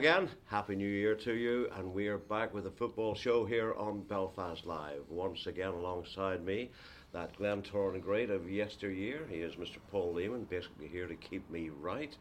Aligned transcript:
Again. 0.00 0.30
Happy 0.46 0.76
New 0.76 0.88
Year 0.88 1.14
to 1.14 1.34
you. 1.34 1.68
And 1.76 1.92
we 1.92 2.08
are 2.08 2.16
back 2.16 2.54
with 2.54 2.64
a 2.64 2.70
football 2.70 3.14
show 3.14 3.44
here 3.44 3.74
on 3.74 4.00
Belfast 4.00 4.64
Live. 4.64 5.02
Once 5.10 5.46
again, 5.46 5.74
alongside 5.74 6.42
me, 6.42 6.70
that 7.12 7.36
Glentoran 7.36 8.00
great 8.00 8.30
of 8.30 8.50
yesteryear. 8.50 9.26
He 9.28 9.40
is 9.40 9.56
Mr. 9.56 9.76
Paul 9.90 10.14
Leeman, 10.14 10.48
basically 10.48 10.88
here 10.88 11.06
to 11.06 11.14
keep 11.16 11.50
me 11.50 11.68
right. 11.68 12.16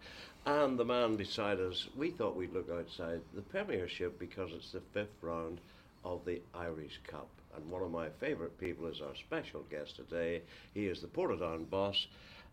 And 0.45 0.77
the 0.77 0.83
man 0.83 1.15
beside 1.15 1.61
us, 1.61 1.87
we 1.95 2.11
thought 2.11 2.35
we'd 2.35 2.51
look 2.51 2.69
outside 2.69 3.21
the 3.33 3.43
Premiership 3.43 4.19
because 4.19 4.51
it's 4.51 4.73
the 4.73 4.81
fifth 4.93 5.15
round 5.21 5.61
of 6.03 6.25
the 6.25 6.41
Irish 6.53 6.99
Cup. 7.07 7.29
And 7.55 7.71
one 7.71 7.83
of 7.83 7.91
my 7.91 8.09
favourite 8.19 8.59
people 8.59 8.87
is 8.87 8.99
our 8.99 9.15
special 9.15 9.63
guest 9.71 9.95
today. 9.95 10.41
He 10.73 10.87
is 10.87 10.99
the 10.99 11.07
Portadown 11.07 11.69
boss. 11.69 12.07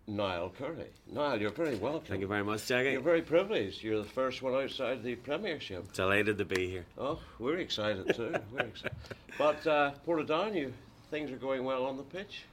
Niall 0.06 0.52
Currie. 0.56 0.90
Niall, 1.12 1.40
you're 1.40 1.50
very 1.50 1.74
welcome. 1.76 2.06
Thank 2.06 2.20
you 2.20 2.28
very 2.28 2.44
much, 2.44 2.66
Jackie. 2.66 2.92
You're 2.92 3.00
very 3.00 3.22
privileged. 3.22 3.82
You're 3.82 4.02
the 4.02 4.08
first 4.08 4.40
one 4.40 4.54
outside 4.54 5.02
the 5.02 5.16
Premiership. 5.16 5.92
Delighted 5.92 6.38
to 6.38 6.44
be 6.44 6.70
here. 6.70 6.86
Oh, 6.96 7.18
we're 7.38 7.58
excited 7.58 8.14
too. 8.14 8.34
we're 8.52 8.60
excited. 8.60 8.96
But 9.38 9.66
uh, 9.66 9.92
Portadown, 10.06 10.54
you 10.54 10.72
things 11.10 11.30
are 11.30 11.36
going 11.36 11.64
well 11.64 11.84
on 11.84 11.98
the 11.98 12.02
pitch 12.02 12.44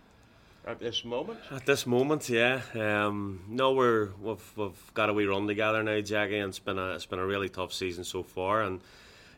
at 0.65 0.79
this 0.79 1.05
moment. 1.05 1.39
At 1.51 1.65
this 1.65 1.85
moment, 1.87 2.27
yeah. 2.27 2.61
Um, 2.75 3.41
no, 3.47 3.71
we're 3.73 4.09
we've, 4.21 4.51
we've 4.57 4.93
got 4.93 5.09
a 5.09 5.13
wee 5.13 5.25
run 5.25 5.47
together 5.47 5.81
now, 5.81 6.01
Jackie, 6.01 6.39
and 6.39 6.49
it's 6.49 6.59
been 6.59 6.77
a 6.77 6.95
it's 6.95 7.05
been 7.05 7.19
a 7.19 7.25
really 7.25 7.49
tough 7.49 7.71
season 7.71 8.03
so 8.03 8.23
far, 8.23 8.63
and 8.63 8.81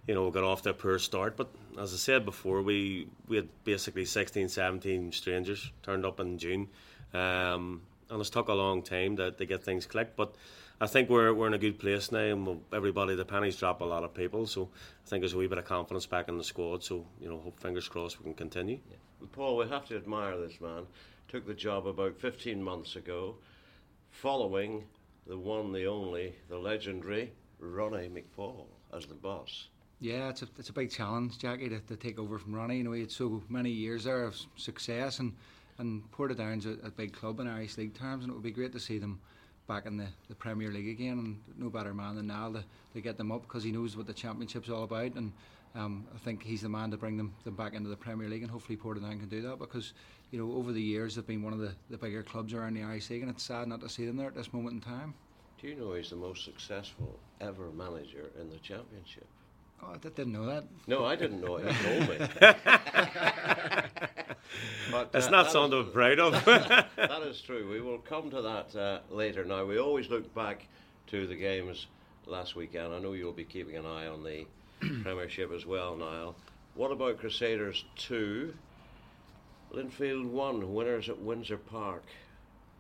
you 0.08 0.16
know 0.16 0.26
we 0.26 0.32
got 0.32 0.44
off 0.44 0.64
to 0.64 0.72
a 0.72 0.74
poor 0.74 0.98
start. 0.98 1.38
But 1.38 1.50
as 1.80 1.94
I 1.94 1.98
said 1.98 2.26
before, 2.26 2.62
we 2.62 3.08
we 3.28 3.36
had 3.36 3.50
basically 3.64 4.06
16, 4.06 4.50
17 4.50 5.12
strangers 5.12 5.72
turned 5.84 6.06
up 6.06 6.20
in 6.20 6.38
June. 6.38 6.68
Um, 7.14 7.82
and 8.10 8.22
it's 8.22 8.30
took 8.30 8.48
a 8.48 8.54
long 8.54 8.82
time 8.82 9.18
to, 9.18 9.32
to 9.32 9.46
get 9.46 9.64
things 9.64 9.86
clicked. 9.86 10.16
But 10.16 10.36
I 10.80 10.88
think 10.88 11.10
we're 11.10 11.34
we're 11.34 11.48
in 11.48 11.54
a 11.54 11.60
good 11.60 11.80
place 11.80 12.12
now, 12.12 12.20
and 12.20 12.62
everybody 12.74 13.16
the 13.16 13.26
pennies 13.26 13.56
drop 13.56 13.82
a 13.82 13.86
lot 13.86 14.04
of 14.04 14.14
people. 14.14 14.46
So 14.46 14.70
I 15.06 15.10
think 15.10 15.22
there's 15.22 15.34
a 15.34 15.38
wee 15.38 15.48
bit 15.48 15.58
of 15.58 15.66
confidence 15.66 16.06
back 16.06 16.28
in 16.28 16.38
the 16.38 16.44
squad. 16.44 16.84
So 16.84 17.06
you 17.20 17.30
know, 17.30 17.40
hope 17.40 17.60
fingers 17.60 17.88
crossed 17.88 18.20
we 18.20 18.26
can 18.26 18.34
continue. 18.34 18.80
Yeah. 18.90 18.98
Paul, 19.32 19.58
we 19.58 19.68
have 19.68 19.88
to 19.88 19.96
admire 19.96 20.38
this 20.38 20.60
man. 20.62 20.86
Took 21.28 21.48
the 21.48 21.54
job 21.54 21.88
about 21.88 22.20
15 22.20 22.62
months 22.62 22.96
ago, 22.96 23.36
following 24.12 24.84
the 25.26 25.38
one, 25.38 25.72
the 25.72 25.86
only, 25.86 26.36
the 26.50 26.58
legendary 26.58 27.32
Ronnie 27.60 28.10
McFall 28.10 28.66
as 28.94 29.06
the 29.06 29.16
boss. 29.16 29.70
Yeah, 30.00 30.30
it's 30.30 30.42
a 30.42 30.48
it's 30.60 30.70
a 30.70 30.74
big 30.74 30.92
challenge, 30.92 31.40
Jackie, 31.40 31.70
to, 31.70 31.80
to 31.80 31.96
take 31.96 32.20
over 32.20 32.38
from 32.38 32.54
Ronnie. 32.54 32.78
You 32.78 32.84
know, 32.84 32.92
he 32.92 33.02
had 33.02 33.12
so 33.12 33.42
many 33.50 33.72
years 33.72 34.04
there 34.04 34.24
of 34.26 34.38
success 34.58 35.20
and 35.20 35.34
and 35.78 36.04
Portadown's 36.12 36.66
a, 36.66 36.78
a 36.86 36.92
big 36.92 37.14
club 37.14 37.40
in 37.40 37.48
Irish 37.48 37.78
League 37.78 37.94
terms, 37.94 38.24
and 38.24 38.32
it 38.32 38.34
would 38.34 38.44
be 38.44 38.52
great 38.52 38.72
to 38.74 38.80
see 38.80 38.98
them 38.98 39.20
back 39.68 39.86
in 39.86 39.98
the, 39.98 40.08
the 40.30 40.36
Premier 40.36 40.72
League 40.72 40.90
again. 40.90 41.20
And 41.20 41.42
no 41.58 41.70
better 41.70 41.94
man 41.94 42.16
than 42.16 42.28
Niall 42.28 42.54
to, 42.54 42.64
to 42.94 43.02
get 43.02 43.18
them 43.18 43.32
up 43.32 43.44
because 43.44 43.64
he 43.64 43.72
knows 43.72 43.98
what 43.98 44.08
the 44.08 44.14
Championship's 44.14 44.70
all 44.70 44.84
about. 44.84 45.16
And 45.16 45.32
um, 45.76 46.06
I 46.14 46.18
think 46.18 46.44
he's 46.44 46.62
the 46.62 46.70
man 46.70 46.92
to 46.92 46.98
bring 46.98 47.18
them, 47.18 47.34
them 47.44 47.56
back 47.56 47.74
into 47.74 47.90
the 47.90 47.96
Premier 47.96 48.30
League, 48.30 48.44
and 48.44 48.52
hopefully 48.52 48.78
Portadown 48.78 49.20
can 49.20 49.28
do 49.28 49.42
that 49.42 49.60
because 49.60 49.94
you 50.32 50.40
know 50.40 50.56
over 50.58 50.72
the 50.72 50.82
years 50.82 51.16
they've 51.16 51.28
been 51.28 51.44
one 51.44 51.54
of 51.54 51.60
the, 51.60 51.74
the 51.90 51.98
bigger 51.98 52.24
clubs 52.24 52.54
around 52.54 52.76
the 52.76 52.84
Irish 52.84 53.10
League, 53.10 53.22
and 53.22 53.30
it's 53.30 53.44
sad 53.44 53.68
not 53.68 53.82
to 53.82 53.90
see 53.90 54.06
them 54.06 54.16
there 54.16 54.28
at 54.28 54.36
this 54.36 54.54
moment 54.54 54.76
in 54.76 54.82
time. 54.82 55.14
Do 55.62 55.68
you 55.68 55.76
know 55.76 55.94
he's 55.94 56.10
the 56.10 56.16
most 56.16 56.46
successful 56.46 57.20
ever 57.42 57.72
manager 57.72 58.32
in 58.40 58.50
the 58.50 58.58
Championship? 58.58 59.28
Oh, 59.84 59.94
I 59.94 59.98
didn't 59.98 60.34
know 60.34 60.46
that. 60.46 60.64
No, 60.88 61.06
I 61.06 61.16
didn't 61.16 61.42
know 61.42 61.58
it. 61.58 61.72
He 61.72 61.84
told 61.84 62.10
me. 62.10 62.18
but, 64.92 65.12
That's 65.12 65.28
uh, 65.28 65.32
not 65.32 65.52
something 65.52 65.72
to 65.80 65.84
be 65.84 65.92
proud 65.92 66.20
of. 66.20 66.34
that 66.46 67.22
is 67.24 67.42
true. 67.42 67.70
We 67.70 67.82
will 67.82 68.00
come 68.00 68.30
to 68.32 68.42
that 68.42 68.76
uh, 68.76 69.00
later. 69.10 69.44
Now, 69.44 69.66
we 69.66 69.80
always 69.80 70.10
look 70.10 70.34
back 70.34 70.68
to 71.08 71.28
the 71.28 71.36
games 71.36 71.88
last 72.26 72.56
weekend. 72.56 72.94
I 72.94 73.00
know 73.00 73.14
you'll 73.14 73.34
be 73.34 73.44
keeping 73.44 73.76
an 73.76 73.86
eye 73.86 74.08
on 74.08 74.24
the 74.24 74.46
Premiership 75.04 75.52
as 75.52 75.66
well, 75.66 75.96
Niall. 75.96 76.36
What 76.76 76.92
about 76.92 77.20
Crusaders 77.20 77.86
2? 77.98 78.54
Linfield 79.74 80.26
1, 80.30 80.74
winners 80.74 81.10
at 81.10 81.20
Windsor 81.20 81.58
Park. 81.58 82.04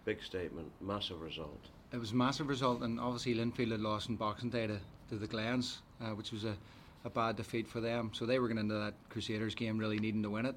Big 0.06 0.23
statement, 0.23 0.72
massive 0.81 1.22
result. 1.22 1.59
It 1.91 2.00
was 2.00 2.12
a 2.12 2.16
massive 2.16 2.47
result, 2.47 2.81
and 2.81 3.00
obviously 3.00 3.35
Linfield 3.35 3.72
had 3.72 3.81
lost 3.81 4.09
in 4.09 4.16
Boxing 4.16 4.50
Day 4.50 4.67
to, 4.67 4.79
to 5.09 5.16
the 5.16 5.27
Glens, 5.27 5.79
uh, 6.01 6.09
which 6.09 6.31
was 6.31 6.44
a 6.44 6.56
a 7.05 7.09
bad 7.09 7.38
defeat 7.38 7.67
for 7.67 7.79
them. 7.79 8.11
So 8.13 8.25
they 8.25 8.39
were 8.39 8.47
going 8.47 8.57
into 8.57 8.75
that 8.75 8.95
Crusaders 9.09 9.55
game 9.55 9.77
really 9.77 9.99
needing 9.99 10.23
to 10.23 10.29
win 10.29 10.45
it. 10.45 10.55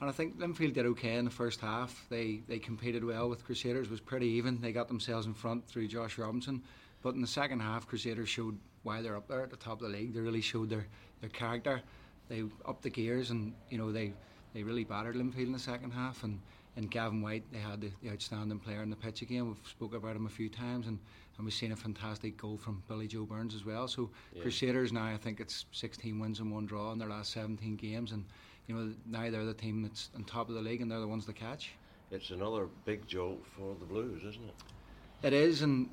And 0.00 0.08
I 0.08 0.12
think 0.12 0.38
Linfield 0.38 0.72
did 0.72 0.86
okay 0.86 1.14
in 1.14 1.24
the 1.24 1.30
first 1.30 1.60
half. 1.60 2.06
They 2.08 2.40
they 2.48 2.58
competed 2.58 3.04
well 3.04 3.28
with 3.28 3.44
Crusaders, 3.44 3.88
was 3.88 4.00
pretty 4.00 4.26
even. 4.26 4.60
They 4.60 4.72
got 4.72 4.88
themselves 4.88 5.26
in 5.26 5.34
front 5.34 5.68
through 5.68 5.86
Josh 5.86 6.18
Robinson. 6.18 6.62
But 7.02 7.14
in 7.14 7.20
the 7.20 7.26
second 7.28 7.60
half, 7.60 7.86
Crusaders 7.86 8.28
showed 8.28 8.58
why 8.82 9.00
they're 9.00 9.16
up 9.16 9.28
there 9.28 9.42
at 9.42 9.50
the 9.50 9.56
top 9.56 9.80
of 9.80 9.90
the 9.90 9.96
league. 9.96 10.12
They 10.14 10.20
really 10.20 10.40
showed 10.40 10.70
their, 10.70 10.86
their 11.20 11.30
character. 11.30 11.82
They 12.28 12.42
upped 12.64 12.82
the 12.82 12.90
gears 12.90 13.30
and 13.30 13.52
you 13.70 13.78
know 13.78 13.92
they, 13.92 14.12
they 14.54 14.62
really 14.64 14.84
battered 14.84 15.14
Linfield 15.14 15.46
in 15.46 15.52
the 15.52 15.58
second 15.58 15.92
half. 15.92 16.24
And 16.24 16.40
and 16.76 16.90
Gavin 16.90 17.20
White, 17.20 17.44
they 17.52 17.58
had 17.58 17.80
the, 17.80 17.90
the 18.02 18.10
outstanding 18.10 18.58
player 18.58 18.82
in 18.82 18.90
the 18.90 18.96
pitch 18.96 19.22
again. 19.22 19.46
We've 19.46 19.68
spoke 19.68 19.94
about 19.94 20.16
him 20.16 20.26
a 20.26 20.30
few 20.30 20.48
times, 20.48 20.86
and, 20.86 20.98
and 21.42 21.46
we've 21.48 21.54
seen 21.54 21.72
a 21.72 21.76
fantastic 21.76 22.36
goal 22.36 22.56
from 22.56 22.84
Billy 22.86 23.08
Joe 23.08 23.24
Burns 23.24 23.52
as 23.52 23.64
well. 23.64 23.88
So 23.88 24.10
yeah. 24.32 24.42
Crusaders 24.42 24.92
now, 24.92 25.06
I 25.06 25.16
think 25.16 25.40
it's 25.40 25.66
16 25.72 26.20
wins 26.20 26.38
and 26.38 26.52
one 26.52 26.66
draw 26.66 26.92
in 26.92 27.00
their 27.00 27.08
last 27.08 27.32
17 27.32 27.74
games, 27.74 28.12
and 28.12 28.24
you 28.68 28.76
know 28.76 28.94
now 29.06 29.28
they're 29.28 29.44
the 29.44 29.52
team 29.52 29.82
that's 29.82 30.10
on 30.14 30.22
top 30.22 30.48
of 30.48 30.54
the 30.54 30.60
league, 30.60 30.82
and 30.82 30.88
they're 30.88 31.00
the 31.00 31.08
ones 31.08 31.26
to 31.26 31.32
catch. 31.32 31.72
It's 32.12 32.30
another 32.30 32.68
big 32.84 33.08
jolt 33.08 33.44
for 33.56 33.74
the 33.80 33.84
Blues, 33.84 34.22
isn't 34.22 34.44
it? 34.44 35.26
It 35.26 35.32
is, 35.32 35.62
and 35.62 35.90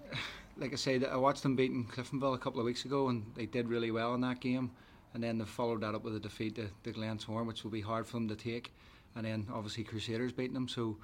like 0.55 0.71
I 0.71 0.75
said, 0.75 1.03
I 1.03 1.15
watched 1.15 1.41
them 1.41 1.55
beating 1.55 1.88
Cliftonville 1.88 2.35
a 2.35 2.38
couple 2.38 2.59
of 2.59 2.67
weeks 2.67 2.85
ago, 2.85 3.09
and 3.09 3.25
they 3.33 3.47
did 3.47 3.69
really 3.69 3.89
well 3.89 4.13
in 4.13 4.21
that 4.21 4.41
game. 4.41 4.69
And 5.15 5.23
then 5.23 5.39
they 5.39 5.45
followed 5.45 5.81
that 5.81 5.95
up 5.95 6.03
with 6.03 6.15
a 6.15 6.19
defeat 6.19 6.53
to, 6.57 6.69
to 6.83 6.93
Glentoran, 6.93 7.47
which 7.47 7.63
will 7.63 7.71
be 7.71 7.81
hard 7.81 8.05
for 8.05 8.17
them 8.17 8.27
to 8.27 8.35
take 8.35 8.71
and 9.15 9.25
then 9.25 9.47
obviously 9.53 9.83
Crusaders 9.83 10.31
beating 10.31 10.53
them. 10.53 10.67
So 10.67 10.97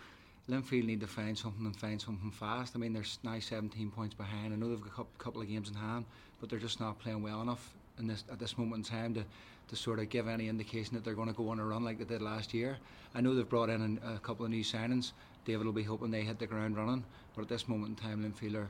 Linfield 0.49 0.85
need 0.85 1.01
to 1.01 1.07
find 1.07 1.37
something 1.37 1.65
and 1.65 1.75
find 1.75 1.99
something 1.99 2.31
fast. 2.31 2.75
I 2.75 2.79
mean, 2.79 2.93
they're 2.93 3.03
now 3.23 3.39
17 3.39 3.89
points 3.91 4.13
behind. 4.13 4.53
I 4.53 4.57
know 4.57 4.69
they've 4.69 4.81
got 4.81 5.07
a 5.19 5.23
couple 5.23 5.41
of 5.41 5.47
games 5.47 5.69
in 5.69 5.75
hand, 5.75 6.05
but 6.39 6.49
they're 6.49 6.59
just 6.59 6.79
not 6.79 6.99
playing 6.99 7.23
well 7.23 7.41
enough 7.41 7.73
in 7.97 8.07
this 8.07 8.23
at 8.31 8.39
this 8.39 8.57
moment 8.57 8.85
in 8.85 8.97
time 8.97 9.13
to, 9.15 9.23
to 9.69 9.75
sort 9.75 9.99
of 9.99 10.09
give 10.09 10.27
any 10.27 10.47
indication 10.47 10.93
that 10.93 11.03
they're 11.03 11.15
going 11.15 11.29
to 11.29 11.33
go 11.33 11.49
on 11.49 11.59
a 11.59 11.65
run 11.65 11.83
like 11.83 11.97
they 11.97 12.05
did 12.05 12.21
last 12.21 12.53
year. 12.53 12.77
I 13.15 13.21
know 13.21 13.33
they've 13.33 13.47
brought 13.47 13.69
in 13.69 13.99
a, 14.03 14.15
a 14.15 14.19
couple 14.19 14.45
of 14.45 14.51
new 14.51 14.63
signings. 14.63 15.13
David 15.45 15.65
will 15.65 15.73
be 15.73 15.83
hoping 15.83 16.11
they 16.11 16.21
hit 16.21 16.39
the 16.39 16.47
ground 16.47 16.77
running, 16.77 17.03
but 17.35 17.43
at 17.43 17.47
this 17.47 17.67
moment 17.67 17.89
in 17.89 17.95
time, 17.95 18.23
Linfield 18.23 18.55
are 18.55 18.69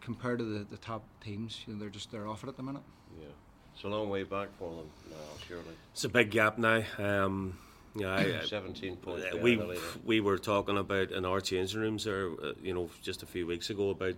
compared 0.00 0.38
to 0.38 0.44
the, 0.44 0.64
the 0.64 0.76
top 0.76 1.02
teams, 1.22 1.60
you 1.66 1.72
know, 1.72 1.80
they're 1.80 1.88
just 1.88 2.10
they're 2.12 2.28
off 2.28 2.44
it 2.44 2.48
at 2.48 2.56
the 2.56 2.62
minute. 2.62 2.82
Yeah, 3.18 3.28
it's 3.74 3.84
a 3.84 3.88
long 3.88 4.10
way 4.10 4.22
back 4.22 4.48
for 4.58 4.70
them 4.70 4.90
now, 5.10 5.16
surely. 5.48 5.64
It's 5.92 6.04
a 6.04 6.08
big 6.08 6.30
gap 6.30 6.58
now. 6.58 6.82
Um, 6.98 7.58
yeah, 7.94 8.14
I, 8.14 8.44
17 8.44 8.96
points. 8.96 9.24
Uh, 9.32 9.38
we 9.38 9.60
we 10.04 10.20
were 10.20 10.38
talking 10.38 10.78
about 10.78 11.12
in 11.12 11.24
our 11.24 11.40
changing 11.40 11.80
rooms 11.80 12.04
there, 12.04 12.30
uh, 12.30 12.52
you 12.62 12.74
know, 12.74 12.90
just 13.02 13.22
a 13.22 13.26
few 13.26 13.46
weeks 13.46 13.70
ago 13.70 13.90
about 13.90 14.16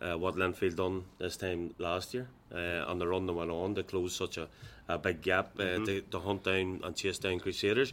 uh, 0.00 0.16
what 0.16 0.36
Linfield 0.36 0.76
done 0.76 1.04
this 1.18 1.36
time 1.36 1.74
last 1.78 2.14
year 2.14 2.28
uh, 2.54 2.84
on 2.86 2.98
the 2.98 3.06
run 3.06 3.26
they 3.26 3.32
went 3.32 3.50
on 3.50 3.74
to 3.74 3.82
close 3.82 4.14
such 4.14 4.38
a, 4.38 4.48
a 4.88 4.98
big 4.98 5.22
gap 5.22 5.52
uh, 5.58 5.62
mm-hmm. 5.62 5.84
to, 5.84 6.00
to, 6.02 6.18
hunt 6.20 6.44
down 6.44 6.80
and 6.84 6.96
chase 6.96 7.18
down 7.18 7.40
Crusaders. 7.40 7.92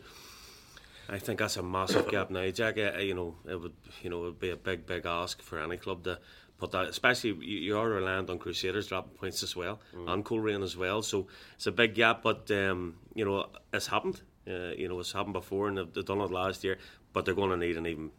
I 1.10 1.20
think 1.20 1.40
that's 1.40 1.58
a 1.58 1.64
massive 1.64 2.10
gap 2.10 2.30
now, 2.30 2.50
Jack. 2.50 2.78
Uh, 2.78 2.98
you 3.00 3.14
know, 3.14 3.36
it 3.50 3.60
would 3.60 3.74
you 4.02 4.10
know 4.10 4.24
it 4.24 4.26
would 4.26 4.40
be 4.40 4.50
a 4.52 4.56
big 4.56 4.86
big 4.86 5.06
ask 5.06 5.42
for 5.42 5.60
any 5.60 5.78
club 5.78 6.04
to 6.04 6.20
put 6.58 6.72
that, 6.72 6.88
especially 6.88 7.32
you, 7.32 7.60
you 7.60 7.78
are 7.78 7.90
reliant 7.90 8.30
on 8.30 8.40
Crusaders 8.40 8.88
dropping 8.88 9.18
points 9.18 9.44
as 9.44 9.56
well 9.56 9.80
mm. 9.96 10.10
and 10.10 10.24
Coleraine 10.24 10.64
as 10.64 10.78
well. 10.78 11.02
So 11.02 11.28
it's 11.56 11.68
a 11.68 11.72
big 11.72 11.96
gap, 11.96 12.22
but 12.24 12.50
um, 12.52 12.96
you 13.14 13.26
know 13.26 13.48
it's 13.74 13.88
happened. 13.88 14.22
Uh, 14.48 14.72
you 14.78 14.88
know, 14.90 15.00
it's 15.00 15.12
happened 15.12 15.34
before 15.34 15.70
and 15.70 15.78
they've, 15.78 16.06
done 16.06 16.20
it 16.20 16.32
last 16.32 16.64
year, 16.64 16.78
but 17.14 17.26
they're 17.26 17.34
going 17.34 17.50
to 17.50 17.58
need 17.58 17.78
an 17.78 17.88
even 17.88 18.12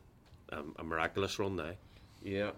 um, 0.53 0.75
a 0.79 0.85
miraculous 0.85 1.39
run 1.39 1.57
now. 1.57 1.73
Yeah, 2.23 2.53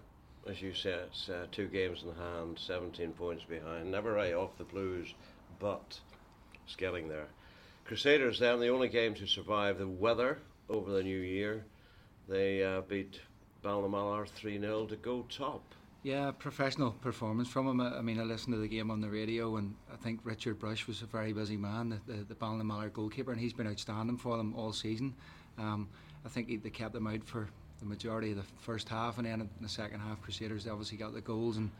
as 0.49 0.61
you 0.61 0.73
said, 0.73 1.07
it's 1.11 1.29
uh, 1.29 1.47
two 1.51 1.67
games 1.67 2.03
in 2.03 2.15
hand, 2.15 2.57
17 2.59 3.11
points 3.11 3.43
behind. 3.43 3.91
Never 3.91 4.13
right 4.13 4.33
off 4.33 4.57
the 4.57 4.63
Blues, 4.63 5.13
but 5.59 5.99
it's 6.65 6.75
getting 6.75 7.09
there. 7.09 7.27
Crusaders, 7.85 8.39
then, 8.39 8.59
the 8.59 8.69
only 8.69 8.89
game 8.89 9.13
to 9.15 9.27
survive 9.27 9.77
the 9.77 9.87
weather 9.87 10.39
over 10.69 10.91
the 10.91 11.03
new 11.03 11.19
year. 11.19 11.65
They 12.27 12.63
uh, 12.63 12.81
beat 12.81 13.19
Ballinamallard 13.63 14.29
3 14.29 14.59
0 14.59 14.85
to 14.87 14.95
go 14.97 15.25
top. 15.29 15.63
Yeah, 16.03 16.31
professional 16.31 16.91
performance 16.91 17.49
from 17.49 17.67
him. 17.67 17.81
I 17.81 18.01
mean, 18.01 18.19
I 18.19 18.23
listened 18.23 18.53
to 18.53 18.59
the 18.59 18.67
game 18.67 18.91
on 18.91 19.01
the 19.01 19.09
radio, 19.09 19.57
and 19.57 19.75
I 19.91 19.97
think 19.97 20.21
Richard 20.23 20.59
Brush 20.59 20.87
was 20.87 21.01
a 21.01 21.05
very 21.05 21.33
busy 21.33 21.57
man, 21.57 21.89
the, 21.89 22.13
the, 22.13 22.23
the 22.23 22.35
Ballinamallard 22.35 22.93
goalkeeper, 22.93 23.31
and 23.31 23.41
he's 23.41 23.51
been 23.51 23.67
outstanding 23.67 24.17
for 24.17 24.37
them 24.37 24.53
all 24.55 24.71
season. 24.71 25.15
Um, 25.57 25.89
I 26.25 26.29
think 26.29 26.47
he, 26.49 26.57
they 26.57 26.69
kept 26.69 26.93
them 26.93 27.07
out 27.07 27.23
for 27.23 27.49
the 27.79 27.85
majority 27.85 28.31
of 28.31 28.37
the 28.37 28.43
first 28.59 28.87
half, 28.87 29.17
and 29.17 29.27
then 29.27 29.41
in 29.41 29.49
the 29.59 29.67
second 29.67 29.99
half, 29.99 30.21
Crusaders 30.21 30.67
obviously 30.67 30.97
got 30.97 31.13
the 31.13 31.21
goals, 31.21 31.57
and 31.57 31.71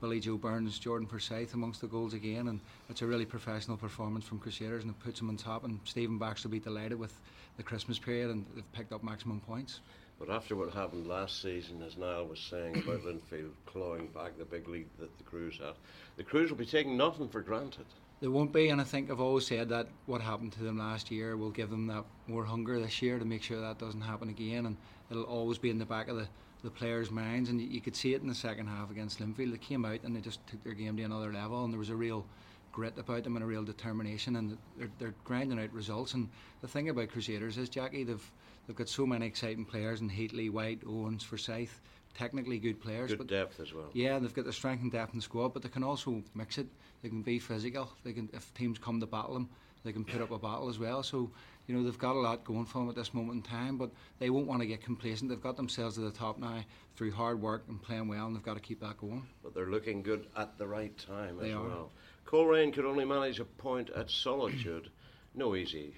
Billy 0.00 0.20
Joe 0.20 0.36
Burns, 0.36 0.78
Jordan 0.78 1.06
Forsyth 1.06 1.54
amongst 1.54 1.80
the 1.80 1.86
goals 1.86 2.12
again, 2.12 2.48
and 2.48 2.60
it's 2.88 3.02
a 3.02 3.06
really 3.06 3.24
professional 3.24 3.76
performance 3.76 4.24
from 4.24 4.38
Crusaders, 4.38 4.82
and 4.82 4.90
it 4.90 4.98
puts 5.00 5.18
them 5.18 5.28
on 5.28 5.36
top. 5.36 5.64
And 5.64 5.80
Stephen 5.84 6.18
Baxter 6.18 6.48
will 6.48 6.52
be 6.52 6.60
delighted 6.60 6.98
with 6.98 7.18
the 7.56 7.62
Christmas 7.62 7.98
period, 7.98 8.30
and 8.30 8.44
they've 8.54 8.72
picked 8.72 8.92
up 8.92 9.02
maximum 9.02 9.40
points. 9.40 9.80
But 10.18 10.30
after 10.30 10.54
what 10.54 10.72
happened 10.72 11.08
last 11.08 11.42
season, 11.42 11.82
as 11.82 11.96
Niall 11.96 12.26
was 12.26 12.38
saying 12.38 12.78
about 12.78 13.02
Linfield 13.04 13.52
clawing 13.66 14.08
back 14.08 14.38
the 14.38 14.44
big 14.44 14.68
lead 14.68 14.86
that 14.98 15.16
the 15.18 15.24
Crews 15.24 15.58
had, 15.58 15.74
the 16.16 16.22
Crews 16.22 16.50
will 16.50 16.58
be 16.58 16.66
taking 16.66 16.96
nothing 16.96 17.28
for 17.28 17.40
granted. 17.40 17.86
There 18.20 18.30
won't 18.30 18.52
be, 18.52 18.68
and 18.68 18.80
I 18.80 18.84
think 18.84 19.10
I've 19.10 19.20
always 19.20 19.48
said 19.48 19.68
that 19.70 19.88
what 20.06 20.20
happened 20.20 20.52
to 20.52 20.62
them 20.62 20.78
last 20.78 21.10
year 21.10 21.36
will 21.36 21.50
give 21.50 21.70
them 21.70 21.88
that 21.88 22.04
more 22.28 22.44
hunger 22.44 22.78
this 22.78 23.02
year 23.02 23.18
to 23.18 23.24
make 23.24 23.42
sure 23.42 23.60
that 23.60 23.80
doesn't 23.80 24.00
happen 24.00 24.28
again, 24.28 24.66
and 24.66 24.76
it'll 25.10 25.24
always 25.24 25.58
be 25.58 25.70
in 25.70 25.78
the 25.78 25.84
back 25.84 26.06
of 26.06 26.14
the, 26.16 26.28
the 26.62 26.70
players' 26.70 27.10
minds. 27.10 27.50
And 27.50 27.60
you, 27.60 27.66
you 27.66 27.80
could 27.80 27.96
see 27.96 28.14
it 28.14 28.22
in 28.22 28.28
the 28.28 28.34
second 28.34 28.68
half 28.68 28.92
against 28.92 29.18
Linfield. 29.18 29.50
They 29.50 29.58
came 29.58 29.84
out 29.84 30.04
and 30.04 30.14
they 30.14 30.20
just 30.20 30.46
took 30.46 30.62
their 30.62 30.72
game 30.72 30.96
to 30.98 31.02
another 31.02 31.32
level, 31.32 31.64
and 31.64 31.72
there 31.72 31.80
was 31.80 31.90
a 31.90 31.96
real 31.96 32.24
grit 32.72 32.94
about 32.98 33.24
them 33.24 33.36
and 33.36 33.42
a 33.44 33.46
real 33.46 33.64
determination, 33.64 34.36
and 34.36 34.56
they're, 34.76 34.90
they're 34.98 35.14
grinding 35.24 35.60
out 35.60 35.72
results. 35.72 36.14
And 36.14 36.28
the 36.60 36.68
thing 36.68 36.88
about 36.88 37.10
Crusaders 37.10 37.58
is, 37.58 37.68
Jackie, 37.68 38.04
they've 38.04 38.30
they've 38.66 38.76
got 38.76 38.88
so 38.88 39.06
many 39.06 39.26
exciting 39.26 39.64
players 39.64 40.00
in 40.00 40.10
Heatley, 40.10 40.50
White, 40.50 40.80
Owens, 40.86 41.22
Forsyth, 41.22 41.80
technically 42.14 42.58
good 42.58 42.80
players. 42.80 43.10
Good 43.10 43.18
but 43.18 43.26
depth 43.28 43.60
as 43.60 43.72
well. 43.72 43.90
Yeah, 43.92 44.16
and 44.16 44.24
they've 44.24 44.34
got 44.34 44.44
the 44.46 44.52
strength 44.52 44.82
and 44.82 44.90
depth 44.90 45.12
in 45.12 45.18
the 45.18 45.22
squad, 45.22 45.48
but 45.52 45.62
they 45.62 45.68
can 45.68 45.84
also 45.84 46.22
mix 46.34 46.58
it. 46.58 46.66
They 47.02 47.08
can 47.08 47.22
be 47.22 47.38
physical. 47.38 47.90
They 48.04 48.12
can, 48.12 48.28
if 48.32 48.52
teams 48.54 48.78
come 48.78 49.00
to 49.00 49.06
battle 49.06 49.34
them, 49.34 49.48
they 49.84 49.92
can 49.92 50.04
put 50.04 50.20
up 50.20 50.30
a 50.30 50.38
battle 50.38 50.68
as 50.68 50.78
well. 50.78 51.02
So, 51.02 51.30
you 51.66 51.74
know, 51.74 51.82
they've 51.82 51.98
got 51.98 52.14
a 52.14 52.20
lot 52.20 52.44
going 52.44 52.66
for 52.66 52.78
them 52.78 52.88
at 52.88 52.94
this 52.94 53.12
moment 53.12 53.36
in 53.36 53.42
time, 53.42 53.76
but 53.76 53.90
they 54.20 54.30
won't 54.30 54.46
want 54.46 54.60
to 54.60 54.66
get 54.66 54.80
complacent. 54.80 55.28
They've 55.28 55.40
got 55.42 55.56
themselves 55.56 55.96
to 55.96 56.02
the 56.02 56.12
top 56.12 56.38
now 56.38 56.60
through 56.94 57.10
hard 57.10 57.40
work 57.40 57.64
and 57.68 57.82
playing 57.82 58.06
well, 58.06 58.26
and 58.26 58.36
they've 58.36 58.42
got 58.44 58.54
to 58.54 58.60
keep 58.60 58.80
that 58.80 58.98
going. 58.98 59.26
But 59.42 59.54
they're 59.54 59.70
looking 59.70 60.02
good 60.02 60.26
at 60.36 60.56
the 60.56 60.66
right 60.68 60.96
time 60.96 61.38
They 61.38 61.50
as 61.50 61.56
are. 61.56 61.62
well. 61.62 61.90
Coleraine 62.32 62.72
could 62.72 62.86
only 62.86 63.04
manage 63.04 63.40
a 63.40 63.44
point 63.44 63.90
at 63.90 64.10
Solitude. 64.10 64.88
no 65.34 65.54
easy 65.54 65.92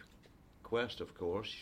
quest, 0.64 1.00
of 1.00 1.16
course. 1.16 1.54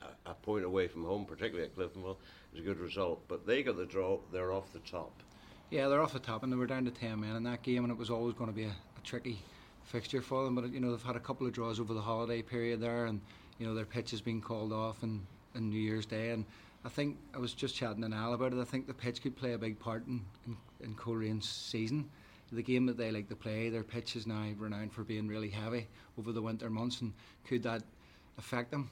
A, 0.00 0.30
a 0.30 0.34
point 0.34 0.64
away 0.64 0.88
from 0.88 1.04
home, 1.04 1.26
particularly 1.26 1.68
at 1.68 1.76
Cliftonville, 1.76 2.16
is 2.54 2.60
a 2.60 2.62
good 2.62 2.78
result. 2.78 3.22
But 3.28 3.46
they 3.46 3.62
got 3.62 3.76
the 3.76 3.84
draw. 3.84 4.18
They're 4.32 4.52
off 4.52 4.72
the 4.72 4.78
top. 4.78 5.22
Yeah, 5.68 5.88
they're 5.88 6.00
off 6.00 6.14
the 6.14 6.18
top, 6.18 6.42
and 6.42 6.50
they 6.50 6.56
were 6.56 6.66
down 6.66 6.86
to 6.86 6.90
ten 6.90 7.20
men 7.20 7.36
in 7.36 7.42
that 7.42 7.62
game, 7.62 7.84
and 7.84 7.92
it 7.92 7.98
was 7.98 8.08
always 8.08 8.34
going 8.34 8.48
to 8.48 8.56
be 8.56 8.64
a, 8.64 8.68
a 8.68 9.00
tricky 9.04 9.38
fixture 9.84 10.22
for 10.22 10.44
them. 10.44 10.54
But 10.54 10.72
you 10.72 10.80
know, 10.80 10.92
they've 10.92 11.02
had 11.02 11.16
a 11.16 11.20
couple 11.20 11.46
of 11.46 11.52
draws 11.52 11.78
over 11.78 11.92
the 11.92 12.00
holiday 12.00 12.40
period 12.40 12.80
there, 12.80 13.04
and 13.04 13.20
you 13.58 13.66
know 13.66 13.74
their 13.74 13.84
pitch 13.84 14.12
has 14.12 14.22
been 14.22 14.40
called 14.40 14.72
off 14.72 15.02
and 15.02 15.26
in 15.54 15.68
New 15.68 15.78
Year's 15.78 16.06
Day, 16.06 16.30
and 16.30 16.46
I 16.86 16.88
think 16.88 17.18
I 17.34 17.38
was 17.38 17.52
just 17.52 17.74
chatting 17.74 18.00
to 18.00 18.16
Al 18.16 18.32
about 18.32 18.54
it. 18.54 18.60
I 18.60 18.64
think 18.64 18.86
the 18.86 18.94
pitch 18.94 19.20
could 19.20 19.36
play 19.36 19.52
a 19.52 19.58
big 19.58 19.78
part 19.78 20.06
in 20.06 20.24
in, 20.80 20.96
in 21.22 21.42
season. 21.42 22.08
The 22.52 22.62
game 22.62 22.86
that 22.86 22.96
they 22.96 23.10
like 23.10 23.28
to 23.30 23.36
play, 23.36 23.68
their 23.70 23.82
pitch 23.82 24.14
is 24.16 24.26
now 24.26 24.46
renowned 24.56 24.92
for 24.92 25.02
being 25.02 25.26
really 25.26 25.48
heavy 25.50 25.88
over 26.18 26.32
the 26.32 26.42
winter 26.42 26.70
months, 26.70 27.00
and 27.00 27.12
could 27.44 27.62
that 27.64 27.82
affect 28.38 28.70
them? 28.70 28.88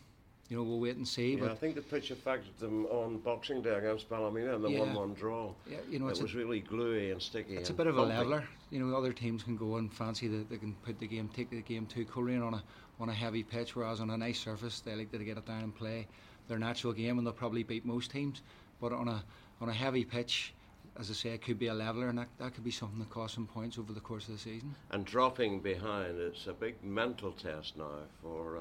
You 0.50 0.58
know, 0.58 0.62
we'll 0.64 0.80
wait 0.80 0.96
and 0.96 1.08
see. 1.08 1.36
Yeah, 1.36 1.46
I 1.52 1.54
think 1.54 1.74
the 1.74 1.80
pitch 1.80 2.10
affected 2.10 2.58
them 2.58 2.84
on 2.86 3.16
Boxing 3.18 3.62
Day 3.62 3.74
against 3.76 4.10
Ballymena 4.10 4.54
and 4.56 4.62
the 4.64 4.70
Yeah. 4.70 4.80
one-one 4.80 5.14
draw. 5.14 5.54
yeah, 5.70 5.78
you 5.88 5.98
know, 5.98 6.08
it 6.08 6.10
it's 6.10 6.20
a, 6.20 6.24
was 6.24 6.34
really 6.34 6.60
gluey 6.60 7.12
and 7.12 7.22
sticky. 7.22 7.56
It's 7.56 7.70
a 7.70 7.74
bit 7.74 7.86
of 7.86 7.96
a 7.96 8.00
bumpy. 8.02 8.14
leveler. 8.16 8.44
You 8.70 8.80
know, 8.80 8.94
other 8.96 9.12
teams 9.12 9.42
can 9.42 9.56
go 9.56 9.76
and 9.76 9.90
fancy 9.92 10.28
that 10.28 10.50
they 10.50 10.58
can 10.58 10.74
put 10.84 10.98
the 10.98 11.06
game, 11.06 11.30
take 11.34 11.48
the 11.48 11.62
game 11.62 11.86
to 11.86 12.04
Coleraine 12.04 12.42
on 12.42 12.54
a 12.54 12.62
on 13.00 13.08
a 13.08 13.14
heavy 13.14 13.42
pitch, 13.42 13.74
whereas 13.74 14.00
on 14.00 14.10
a 14.10 14.16
nice 14.18 14.38
surface 14.38 14.80
they 14.80 14.94
like 14.94 15.10
to 15.12 15.18
get 15.18 15.36
it 15.38 15.46
down 15.46 15.62
and 15.64 15.74
play 15.74 16.06
their 16.46 16.58
natural 16.58 16.92
game, 16.92 17.16
and 17.18 17.26
they'll 17.26 17.32
probably 17.34 17.62
beat 17.62 17.84
most 17.86 18.10
teams. 18.10 18.42
But 18.80 18.92
on 18.92 19.08
a 19.08 19.24
on 19.60 19.68
a 19.70 19.72
heavy 19.72 20.04
pitch, 20.04 20.52
as 20.98 21.10
I 21.10 21.14
say, 21.14 21.30
it 21.30 21.42
could 21.42 21.58
be 21.58 21.66
a 21.66 21.74
leveler, 21.74 22.08
and 22.08 22.18
that, 22.18 22.28
that 22.38 22.54
could 22.54 22.64
be 22.64 22.70
something 22.70 22.98
that 23.00 23.10
costs 23.10 23.34
them 23.34 23.46
points 23.46 23.78
over 23.78 23.92
the 23.92 24.00
course 24.00 24.28
of 24.28 24.34
the 24.34 24.38
season. 24.38 24.74
And 24.92 25.04
dropping 25.04 25.60
behind, 25.60 26.18
it's 26.18 26.46
a 26.46 26.52
big 26.52 26.82
mental 26.84 27.32
test 27.32 27.76
now 27.76 27.98
for 28.22 28.58
uh, 28.58 28.60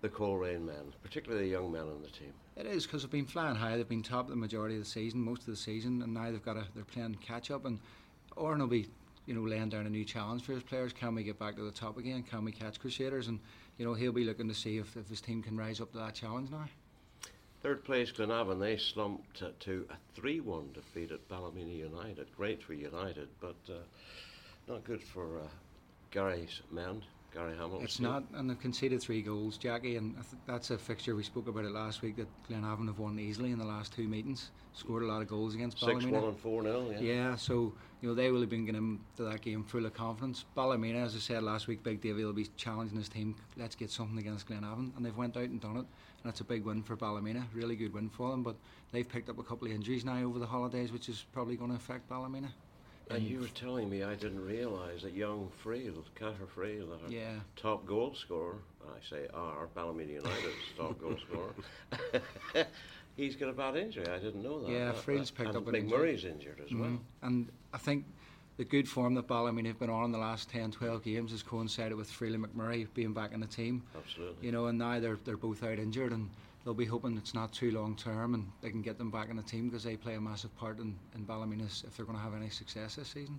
the 0.00 0.08
Coleraine 0.08 0.64
men, 0.64 0.94
particularly 1.02 1.44
the 1.44 1.50
young 1.50 1.70
men 1.70 1.82
on 1.82 2.00
the 2.02 2.08
team. 2.08 2.32
It 2.56 2.66
is 2.66 2.86
because 2.86 3.02
they've 3.02 3.10
been 3.10 3.26
flying 3.26 3.56
high. 3.56 3.76
They've 3.76 3.88
been 3.88 4.02
top 4.02 4.28
the 4.28 4.36
majority 4.36 4.76
of 4.76 4.84
the 4.84 4.88
season, 4.88 5.20
most 5.20 5.40
of 5.40 5.46
the 5.46 5.56
season, 5.56 6.02
and 6.02 6.14
now 6.14 6.30
they've 6.30 6.44
got 6.44 6.56
a 6.56 6.64
they're 6.74 6.84
playing 6.84 7.16
catch 7.16 7.50
up. 7.50 7.66
And 7.66 7.78
Oran 8.36 8.60
will 8.60 8.66
be, 8.66 8.88
you 9.26 9.34
know, 9.34 9.42
laying 9.42 9.68
down 9.68 9.86
a 9.86 9.90
new 9.90 10.04
challenge 10.04 10.42
for 10.42 10.52
his 10.52 10.62
players. 10.62 10.92
Can 10.92 11.14
we 11.14 11.24
get 11.24 11.38
back 11.38 11.56
to 11.56 11.62
the 11.62 11.70
top 11.70 11.98
again? 11.98 12.22
Can 12.22 12.44
we 12.44 12.52
catch 12.52 12.80
Crusaders? 12.80 13.28
And 13.28 13.38
you 13.76 13.84
know, 13.84 13.94
he'll 13.94 14.12
be 14.12 14.24
looking 14.24 14.48
to 14.48 14.54
see 14.54 14.78
if, 14.78 14.96
if 14.96 15.08
his 15.08 15.20
team 15.20 15.42
can 15.42 15.56
rise 15.56 15.80
up 15.80 15.92
to 15.92 15.98
that 15.98 16.14
challenge 16.14 16.50
now. 16.50 16.66
Third 17.60 17.84
place 17.84 18.12
Glenavon, 18.12 18.60
they 18.60 18.76
slumped 18.76 19.42
to 19.60 19.86
a 19.90 19.96
3 20.14 20.40
1 20.40 20.72
defeat 20.72 21.10
at 21.10 21.28
Ballymena 21.28 21.72
United. 21.72 22.28
Great 22.36 22.62
for 22.62 22.72
United, 22.72 23.28
but 23.40 23.56
uh, 23.68 23.80
not 24.68 24.84
good 24.84 25.02
for 25.02 25.40
uh, 25.40 25.48
Gary's 26.12 26.60
men, 26.70 27.02
Gary 27.38 27.56
Hamilton. 27.56 27.84
It's 27.84 28.00
not, 28.00 28.24
and 28.34 28.50
they've 28.50 28.58
conceded 28.58 29.00
three 29.00 29.22
goals, 29.22 29.56
Jackie, 29.58 29.96
and 29.96 30.14
th- 30.14 30.42
that's 30.46 30.70
a 30.70 30.78
fixture 30.78 31.14
we 31.14 31.22
spoke 31.22 31.46
about 31.46 31.64
it 31.64 31.70
last 31.70 32.02
week 32.02 32.16
that 32.16 32.26
Glenavon 32.50 32.86
have 32.88 32.98
won 32.98 33.18
easily 33.18 33.52
in 33.52 33.58
the 33.58 33.64
last 33.64 33.92
two 33.92 34.08
meetings. 34.08 34.50
Scored 34.72 35.04
a 35.04 35.06
lot 35.06 35.22
of 35.22 35.28
goals 35.28 35.54
against 35.54 35.78
6 35.78 35.86
Ballymena. 35.86 36.20
1 36.20 36.28
and 36.30 36.38
4 36.38 36.62
0, 36.62 36.90
yeah. 36.90 37.00
Yeah, 37.00 37.36
so 37.36 37.72
you 38.00 38.08
know 38.08 38.14
they 38.14 38.32
will 38.32 38.40
have 38.40 38.50
been 38.50 38.64
getting 38.64 39.00
into 39.18 39.30
that 39.30 39.40
game 39.40 39.62
full 39.62 39.86
of 39.86 39.94
confidence. 39.94 40.44
Ballymena, 40.56 40.98
as 40.98 41.14
I 41.14 41.18
said 41.20 41.44
last 41.44 41.68
week, 41.68 41.84
Big 41.84 42.00
Davy 42.00 42.24
will 42.24 42.32
be 42.32 42.48
challenging 42.56 42.98
his 42.98 43.08
team. 43.08 43.36
Let's 43.56 43.76
get 43.76 43.90
something 43.90 44.18
against 44.18 44.48
Glenavon, 44.48 44.96
and 44.96 45.06
they've 45.06 45.16
went 45.16 45.36
out 45.36 45.44
and 45.44 45.60
done 45.60 45.76
it. 45.76 45.86
And 46.24 46.30
it's 46.30 46.40
a 46.40 46.44
big 46.44 46.64
win 46.64 46.82
for 46.82 46.96
Ballymena, 46.96 47.44
really 47.54 47.76
good 47.76 47.94
win 47.94 48.08
for 48.08 48.32
them. 48.32 48.42
But 48.42 48.56
they've 48.90 49.08
picked 49.08 49.28
up 49.28 49.38
a 49.38 49.44
couple 49.44 49.68
of 49.68 49.74
injuries 49.74 50.04
now 50.04 50.18
over 50.24 50.40
the 50.40 50.46
holidays, 50.46 50.90
which 50.90 51.08
is 51.08 51.24
probably 51.32 51.54
going 51.54 51.70
to 51.70 51.76
affect 51.76 52.08
Ballymena. 52.08 52.52
And 53.10 53.22
you 53.22 53.40
were 53.40 53.48
telling 53.48 53.88
me 53.88 54.02
I 54.02 54.14
didn't 54.14 54.44
realise 54.44 55.02
that 55.02 55.14
young 55.14 55.50
Friel, 55.64 55.94
Cathair 56.18 56.46
Friel, 56.54 56.90
our 57.02 57.10
Yeah. 57.10 57.34
top 57.56 57.86
goal 57.86 58.14
scorer, 58.14 58.56
I 58.86 58.98
say 59.08 59.26
our, 59.32 59.68
Ballymena 59.74 60.12
United's 60.12 60.54
top 60.76 61.00
goal 61.00 61.16
scorer, 61.28 61.54
he's 63.16 63.36
got 63.36 63.48
a 63.48 63.52
bad 63.52 63.76
injury. 63.76 64.06
I 64.06 64.18
didn't 64.18 64.42
know 64.42 64.60
that. 64.62 64.70
Yeah, 64.70 64.90
Uh, 64.90 64.94
Friel's 64.94 65.30
picked 65.30 65.48
and 65.48 65.56
up 65.58 65.66
an 65.66 65.72
Big 65.72 65.84
injury. 65.84 65.98
Murray's 65.98 66.24
injured 66.24 66.60
as 66.64 66.72
well. 66.74 66.88
Mhm. 66.90 66.98
And 67.22 67.48
I 67.72 67.78
think 67.78 68.04
the 68.58 68.64
good 68.64 68.88
form 68.88 69.14
that 69.14 69.26
Ballymena 69.26 69.68
have 69.68 69.78
been 69.78 69.90
on 69.90 70.06
in 70.06 70.12
the 70.12 70.18
last 70.18 70.50
10, 70.50 70.70
12 70.72 71.02
games 71.02 71.30
has 71.30 71.42
coincided 71.42 71.96
with 71.96 72.10
Freely 72.10 72.38
McMurray 72.38 72.88
being 72.94 73.12
back 73.14 73.32
in 73.32 73.40
the 73.40 73.46
team. 73.46 73.82
Absolutely. 73.96 74.44
You 74.46 74.52
know, 74.52 74.66
and 74.66 74.78
now 74.78 75.00
they're 75.00 75.18
they're 75.24 75.36
both 75.36 75.62
out 75.62 75.78
injured, 75.78 76.12
and 76.12 76.28
they'll 76.68 76.74
be 76.74 76.84
hoping 76.84 77.16
it's 77.16 77.32
not 77.32 77.50
too 77.50 77.70
long 77.70 77.96
term, 77.96 78.34
and 78.34 78.46
they 78.60 78.68
can 78.68 78.82
get 78.82 78.98
them 78.98 79.10
back 79.10 79.30
in 79.30 79.36
the 79.36 79.42
team 79.42 79.70
because 79.70 79.82
they 79.82 79.96
play 79.96 80.16
a 80.16 80.20
massive 80.20 80.54
part 80.58 80.78
in 80.78 80.94
in 81.14 81.22
if 81.62 81.96
they're 81.96 82.04
going 82.04 82.18
to 82.18 82.22
have 82.22 82.34
any 82.34 82.50
success 82.50 82.96
this 82.96 83.08
season. 83.08 83.38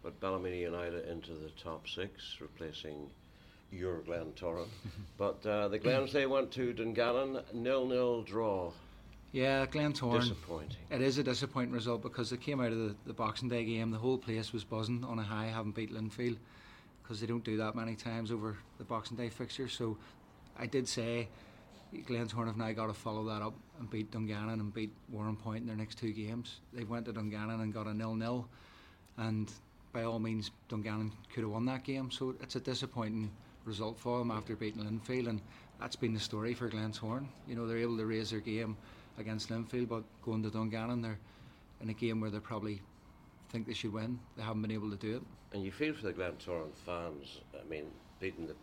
But 0.00 0.20
Ballymena 0.20 0.54
United 0.54 1.08
into 1.08 1.32
the 1.32 1.50
top 1.60 1.88
six, 1.88 2.36
replacing 2.40 3.10
your 3.72 3.98
Glentoran. 4.02 4.68
but 5.18 5.44
uh, 5.44 5.66
the 5.66 5.78
Glens, 5.80 6.12
they 6.12 6.26
went 6.26 6.52
to 6.52 6.72
Dungannon, 6.72 7.42
nil-nil 7.52 8.22
draw. 8.22 8.70
Yeah, 9.32 9.66
Glen 9.66 9.92
Glentoran. 9.92 10.20
Disappointing. 10.20 10.76
It 10.88 11.00
is 11.00 11.18
a 11.18 11.24
disappointing 11.24 11.72
result 11.72 12.02
because 12.02 12.30
they 12.30 12.36
came 12.36 12.60
out 12.60 12.70
of 12.70 12.78
the, 12.78 12.94
the 13.06 13.12
Boxing 13.12 13.48
Day 13.48 13.64
game. 13.64 13.90
The 13.90 13.98
whole 13.98 14.18
place 14.18 14.52
was 14.52 14.62
buzzing 14.62 15.02
on 15.02 15.18
a 15.18 15.24
high, 15.24 15.46
having 15.46 15.72
beat 15.72 15.92
Linfield 15.92 16.36
because 17.02 17.20
they 17.20 17.26
don't 17.26 17.42
do 17.42 17.56
that 17.56 17.74
many 17.74 17.96
times 17.96 18.30
over 18.30 18.56
the 18.78 18.84
Boxing 18.84 19.16
Day 19.16 19.30
fixture. 19.30 19.66
So 19.66 19.98
I 20.56 20.66
did 20.66 20.86
say 20.86 21.26
Glentoran 21.92 22.46
have 22.46 22.56
now 22.56 22.72
got 22.72 22.86
to 22.86 22.94
follow 22.94 23.24
that 23.24 23.42
up 23.42 23.54
and 23.78 23.90
beat 23.90 24.10
Dungannon 24.10 24.60
and 24.60 24.72
beat 24.72 24.92
Warrenpoint 25.14 25.58
in 25.58 25.66
their 25.66 25.76
next 25.76 25.98
two 25.98 26.12
games. 26.12 26.60
They 26.72 26.84
went 26.84 27.06
to 27.06 27.12
Dungannon 27.12 27.60
and 27.60 27.72
got 27.72 27.86
a 27.86 27.94
nil-nil, 27.94 28.48
and 29.18 29.52
by 29.92 30.04
all 30.04 30.18
means 30.18 30.50
Dungannon 30.68 31.12
could 31.32 31.42
have 31.42 31.50
won 31.50 31.66
that 31.66 31.84
game. 31.84 32.10
So 32.10 32.34
it's 32.40 32.56
a 32.56 32.60
disappointing 32.60 33.30
result 33.64 33.98
for 33.98 34.18
them 34.18 34.30
after 34.30 34.56
beating 34.56 34.82
Linfield, 34.82 35.28
and 35.28 35.40
that's 35.78 35.96
been 35.96 36.14
the 36.14 36.20
story 36.20 36.54
for 36.54 36.70
Glentoran. 36.70 37.26
You 37.46 37.54
know 37.54 37.66
they're 37.66 37.78
able 37.78 37.98
to 37.98 38.06
raise 38.06 38.30
their 38.30 38.40
game 38.40 38.76
against 39.18 39.50
Linfield, 39.50 39.88
but 39.88 40.02
going 40.22 40.42
to 40.42 40.50
Dungannon, 40.50 41.02
they're 41.02 41.18
in 41.82 41.90
a 41.90 41.94
game 41.94 42.20
where 42.20 42.30
they 42.30 42.38
probably 42.38 42.80
think 43.50 43.66
they 43.66 43.74
should 43.74 43.92
win. 43.92 44.18
They 44.36 44.42
haven't 44.42 44.62
been 44.62 44.70
able 44.70 44.90
to 44.90 44.96
do 44.96 45.16
it. 45.16 45.22
And 45.52 45.62
you 45.62 45.70
feel 45.70 45.92
for 45.92 46.06
the 46.06 46.12
Glen 46.12 46.32
Torrent 46.42 46.76
fans, 46.86 47.40
I 47.54 47.68
mean, 47.68 47.84
beating 48.18 48.46
the, 48.46 48.54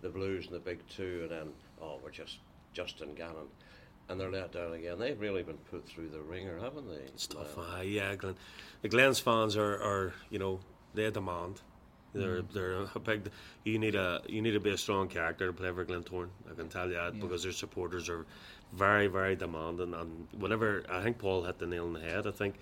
the 0.00 0.08
Blues 0.08 0.46
and 0.46 0.56
the 0.56 0.60
big 0.60 0.80
two 0.88 1.20
and 1.22 1.30
then, 1.30 1.48
oh, 1.80 2.00
we're 2.02 2.10
just, 2.10 2.38
just 2.72 2.98
Dungannon. 2.98 3.48
And 4.08 4.20
they're 4.20 4.30
let 4.30 4.52
down 4.52 4.74
again. 4.74 4.98
They've 4.98 5.18
really 5.18 5.42
been 5.42 5.58
put 5.70 5.88
through 5.88 6.08
the 6.08 6.20
ringer, 6.20 6.58
haven't 6.58 6.88
they? 6.88 7.04
It's 7.06 7.26
tough. 7.26 7.56
Uh, 7.56 7.80
yeah, 7.82 8.14
Glen. 8.16 8.34
The 8.82 8.88
Glens 8.88 9.20
fans 9.20 9.56
are, 9.56 9.74
are, 9.74 10.12
you 10.28 10.38
know, 10.38 10.60
they 10.94 11.10
demand. 11.10 11.60
They're 12.14 12.42
mm. 12.42 12.52
they're 12.52 12.86
a 12.94 12.98
big. 12.98 13.30
You 13.64 13.78
need 13.78 13.94
a 13.94 14.20
you 14.28 14.42
need 14.42 14.50
to 14.50 14.60
be 14.60 14.70
a 14.70 14.76
strong 14.76 15.08
character 15.08 15.46
to 15.46 15.52
play 15.52 15.70
for 15.72 15.84
Glentoran. 15.84 16.28
I 16.50 16.54
can 16.54 16.68
tell 16.68 16.88
you 16.88 16.94
that 16.94 17.14
yeah. 17.14 17.20
because 17.22 17.42
their 17.42 17.52
supporters 17.52 18.08
are 18.08 18.26
very 18.72 19.06
very 19.06 19.34
demanding. 19.34 19.94
And 19.94 20.28
whenever 20.38 20.84
I 20.90 21.02
think 21.02 21.18
Paul 21.18 21.44
hit 21.44 21.58
the 21.58 21.66
nail 21.66 21.84
on 21.84 21.94
the 21.94 22.00
head. 22.00 22.26
I 22.26 22.32
think 22.32 22.56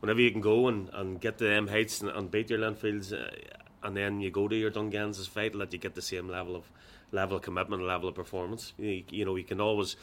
whenever 0.00 0.20
you 0.20 0.30
can 0.30 0.40
go 0.40 0.68
and, 0.68 0.88
and 0.92 1.20
get 1.20 1.38
to 1.38 1.44
them 1.44 1.68
heights 1.68 2.00
and, 2.00 2.10
and 2.10 2.30
beat 2.30 2.50
your 2.50 2.58
Linfields, 2.58 3.12
uh, 3.12 3.30
and 3.82 3.96
then 3.96 4.20
you 4.20 4.30
go 4.30 4.48
to 4.48 4.56
your 4.56 4.70
Dungannons 4.70 5.28
fight, 5.28 5.56
that 5.58 5.72
you 5.72 5.78
get 5.78 5.94
the 5.94 6.02
same 6.02 6.28
level 6.28 6.56
of 6.56 6.70
level 7.14 7.36
of 7.36 7.42
commitment, 7.42 7.82
level 7.82 8.08
of 8.08 8.14
performance. 8.14 8.72
You, 8.78 9.04
you 9.10 9.24
know 9.24 9.36
you 9.36 9.44
can 9.44 9.60
always 9.60 9.96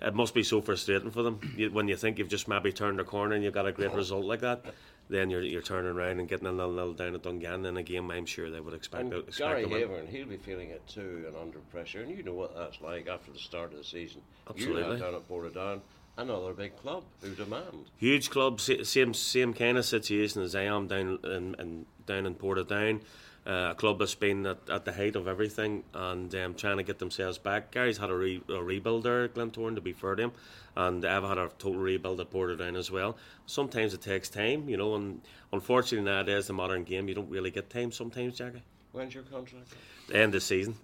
it 0.00 0.14
must 0.14 0.34
be 0.34 0.42
so 0.42 0.60
frustrating 0.60 1.10
for 1.10 1.22
them 1.22 1.40
when 1.72 1.88
you 1.88 1.96
think 1.96 2.18
you've 2.18 2.28
just 2.28 2.48
maybe 2.48 2.72
turned 2.72 3.00
a 3.00 3.04
corner 3.04 3.34
and 3.34 3.44
you've 3.44 3.54
got 3.54 3.66
a 3.66 3.72
great 3.72 3.92
result 3.92 4.24
like 4.24 4.40
that. 4.40 4.64
Then 5.08 5.30
you're, 5.30 5.42
you're 5.42 5.62
turning 5.62 5.92
around 5.92 6.20
and 6.20 6.28
getting 6.28 6.46
a 6.46 6.52
little, 6.52 6.72
little 6.72 6.94
down 6.94 7.14
at 7.14 7.22
Dungan 7.22 7.66
in 7.66 7.76
a 7.76 7.82
game. 7.82 8.10
I'm 8.10 8.24
sure 8.24 8.50
they 8.50 8.60
would 8.60 8.72
expect. 8.72 9.02
And 9.02 9.12
expect 9.12 9.38
Gary 9.38 9.64
Haveron, 9.66 10.08
he'll 10.08 10.26
be 10.26 10.36
feeling 10.36 10.70
it 10.70 10.86
too 10.86 11.24
and 11.26 11.36
under 11.36 11.58
pressure, 11.58 12.02
and 12.02 12.16
you 12.16 12.22
know 12.22 12.34
what 12.34 12.56
that's 12.56 12.80
like 12.80 13.08
after 13.08 13.30
the 13.30 13.38
start 13.38 13.72
of 13.72 13.78
the 13.78 13.84
season. 13.84 14.22
Absolutely. 14.48 14.94
You 14.94 15.02
down 15.02 15.14
at 15.14 15.28
Portadown, 15.28 15.80
another 16.16 16.52
big 16.52 16.76
club 16.76 17.04
who 17.20 17.34
demand 17.34 17.90
huge 17.98 18.30
club, 18.30 18.60
same 18.60 19.12
same 19.12 19.52
kind 19.52 19.76
of 19.76 19.84
situation 19.84 20.42
as 20.42 20.54
I 20.54 20.62
am 20.62 20.86
down 20.86 21.18
in, 21.24 21.54
in 21.58 21.86
down 22.06 22.26
in 22.26 22.34
Portadown 22.34 23.02
uh, 23.46 23.68
a 23.70 23.74
club 23.74 23.98
that's 23.98 24.14
been 24.14 24.46
at, 24.46 24.58
at, 24.70 24.84
the 24.84 24.92
height 24.92 25.16
of 25.16 25.26
everything 25.26 25.82
and 25.94 26.34
um, 26.34 26.54
trying 26.54 26.76
to 26.76 26.82
get 26.82 26.98
themselves 26.98 27.38
back. 27.38 27.72
Gary's 27.72 27.98
had 27.98 28.10
a, 28.10 28.14
re- 28.14 28.42
a 28.48 28.62
rebuild 28.62 29.02
there 29.02 29.24
at 29.24 29.34
Glentoran, 29.34 29.74
to 29.74 29.80
be 29.80 29.92
fair 29.92 30.14
to 30.14 30.24
him, 30.24 30.32
and 30.76 31.04
I've 31.04 31.24
had 31.24 31.38
a 31.38 31.50
total 31.58 31.80
rebuild 31.80 32.20
at 32.20 32.30
Portadown 32.30 32.76
as 32.76 32.90
well. 32.90 33.16
Sometimes 33.46 33.94
it 33.94 34.00
takes 34.00 34.28
time, 34.28 34.68
you 34.68 34.76
know, 34.76 34.94
and 34.94 35.20
unfortunately 35.52 36.08
nowadays, 36.08 36.46
the 36.46 36.52
modern 36.52 36.84
game, 36.84 37.08
you 37.08 37.14
don't 37.14 37.30
really 37.30 37.50
get 37.50 37.68
time 37.68 37.90
sometimes, 37.90 38.36
Jackie. 38.36 38.62
When's 38.92 39.14
your 39.14 39.24
contract? 39.24 39.68
The 40.08 40.16
end 40.16 40.26
of 40.26 40.32
the 40.32 40.40
season. 40.40 40.76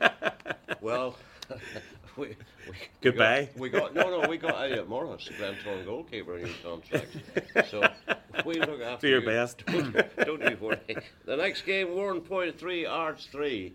well, 0.80 1.16
we, 2.20 2.26
we, 2.68 2.74
Goodbye. 3.00 3.48
We 3.56 3.70
got, 3.70 3.94
we 3.94 3.94
got, 4.00 4.10
no, 4.10 4.20
no. 4.20 4.28
We 4.28 4.36
got 4.36 4.54
Elliot 4.54 4.80
uh, 4.80 4.84
Morris, 4.84 5.26
the 5.26 5.34
Glentoran 5.34 5.84
goalkeeper, 5.84 6.36
a 6.36 6.42
new 6.42 6.52
contract. 6.62 7.16
So 7.70 7.88
we 8.44 8.60
look 8.60 8.80
after 8.80 9.06
Do 9.06 9.08
your 9.08 9.20
you. 9.20 9.26
best. 9.26 9.64
Don't, 9.66 9.92
don't 10.24 10.42
you 10.42 10.56
worry. 10.60 10.78
The 11.24 11.36
next 11.36 11.62
game, 11.62 11.88
Warrenpoint 11.88 12.56
three, 12.58 12.86
Ards 12.86 13.28
three. 13.30 13.74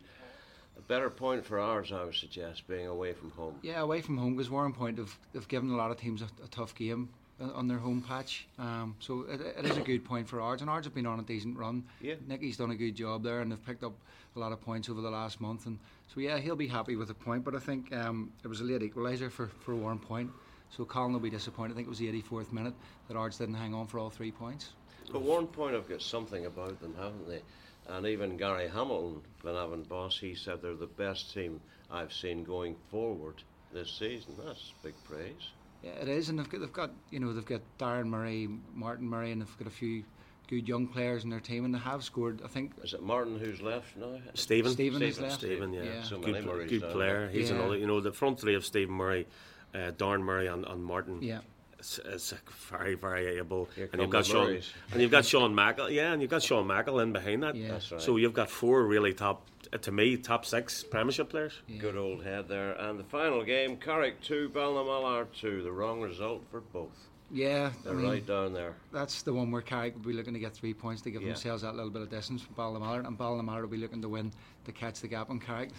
A 0.78 0.82
better 0.82 1.10
point 1.10 1.46
for 1.46 1.60
ours, 1.60 1.92
I 1.92 2.04
would 2.04 2.16
suggest, 2.16 2.68
being 2.68 2.88
away 2.88 3.14
from 3.14 3.32
home. 3.32 3.56
Yeah, 3.62 3.82
away 3.82 4.02
from 4.02 4.18
home 4.18 4.36
because 4.36 4.50
Warrenpoint 4.52 4.98
have, 4.98 5.18
have 5.34 5.48
given 5.48 5.70
a 5.72 5.76
lot 5.76 5.90
of 5.90 5.98
teams 5.98 6.22
a, 6.22 6.26
a 6.44 6.48
tough 6.50 6.76
game 6.76 7.10
on 7.40 7.68
their 7.68 7.78
home 7.78 8.02
patch. 8.02 8.48
Um, 8.58 8.96
so 9.00 9.26
it, 9.30 9.42
it 9.42 9.66
is 9.66 9.78
a 9.78 9.82
good 9.82 10.06
point 10.06 10.28
for 10.28 10.40
Ards, 10.42 10.62
and 10.62 10.70
Ards 10.70 10.86
have 10.86 10.96
been 10.96 11.06
on 11.06 11.20
a 11.20 11.24
decent 11.24 11.58
run. 11.58 11.84
Yeah. 12.02 12.16
Nicky's 12.28 12.58
done 12.58 12.72
a 12.72 12.76
good 12.76 12.96
job 12.96 13.24
there, 13.24 13.42
and 13.42 13.52
they've 13.52 13.66
picked 13.66 13.84
up 13.84 13.94
a 14.36 14.40
lot 14.40 14.52
of 14.52 14.62
points 14.62 14.90
over 14.90 15.02
the 15.02 15.10
last 15.10 15.42
month. 15.42 15.66
And 15.66 15.80
so 16.14 16.20
yeah, 16.20 16.38
he'll 16.38 16.56
be 16.56 16.68
happy 16.68 16.96
with 16.96 17.10
a 17.10 17.14
point. 17.14 17.44
But 17.44 17.56
I 17.56 17.60
think 17.60 17.94
um, 17.94 18.32
it 18.44 18.48
was 18.48 18.62
a 18.62 18.64
late 18.64 18.82
equaliser 18.82 19.32
for 19.32 19.48
for 19.48 19.74
Warrenpoint. 19.74 20.30
So 20.72 20.84
Colin 20.84 21.14
will 21.14 21.20
be 21.20 21.30
disappointed. 21.30 21.74
I 21.74 21.76
think 21.76 21.88
it 21.88 21.90
was 21.90 22.00
the 22.00 22.12
84th 22.12 22.52
minute 22.52 22.74
that 23.08 23.16
Ards 23.16 23.38
didn't 23.38 23.56
hang 23.56 23.74
on 23.74 23.88
for 23.88 24.00
all 24.00 24.10
three 24.10 24.32
points. 24.32 24.72
But 25.12 25.24
Warrenpoint 25.24 25.74
have 25.74 25.88
got 25.88 26.02
something 26.02 26.46
about 26.46 26.82
them, 26.82 26.96
haven't 26.98 27.30
they? 27.30 27.42
And 27.88 28.08
even 28.08 28.36
Gary 28.36 28.68
Hamilton, 28.68 29.22
Glenavon 29.44 29.88
boss, 29.88 30.18
he 30.20 30.34
said 30.34 30.62
they're 30.62 30.74
the 30.74 30.88
best 30.88 31.34
team 31.34 31.62
I've 31.92 32.12
seen 32.12 32.44
going 32.44 32.76
forward 32.90 33.36
this 33.72 33.92
season. 33.92 34.34
That's 34.44 34.74
big 34.84 34.96
praise. 35.04 35.52
Yeah, 35.86 35.92
it 36.02 36.10
is, 36.10 36.30
and 36.30 36.40
they've 36.40 36.50
got, 36.50 36.62
they've 36.62 36.74
got 36.74 36.92
you 37.12 37.20
know 37.20 37.32
they've 37.32 37.46
got 37.46 37.62
Darren 37.78 38.08
Murray, 38.08 38.50
Martin 38.74 39.08
Murray, 39.08 39.32
and 39.32 39.42
they've 39.42 39.58
got 39.60 39.68
a 39.68 39.72
few 39.72 40.04
good 40.48 40.68
young 40.68 40.88
players 40.88 41.24
in 41.24 41.30
their 41.30 41.40
team, 41.40 41.64
and 41.64 41.74
they 41.74 41.80
have 41.80 42.04
scored. 42.04 42.42
I 42.44 42.48
think 42.48 42.72
is 42.84 42.94
it 42.94 43.04
Martin 43.04 43.38
who's 43.38 43.62
left 43.62 43.96
now? 43.96 44.20
Stephen. 44.34 44.72
Stephen, 44.72 45.00
Stephen, 45.00 45.24
left. 45.24 45.36
Stephen 45.36 45.74
yeah, 45.74 45.84
yeah. 45.84 46.04
So 46.04 46.18
good, 46.18 46.44
good 46.68 46.90
player. 46.90 47.30
He's 47.30 47.50
yeah. 47.50 47.58
another. 47.58 47.78
You 47.78 47.86
know, 47.86 48.02
the 48.02 48.12
front 48.12 48.40
three 48.40 48.56
of 48.56 48.66
Stephen 48.66 48.96
Murray, 48.96 49.28
uh, 49.76 49.92
Darren 49.92 50.22
Murray, 50.22 50.48
and, 50.48 50.66
and 50.66 50.84
Martin. 50.84 51.22
Yeah. 51.22 51.40
It's, 51.78 52.00
it's 52.04 52.34
very, 52.72 52.96
very 52.96 53.38
able. 53.38 53.70
And 53.78 54.02
you've 54.02 54.10
got 54.10 54.26
Sean, 54.26 54.48
Murrays. 54.48 54.74
and 54.92 55.02
you've 55.02 55.12
got 55.12 55.24
Sean 55.24 55.54
Mackle, 55.54 55.92
yeah, 55.92 56.14
and 56.14 56.22
you've 56.22 56.32
got 56.32 56.42
Sean 56.42 56.66
Mackle 56.66 57.00
in 57.00 57.14
behind 57.14 57.44
that. 57.44 57.56
Yeah. 57.56 57.74
That's 57.74 57.92
right. 57.92 58.02
So 58.02 58.18
you've 58.18 58.34
got 58.34 58.50
four 58.50 58.84
really 58.86 59.14
top, 59.14 59.46
Uh, 59.76 59.78
to 59.78 59.92
me, 59.92 60.16
top 60.16 60.46
six 60.46 60.84
Premiership 60.86 61.30
players. 61.30 61.60
Yeah. 61.68 61.80
Good 61.80 61.98
old 61.98 62.24
head 62.24 62.48
there. 62.48 62.72
And 62.74 62.98
the 62.98 63.04
final 63.04 63.44
game, 63.44 63.76
Carrick 63.76 64.22
2, 64.22 64.50
Ballinamallard 64.50 65.28
2. 65.38 65.64
The 65.64 65.72
wrong 65.72 66.00
result 66.00 66.44
for 66.50 66.62
both. 66.62 67.10
Yeah, 67.32 67.72
They're 67.84 67.94
I 67.94 67.96
mean, 67.96 68.06
right 68.10 68.26
down 68.26 68.54
there. 68.54 68.76
That's 68.94 69.24
the 69.24 69.34
one 69.34 69.52
where 69.52 69.62
Carrick 69.62 69.96
will 69.96 70.04
be 70.04 70.14
looking 70.14 70.34
to 70.34 70.40
get 70.40 70.54
three 70.54 70.74
points 70.74 71.02
to 71.04 71.12
give 71.12 71.22
Yeah. 71.22 71.30
themselves 71.30 71.64
that 71.64 71.76
little 71.76 71.90
bit 71.92 72.02
of 72.04 72.10
distance 72.10 72.42
from 72.42 72.56
Ballinamallard, 72.56 73.08
and 73.08 73.18
Ballinamallard 73.18 73.62
will 73.62 73.68
be 73.70 73.78
looking 73.78 74.02
to 74.02 74.10
win 74.10 74.32
to 74.66 74.72
catch 74.72 75.02
the 75.02 75.08
gap 75.08 75.30
on 75.30 75.40
Carrick. 75.40 75.70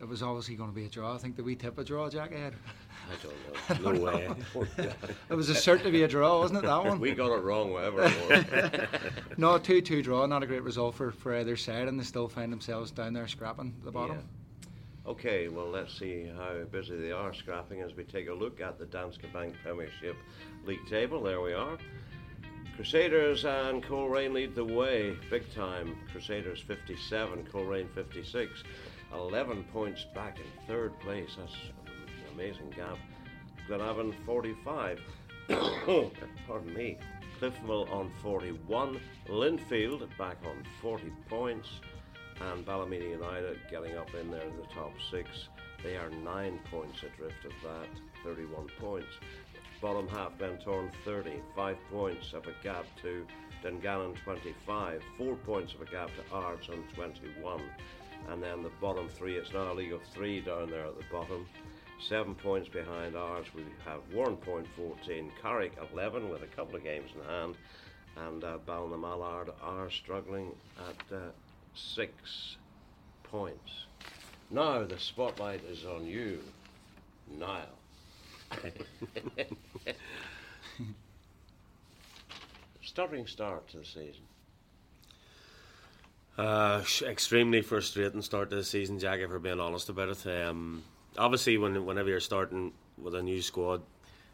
It 0.00 0.08
was 0.08 0.22
obviously 0.22 0.54
going 0.56 0.70
to 0.70 0.74
be 0.74 0.86
a 0.86 0.88
draw. 0.88 1.14
I 1.14 1.18
think 1.18 1.36
that 1.36 1.44
we 1.44 1.54
tip 1.54 1.78
a 1.78 1.84
draw, 1.84 2.08
Jack 2.08 2.32
ahead. 2.32 2.54
I 3.10 3.14
don't 3.22 3.84
know. 3.84 3.92
No 3.98 4.04
way. 4.04 4.30
It 5.28 5.34
was 5.34 5.50
a 5.50 5.54
cert 5.54 5.82
to 5.82 5.90
be 5.90 6.02
a 6.04 6.08
draw, 6.08 6.38
wasn't 6.40 6.60
it? 6.60 6.66
That 6.66 6.84
one. 6.84 6.98
we 7.00 7.12
got 7.12 7.30
it 7.36 7.42
wrong, 7.42 7.70
whatever 7.70 8.04
it 8.04 8.52
was. 8.52 9.02
no, 9.36 9.58
two-two 9.58 10.02
draw. 10.02 10.24
Not 10.26 10.42
a 10.42 10.46
great 10.46 10.62
result 10.62 10.94
for, 10.94 11.12
for 11.12 11.34
either 11.36 11.54
side, 11.56 11.86
and 11.86 12.00
they 12.00 12.04
still 12.04 12.28
find 12.28 12.50
themselves 12.50 12.90
down 12.90 13.12
there 13.12 13.28
scrapping 13.28 13.74
at 13.78 13.84
the 13.84 13.92
bottom. 13.92 14.16
Yeah. 14.16 14.22
Okay, 15.06 15.48
well, 15.48 15.70
let's 15.70 15.98
see 15.98 16.30
how 16.36 16.62
busy 16.70 16.94
they 16.96 17.10
are 17.10 17.32
scrapping 17.32 17.80
as 17.80 17.94
we 17.94 18.04
take 18.04 18.28
a 18.28 18.34
look 18.34 18.60
at 18.60 18.78
the 18.78 18.84
Danske 18.84 19.32
Bank 19.32 19.54
Premiership 19.64 20.16
League 20.66 20.86
table. 20.90 21.22
There 21.22 21.40
we 21.40 21.54
are. 21.54 21.78
Crusaders 22.76 23.44
and 23.46 23.82
Coleraine 23.82 24.34
lead 24.34 24.54
the 24.54 24.64
way 24.64 25.16
big 25.30 25.52
time. 25.54 25.96
Crusaders 26.12 26.60
57, 26.60 27.46
Coleraine 27.50 27.88
56. 27.94 28.62
11 29.14 29.64
points 29.72 30.06
back 30.14 30.38
in 30.38 30.44
third 30.66 30.98
place. 31.00 31.30
That's 31.38 31.52
an 31.86 32.34
amazing 32.34 32.70
gap. 32.76 32.98
Glenavon 33.68 34.14
45. 34.26 35.00
Pardon 36.46 36.74
me. 36.74 36.98
Cliftonville 37.40 37.90
on 37.90 38.10
41. 38.22 39.00
Linfield 39.28 40.06
back 40.18 40.36
on 40.44 40.62
40 40.82 41.10
points. 41.28 41.68
And 42.40 42.64
Ballymena 42.64 43.04
United 43.04 43.58
getting 43.70 43.96
up 43.96 44.14
in 44.14 44.30
there 44.30 44.42
in 44.42 44.56
the 44.56 44.66
top 44.74 44.92
six. 45.10 45.28
They 45.82 45.96
are 45.96 46.10
nine 46.10 46.58
points 46.70 46.98
adrift 46.98 47.44
of 47.44 47.52
that, 47.64 47.88
31 48.24 48.68
points. 48.78 49.08
Bottom 49.80 50.08
half, 50.08 50.36
Glentoran 50.38 50.90
30, 51.04 51.40
five 51.56 51.76
points 51.90 52.32
of 52.34 52.44
a 52.46 52.54
gap 52.62 52.84
to 53.02 53.26
Dungannon 53.62 54.14
25, 54.24 55.02
four 55.16 55.36
points 55.36 55.74
of 55.74 55.80
a 55.80 55.90
gap 55.90 56.08
to 56.08 56.34
Ards 56.34 56.68
on 56.68 56.84
21. 56.94 57.62
And 58.28 58.42
then 58.42 58.62
the 58.62 58.70
bottom 58.80 59.08
three, 59.08 59.36
it's 59.36 59.52
now 59.52 59.72
a 59.72 59.74
league 59.74 59.92
of 59.92 60.02
three 60.14 60.40
down 60.40 60.70
there 60.70 60.86
at 60.86 60.96
the 60.96 61.04
bottom. 61.10 61.46
Seven 62.08 62.34
points 62.34 62.68
behind 62.68 63.16
ours, 63.16 63.46
we 63.54 63.64
have 63.84 64.00
Warrenpoint 64.14 64.66
14, 64.76 65.30
Carrick 65.42 65.72
11 65.92 66.30
with 66.30 66.42
a 66.42 66.46
couple 66.46 66.76
of 66.76 66.82
games 66.82 67.10
in 67.14 67.22
hand, 67.28 67.56
and 68.16 68.42
uh, 68.42 68.58
Ballinamallard 68.66 69.50
are 69.62 69.90
struggling 69.90 70.52
at 70.88 71.16
uh, 71.16 71.30
six 71.74 72.56
points. 73.22 73.86
Now 74.50 74.84
the 74.84 74.98
spotlight 74.98 75.62
is 75.64 75.84
on 75.84 76.06
you, 76.06 76.40
Niall. 77.38 77.78
Stuttering 82.82 83.26
start 83.26 83.68
to 83.68 83.78
the 83.78 83.84
season. 83.84 84.22
Uh, 86.36 86.82
extremely 87.02 87.60
frustrating 87.60 88.22
start 88.22 88.50
to 88.50 88.56
the 88.56 88.64
season, 88.64 88.98
Jack. 88.98 89.20
If 89.20 89.30
we're 89.30 89.38
being 89.38 89.60
honest 89.60 89.88
about 89.88 90.08
it, 90.08 90.26
um, 90.44 90.82
obviously, 91.16 91.56
when 91.58 91.84
whenever 91.84 92.08
you're 92.08 92.18
starting 92.18 92.72
with 92.98 93.14
a 93.14 93.22
new 93.22 93.42
squad, 93.42 93.82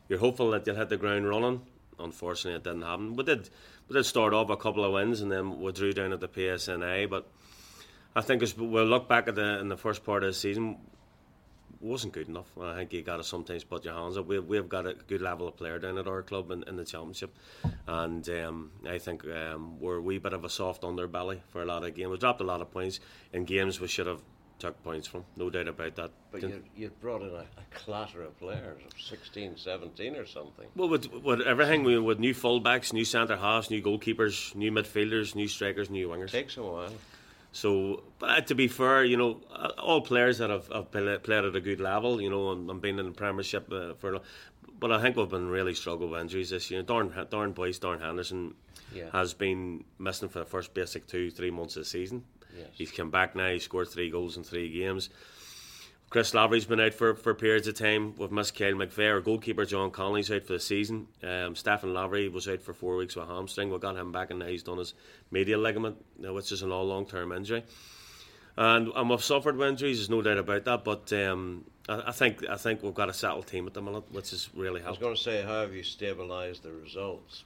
you're 0.09 0.19
hopeful 0.19 0.51
that 0.53 0.67
you'll 0.67 0.77
hit 0.77 0.89
the 0.89 0.97
ground 0.97 1.29
running. 1.29 1.61
Unfortunately, 1.99 2.57
it 2.57 2.65
didn't 2.65 2.83
happen. 2.83 3.17
We 3.17 3.25
did, 3.25 3.51
we 3.89 3.95
did 3.95 4.05
start 4.05 4.35
off 4.35 4.51
a 4.51 4.57
couple 4.57 4.85
of 4.85 4.93
wins, 4.93 5.21
and 5.21 5.31
then 5.31 5.61
we 5.61 5.73
drew 5.73 5.93
down 5.93 6.13
at 6.13 6.21
the 6.21 6.29
PSNI. 6.29 7.09
But 7.09 7.27
I 8.15 8.21
think 8.21 8.43
as 8.43 8.57
we'll 8.57 8.85
look 8.85 9.09
back 9.09 9.29
at 9.29 9.35
the 9.35 9.59
in 9.61 9.69
the 9.69 9.77
first 9.77 10.05
part 10.05 10.25
of 10.25 10.31
the 10.31 10.35
season, 10.35 10.79
wasn't 11.81 12.13
good 12.13 12.29
enough. 12.29 12.51
I 12.61 12.75
think 12.75 12.93
you 12.93 13.03
got 13.03 13.19
to 13.19 13.25
sometimes 13.25 13.65
put 13.65 13.85
your 13.85 13.95
hands 13.95 14.17
up. 14.17 14.27
We, 14.27 14.39
we've 14.39 14.69
got 14.69 14.87
a 14.87 14.95
good 14.95 15.21
level 15.21 15.47
of 15.47 15.57
player 15.57 15.79
down 15.79 15.99
at 15.99 16.07
our 16.07 16.23
club 16.23 16.51
in, 16.51 16.65
in 16.65 16.77
the 16.77 16.85
championship, 16.85 17.37
and 17.87 18.29
um, 18.29 18.71
I 18.89 18.99
think 18.99 19.25
um, 19.27 19.79
we're 19.81 19.97
a 19.97 20.03
wee 20.03 20.19
bit 20.19 20.33
of 20.33 20.45
a 20.45 20.49
soft 20.49 20.83
underbelly 20.83 21.41
for 21.49 21.63
a 21.63 21.67
lot 21.67 21.85
of 21.85 21.95
games. 21.95 22.11
We 22.11 22.19
dropped 22.19 22.41
a 22.41 22.45
lot 22.45 22.61
of 22.61 22.71
points 22.71 23.01
in 23.33 23.45
games 23.45 23.81
we 23.81 23.89
should 23.89 24.07
have 24.07 24.23
took 24.59 24.83
points 24.83 25.07
from, 25.07 25.25
no 25.37 25.51
doubt 25.51 25.69
about 25.69 25.97
that. 25.97 26.11
But 26.33 26.43
you, 26.43 26.63
you 26.77 26.91
brought 27.01 27.23
in 27.23 27.29
a, 27.29 27.41
a 27.41 27.65
clatter 27.75 28.23
of 28.23 28.39
players 28.39 28.81
of 28.85 29.01
16, 29.01 29.57
17 29.57 30.17
or 30.17 30.27
something. 30.27 30.67
Well, 30.75 30.89
with, 30.89 31.13
with 31.13 31.41
everything, 31.43 31.85
we, 31.85 31.99
with 31.99 32.19
new 32.19 32.35
fullbacks, 32.35 32.93
new 32.93 33.05
centre 33.05 33.37
halves, 33.37 33.71
new 33.71 33.83
goalkeepers, 33.83 34.55
new 34.55 34.73
midfielders, 34.73 35.35
new 35.35 35.49
strikers, 35.49 35.91
new 35.91 36.09
wingers. 36.09 36.31
Takes 36.31 36.57
a 36.57 36.63
while. 36.63 36.93
So, 37.53 38.03
but 38.19 38.31
uh, 38.31 38.41
to 38.43 38.55
be 38.55 38.69
fair, 38.69 39.05
you 39.05 39.17
know, 39.17 39.41
uh, 39.51 39.71
all 39.79 40.03
players 40.03 40.39
that 40.39 40.51
have, 40.51 40.69
have 40.69 40.91
played 40.91 41.07
at 41.45 41.57
a 41.57 41.61
good 41.61 41.81
level, 41.81 42.21
you 42.21 42.29
know, 42.29 42.53
and, 42.53 42.69
and 42.71 42.81
been 42.83 42.99
in 42.99 43.07
the 43.07 43.13
Premiership 43.13 43.73
uh, 43.73 43.95
for. 43.95 44.21
But 44.79 44.93
I 44.93 45.01
think 45.01 45.17
we've 45.17 45.29
been 45.29 45.49
really 45.49 45.75
struggled 45.75 46.11
with 46.11 46.21
injuries 46.21 46.51
this 46.51 46.71
year. 46.71 46.83
Darren, 46.83 47.11
Darren 47.31 47.55
Boyce, 47.55 47.79
Darren 47.79 48.03
Henderson 48.03 48.55
Yeah. 48.95 49.09
has 49.11 49.33
been 49.33 49.85
missing 49.99 50.29
for 50.29 50.41
the 50.41 50.45
first 50.45 50.75
basic 50.75 51.07
two, 51.07 51.31
three 51.31 51.51
months 51.51 51.77
of 51.77 51.85
the 51.85 51.89
season. 51.89 52.25
Yes. 52.57 52.69
He's 52.73 52.93
come 52.93 53.11
back 53.11 53.37
now. 53.37 53.51
He 53.51 53.59
scored 53.59 53.89
three 53.89 54.11
goals 54.11 54.37
in 54.37 54.45
three 54.45 54.71
games. 54.71 55.09
Chris 56.09 56.35
Lavery's 56.35 56.65
been 56.65 56.81
out 56.81 56.95
for, 56.95 57.15
for 57.15 57.35
periods 57.35 57.67
of 57.67 57.75
time. 57.75 58.15
We've 58.17 58.31
missed 58.31 58.57
Kyle 58.57 58.73
McVeigh. 58.73 59.11
Our 59.11 59.21
goalkeeper 59.21 59.65
John 59.65 59.91
Connolly's 59.91 60.31
out 60.31 60.45
for 60.45 60.53
the 60.53 60.61
season. 60.61 61.09
Um, 61.23 61.57
Stephen 61.57 61.93
Lavery 61.93 62.29
was 62.29 62.49
out 62.49 62.63
for 62.63 62.73
four 62.73 62.97
weeks 62.97 63.17
with 63.17 63.29
a 63.29 63.35
hamstring. 63.35 63.71
We 63.71 63.79
got 63.79 63.97
him 63.97 64.13
back 64.13 64.31
and 64.31 64.39
now 64.39 64.47
he's 64.47 64.63
done 64.63 64.79
his 64.79 64.95
medial 65.33 65.61
ligament, 65.61 65.97
which 66.19 66.53
is 66.53 66.63
an 66.63 66.71
all 66.71 66.87
long 66.87 67.07
term 67.07 67.33
injury. 67.33 67.65
And, 68.57 68.89
and 68.95 69.11
we've 69.11 69.23
suffered 69.23 69.57
with 69.57 69.69
injuries, 69.69 69.99
there's 69.99 70.09
no 70.09 70.23
doubt 70.23 70.39
about 70.39 70.65
that. 70.65 70.85
But 70.85 71.13
um, 71.13 71.65
I, 71.89 72.05
I, 72.07 72.13
think 72.13 72.49
I 72.49 72.57
think 72.57 72.83
we've 72.83 72.95
got 72.95 73.09
a 73.09 73.15
settled 73.15 73.49
team 73.49 73.67
at 73.67 73.75
the 73.75 73.83
minute, 73.83 74.05
which 74.13 74.33
is 74.33 74.49
really 74.55 74.81
helpful. 74.81 75.09
I 75.09 75.11
was 75.11 75.25
going 75.25 75.37
to 75.37 75.43
say, 75.43 75.47
how 75.47 75.61
have 75.63 75.75
you 75.75 75.83
stabilised 75.83 76.63
the 76.63 76.73
results? 76.73 77.43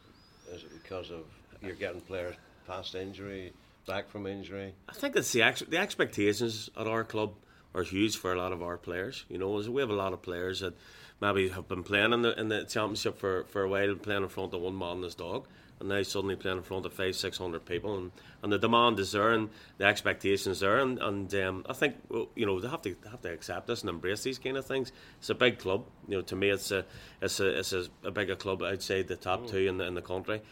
Is 0.52 0.64
it 0.64 0.82
because 0.82 1.10
of 1.10 1.24
you're 1.62 1.74
getting 1.74 2.00
players 2.02 2.36
past 2.66 2.94
injury, 2.94 3.52
back 3.86 4.08
from 4.08 4.26
injury? 4.26 4.74
I 4.88 4.92
think 4.92 5.16
it's 5.16 5.32
the 5.32 5.42
ex- 5.42 5.62
the 5.68 5.78
expectations 5.78 6.70
at 6.76 6.86
our 6.86 7.04
club 7.04 7.34
are 7.74 7.82
huge 7.82 8.16
for 8.16 8.32
a 8.32 8.38
lot 8.38 8.52
of 8.52 8.62
our 8.62 8.76
players. 8.76 9.24
You 9.28 9.38
know, 9.38 9.50
we 9.50 9.80
have 9.80 9.90
a 9.90 9.94
lot 9.94 10.12
of 10.12 10.22
players 10.22 10.60
that 10.60 10.74
maybe 11.20 11.48
have 11.50 11.68
been 11.68 11.82
playing 11.82 12.12
in 12.12 12.22
the 12.22 12.38
in 12.38 12.48
the 12.48 12.64
championship 12.64 13.18
for, 13.18 13.44
for 13.44 13.62
a 13.62 13.68
while, 13.68 13.94
playing 13.94 14.22
in 14.22 14.28
front 14.28 14.54
of 14.54 14.60
one 14.60 14.76
man 14.76 14.96
and 14.96 15.04
his 15.04 15.14
dog, 15.14 15.46
and 15.78 15.88
now 15.88 16.02
suddenly 16.02 16.36
playing 16.36 16.58
in 16.58 16.62
front 16.62 16.86
of 16.86 16.92
five, 16.92 17.14
six 17.14 17.38
hundred 17.38 17.64
people, 17.64 17.96
and, 17.96 18.12
and 18.42 18.52
the 18.52 18.58
demand 18.58 18.98
is 18.98 19.12
there, 19.12 19.30
and 19.30 19.50
the 19.78 19.84
expectations 19.84 20.60
there, 20.60 20.78
and, 20.78 20.98
and 20.98 21.34
um, 21.34 21.66
I 21.68 21.72
think 21.72 21.96
you 22.34 22.46
know 22.46 22.58
they 22.60 22.68
have 22.68 22.82
to 22.82 22.96
they 23.02 23.10
have 23.10 23.22
to 23.22 23.32
accept 23.32 23.66
this 23.66 23.82
and 23.82 23.90
embrace 23.90 24.22
these 24.22 24.38
kind 24.38 24.56
of 24.56 24.66
things. 24.66 24.92
It's 25.18 25.30
a 25.30 25.34
big 25.34 25.58
club, 25.58 25.84
you 26.08 26.16
know. 26.16 26.22
To 26.22 26.36
me, 26.36 26.50
it's 26.50 26.70
a 26.70 26.84
it's 27.20 27.38
a 27.40 27.58
it's 27.58 27.72
a, 27.72 27.86
a 28.04 28.10
bigger 28.10 28.36
club 28.36 28.62
outside 28.62 29.08
the 29.08 29.16
top 29.16 29.42
mm. 29.42 29.50
two 29.50 29.68
in 29.68 29.78
the 29.78 29.84
in 29.84 29.94
the 29.94 30.02
country. 30.02 30.42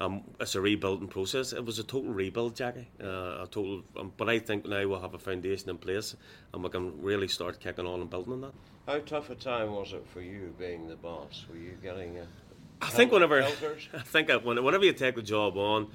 Um, 0.00 0.22
it's 0.38 0.54
a 0.54 0.60
rebuilding 0.60 1.08
process. 1.08 1.52
It 1.52 1.64
was 1.64 1.80
a 1.80 1.82
total 1.82 2.12
rebuild, 2.12 2.54
Jackie. 2.54 2.88
Uh, 3.02 3.42
a 3.42 3.48
total, 3.50 3.82
um, 3.96 4.12
but 4.16 4.28
I 4.28 4.38
think 4.38 4.64
now 4.64 4.86
we'll 4.86 5.00
have 5.00 5.14
a 5.14 5.18
foundation 5.18 5.70
in 5.70 5.78
place, 5.78 6.14
and 6.54 6.62
we 6.62 6.70
can 6.70 7.02
really 7.02 7.26
start 7.26 7.58
kicking 7.58 7.86
on 7.86 8.00
and 8.00 8.08
building 8.08 8.34
on 8.34 8.40
that. 8.42 8.52
How 8.86 9.00
tough 9.00 9.30
a 9.30 9.34
time 9.34 9.72
was 9.72 9.92
it 9.92 10.06
for 10.06 10.20
you 10.20 10.54
being 10.56 10.88
the 10.88 10.94
boss? 10.94 11.44
Were 11.50 11.56
you 11.56 11.76
getting? 11.82 12.18
A 12.18 12.26
I 12.80 12.90
think 12.90 13.10
whenever 13.10 13.42
I 13.94 14.00
think 14.00 14.28
whenever 14.44 14.84
you 14.84 14.92
take 14.92 15.16
the 15.16 15.22
job 15.22 15.56
on, 15.56 15.88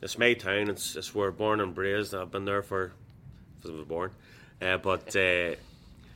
it's 0.00 0.18
my 0.18 0.32
town. 0.32 0.70
It's 0.70 0.96
it's 0.96 1.14
where 1.14 1.30
born 1.30 1.60
and 1.60 1.76
raised. 1.76 2.14
I've 2.14 2.30
been 2.30 2.46
there 2.46 2.62
for 2.62 2.92
since 3.60 3.74
I 3.74 3.76
was 3.76 3.86
born, 3.86 4.10
uh, 4.62 4.78
but 4.78 5.14
uh, 5.14 5.54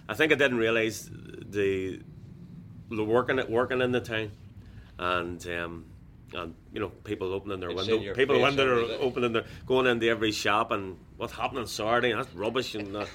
I 0.08 0.14
think 0.14 0.32
I 0.32 0.35
didn't 0.35 0.56
realise 0.56 1.11
the 1.12 2.00
the 2.90 3.04
working 3.04 3.38
working 3.50 3.82
in 3.82 3.92
the 3.92 4.00
town, 4.00 4.30
and. 4.99 5.47
Um, 5.47 5.85
and 6.35 6.54
you 6.73 6.80
know 6.80 6.88
people 7.04 7.32
opening 7.32 7.61
their 7.61 7.70
it's 7.70 7.87
window, 7.87 8.14
people 8.14 8.40
window 8.40 8.85
are 8.85 8.92
opening 9.00 9.32
their 9.32 9.44
going 9.66 9.87
into 9.87 10.08
every 10.08 10.32
shop 10.32 10.70
and 10.70 10.97
what's 11.16 11.32
happening 11.32 11.66
Saturday 11.66 12.12
that's 12.12 12.32
rubbish 12.35 12.75
and 12.75 12.94
uh, 12.94 13.06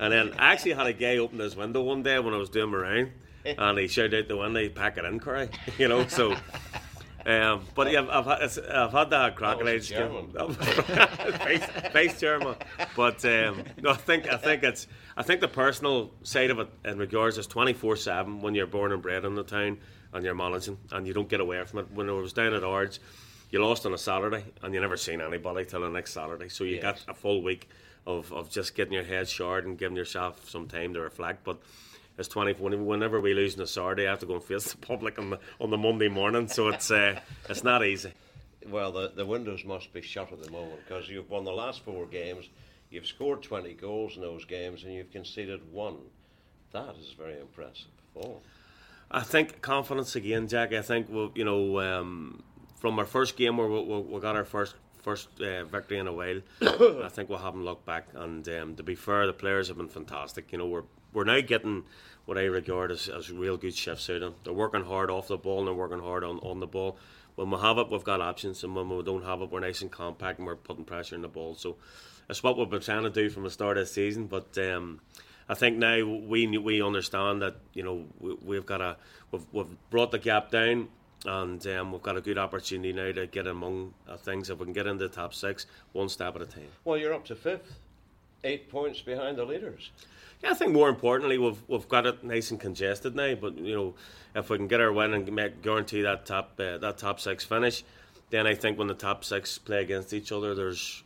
and 0.00 0.12
then 0.12 0.32
I 0.38 0.52
actually 0.52 0.72
had 0.72 0.86
a 0.86 0.92
guy 0.92 1.18
open 1.18 1.38
his 1.38 1.54
window 1.54 1.82
one 1.82 2.02
day 2.02 2.18
when 2.18 2.32
I 2.32 2.38
was 2.38 2.48
doing 2.48 2.70
my 2.70 2.78
round 2.78 3.12
and 3.44 3.78
he 3.78 3.88
shouted 3.88 4.24
out 4.24 4.28
the 4.28 4.36
window, 4.36 4.68
"Pack 4.68 4.98
it 4.98 5.04
in, 5.04 5.18
Currie," 5.18 5.48
you 5.78 5.88
know. 5.88 6.06
So, 6.06 6.32
um, 7.26 7.64
but 7.74 7.90
yeah, 7.90 8.06
I've, 8.08 8.28
I've, 8.28 8.58
I've 8.70 8.92
had 8.92 9.10
that 9.10 9.36
crocodile 9.36 9.80
skin, 9.80 10.28
vice, 10.32 11.66
vice 11.92 12.20
chairman. 12.20 12.54
But 12.96 13.24
um, 13.24 13.64
no, 13.80 13.90
I 13.90 13.94
think 13.94 14.28
I 14.28 14.36
think 14.36 14.62
it's 14.62 14.86
I 15.16 15.22
think 15.22 15.40
the 15.40 15.48
personal 15.48 16.12
side 16.22 16.50
of 16.50 16.58
it 16.60 16.68
in 16.84 16.98
regards 16.98 17.38
is 17.38 17.46
twenty 17.46 17.72
four 17.72 17.96
seven 17.96 18.40
when 18.40 18.54
you're 18.54 18.66
born 18.66 18.92
and 18.92 19.02
bred 19.02 19.24
in 19.24 19.34
the 19.34 19.44
town 19.44 19.78
and 20.12 20.24
you're 20.24 20.34
managing 20.34 20.78
and 20.90 21.06
you 21.06 21.12
don't 21.12 21.28
get 21.28 21.40
away 21.40 21.62
from 21.64 21.80
it. 21.80 21.92
When 21.92 22.08
I 22.08 22.12
was 22.12 22.32
down 22.32 22.54
at 22.54 22.64
Ards, 22.64 23.00
you 23.50 23.62
lost 23.64 23.86
on 23.86 23.94
a 23.94 23.98
Saturday 23.98 24.44
and 24.62 24.74
you 24.74 24.80
never 24.80 24.96
seen 24.96 25.20
anybody 25.20 25.64
till 25.64 25.80
the 25.80 25.88
next 25.88 26.12
Saturday. 26.12 26.48
So 26.48 26.64
you 26.64 26.76
yes. 26.76 26.82
got 26.82 27.00
a 27.08 27.14
full 27.14 27.42
week 27.42 27.68
of, 28.06 28.32
of 28.32 28.50
just 28.50 28.74
getting 28.74 28.94
your 28.94 29.04
head 29.04 29.28
shard 29.28 29.66
and 29.66 29.78
giving 29.78 29.96
yourself 29.96 30.48
some 30.48 30.68
time 30.68 30.94
to 30.94 31.00
reflect. 31.00 31.44
But 31.44 31.58
it's 32.18 32.28
20 32.28 32.54
whenever 32.54 33.20
we 33.20 33.34
lose 33.34 33.56
on 33.56 33.62
a 33.62 33.66
Saturday 33.66 34.06
I 34.06 34.10
have 34.10 34.20
to 34.20 34.26
go 34.26 34.34
and 34.34 34.44
face 34.44 34.70
the 34.70 34.76
public 34.86 35.18
on 35.18 35.30
the 35.30 35.40
on 35.60 35.70
the 35.70 35.78
Monday 35.78 36.08
morning 36.08 36.48
so 36.48 36.68
it's 36.68 36.90
uh, 36.90 37.18
it's 37.48 37.64
not 37.64 37.84
easy 37.84 38.12
well 38.68 38.92
the, 38.92 39.12
the 39.14 39.26
windows 39.26 39.64
must 39.64 39.92
be 39.92 40.02
shut 40.02 40.32
at 40.32 40.42
the 40.42 40.50
moment 40.50 40.80
because 40.86 41.08
you've 41.08 41.30
won 41.30 41.44
the 41.44 41.52
last 41.52 41.84
four 41.84 42.06
games 42.06 42.48
you've 42.90 43.06
scored 43.06 43.42
20 43.42 43.72
goals 43.74 44.16
in 44.16 44.22
those 44.22 44.44
games 44.44 44.84
and 44.84 44.92
you've 44.92 45.10
conceded 45.10 45.60
one 45.72 45.96
that 46.72 46.94
is 47.00 47.14
very 47.16 47.40
impressive 47.40 47.90
oh 48.16 48.40
I 49.14 49.20
think 49.20 49.60
confidence 49.60 50.16
again, 50.16 50.48
Jack. 50.48 50.72
I 50.72 50.80
think 50.80 51.08
we'll, 51.10 51.32
you 51.34 51.44
know 51.44 51.78
um, 51.80 52.42
from 52.76 52.98
our 52.98 53.04
first 53.04 53.36
game 53.36 53.58
where 53.58 53.68
we, 53.68 53.82
we, 53.82 54.00
we 54.00 54.20
got 54.20 54.36
our 54.36 54.44
first 54.44 54.74
first 55.02 55.28
uh, 55.40 55.64
victory 55.64 55.98
in 55.98 56.06
a 56.06 56.12
while. 56.12 56.40
I 56.62 57.08
think 57.10 57.28
we'll 57.28 57.38
haven't 57.38 57.64
looked 57.64 57.84
back. 57.84 58.08
And 58.14 58.48
um, 58.48 58.74
to 58.76 58.82
be 58.82 58.94
fair, 58.94 59.26
the 59.26 59.34
players 59.34 59.68
have 59.68 59.76
been 59.76 59.88
fantastic. 59.88 60.50
You 60.50 60.58
know, 60.58 60.66
we're 60.66 60.84
we're 61.12 61.24
now 61.24 61.40
getting 61.42 61.84
what 62.24 62.38
I 62.38 62.44
regard 62.44 62.90
as, 62.90 63.08
as 63.08 63.30
real 63.30 63.58
good 63.58 63.74
shifts 63.74 64.08
out 64.08 64.22
of 64.22 64.34
They're 64.44 64.52
working 64.54 64.84
hard 64.84 65.10
off 65.10 65.28
the 65.28 65.36
ball 65.36 65.58
and 65.58 65.66
they're 65.66 65.74
working 65.74 65.98
hard 65.98 66.24
on, 66.24 66.38
on 66.38 66.60
the 66.60 66.66
ball. 66.66 66.96
When 67.34 67.50
we 67.50 67.58
have 67.58 67.78
it, 67.78 67.90
we've 67.90 68.04
got 68.04 68.20
options, 68.20 68.62
and 68.62 68.74
when 68.74 68.88
we 68.88 69.02
don't 69.02 69.24
have 69.24 69.40
it, 69.40 69.50
we're 69.50 69.60
nice 69.60 69.82
and 69.82 69.90
compact 69.90 70.38
and 70.38 70.46
we're 70.46 70.56
putting 70.56 70.84
pressure 70.84 71.16
on 71.16 71.22
the 71.22 71.28
ball. 71.28 71.54
So 71.54 71.76
it's 72.28 72.42
what 72.42 72.56
we've 72.56 72.68
been 72.70 72.80
trying 72.80 73.02
to 73.02 73.10
do 73.10 73.28
from 73.28 73.44
the 73.44 73.50
start 73.50 73.76
of 73.76 73.86
the 73.86 73.92
season. 73.92 74.26
But 74.26 74.56
um, 74.58 75.00
I 75.52 75.54
think 75.54 75.76
now 75.76 76.02
we 76.02 76.46
we 76.56 76.82
understand 76.82 77.42
that 77.42 77.56
you 77.74 77.82
know 77.82 78.06
we, 78.18 78.56
have 78.56 78.64
got 78.64 78.80
a 78.80 78.96
we've, 79.30 79.44
we've 79.52 79.90
brought 79.90 80.10
the 80.10 80.18
gap 80.18 80.50
down 80.50 80.88
and 81.26 81.66
um, 81.66 81.92
we've 81.92 82.02
got 82.02 82.16
a 82.16 82.22
good 82.22 82.38
opportunity 82.38 82.94
now 82.94 83.12
to 83.12 83.26
get 83.26 83.46
among 83.46 83.92
uh, 84.08 84.16
things. 84.16 84.48
If 84.48 84.60
we 84.60 84.64
can 84.64 84.72
get 84.72 84.86
into 84.86 85.06
the 85.06 85.14
top 85.14 85.34
six, 85.34 85.66
one 85.92 86.08
step 86.08 86.34
at 86.36 86.40
a 86.40 86.46
time. 86.46 86.68
Well, 86.84 86.96
you're 86.96 87.12
up 87.12 87.26
to 87.26 87.36
fifth, 87.36 87.80
eight 88.44 88.70
points 88.70 89.02
behind 89.02 89.36
the 89.36 89.44
leaders. 89.44 89.90
Yeah, 90.42 90.52
I 90.52 90.54
think 90.54 90.72
more 90.72 90.88
importantly, 90.88 91.36
we've 91.36 91.62
we've 91.68 91.86
got 91.86 92.06
it 92.06 92.24
nice 92.24 92.50
and 92.50 92.58
congested 92.58 93.14
now. 93.14 93.34
But 93.34 93.58
you 93.58 93.74
know, 93.74 93.94
if 94.34 94.48
we 94.48 94.56
can 94.56 94.68
get 94.68 94.80
our 94.80 94.90
win 94.90 95.12
and 95.12 95.30
make, 95.30 95.60
guarantee 95.60 96.00
that 96.00 96.24
top 96.24 96.58
uh, 96.58 96.78
that 96.78 96.96
top 96.96 97.20
six 97.20 97.44
finish, 97.44 97.84
then 98.30 98.46
I 98.46 98.54
think 98.54 98.78
when 98.78 98.88
the 98.88 98.94
top 98.94 99.22
six 99.22 99.58
play 99.58 99.82
against 99.82 100.14
each 100.14 100.32
other, 100.32 100.54
there's 100.54 101.02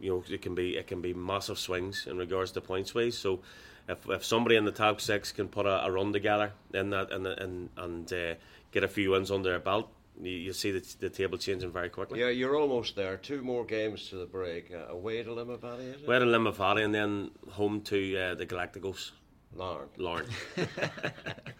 you 0.00 0.10
know 0.10 0.24
it 0.28 0.42
can 0.42 0.54
be 0.54 0.76
it 0.76 0.86
can 0.86 1.00
be 1.00 1.14
massive 1.14 1.58
swings 1.58 2.06
in 2.08 2.18
regards 2.18 2.52
to 2.52 2.60
points 2.60 2.94
ways. 2.94 3.16
So 3.16 3.40
if, 3.88 4.08
if 4.08 4.24
somebody 4.24 4.56
in 4.56 4.64
the 4.64 4.72
top 4.72 5.00
six 5.00 5.32
can 5.32 5.48
put 5.48 5.66
a, 5.66 5.84
a 5.84 5.90
run 5.90 6.12
together 6.12 6.52
in 6.74 6.90
that 6.90 7.12
and 7.12 7.26
and 7.26 7.68
and 7.76 8.12
uh, 8.12 8.34
get 8.72 8.84
a 8.84 8.88
few 8.88 9.10
wins 9.10 9.30
under 9.30 9.50
their 9.50 9.58
belt, 9.58 9.90
you, 10.22 10.32
you 10.32 10.52
see 10.52 10.70
the, 10.70 10.96
the 11.00 11.10
table 11.10 11.38
changing 11.38 11.70
very 11.72 11.88
quickly. 11.88 12.20
Yeah, 12.20 12.28
you're 12.28 12.56
almost 12.56 12.96
there. 12.96 13.16
Two 13.16 13.42
more 13.42 13.64
games 13.64 14.08
to 14.10 14.16
the 14.16 14.26
break. 14.26 14.72
Uh, 14.72 14.92
away 14.92 15.22
to 15.22 15.30
Limavady, 15.30 15.94
is 15.94 16.02
it? 16.02 16.06
Away 16.06 16.18
to 16.18 16.24
Limavady 16.24 16.84
and 16.84 16.94
then 16.94 17.30
home 17.50 17.80
to 17.82 18.18
uh, 18.18 18.34
the 18.34 18.46
Galacticos. 18.46 19.12
Larne. 19.54 19.88
Larne. 19.96 20.26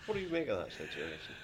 what 0.06 0.14
do 0.14 0.20
you 0.20 0.28
make 0.28 0.48
of 0.48 0.58
that 0.58 0.72
situation? 0.72 1.34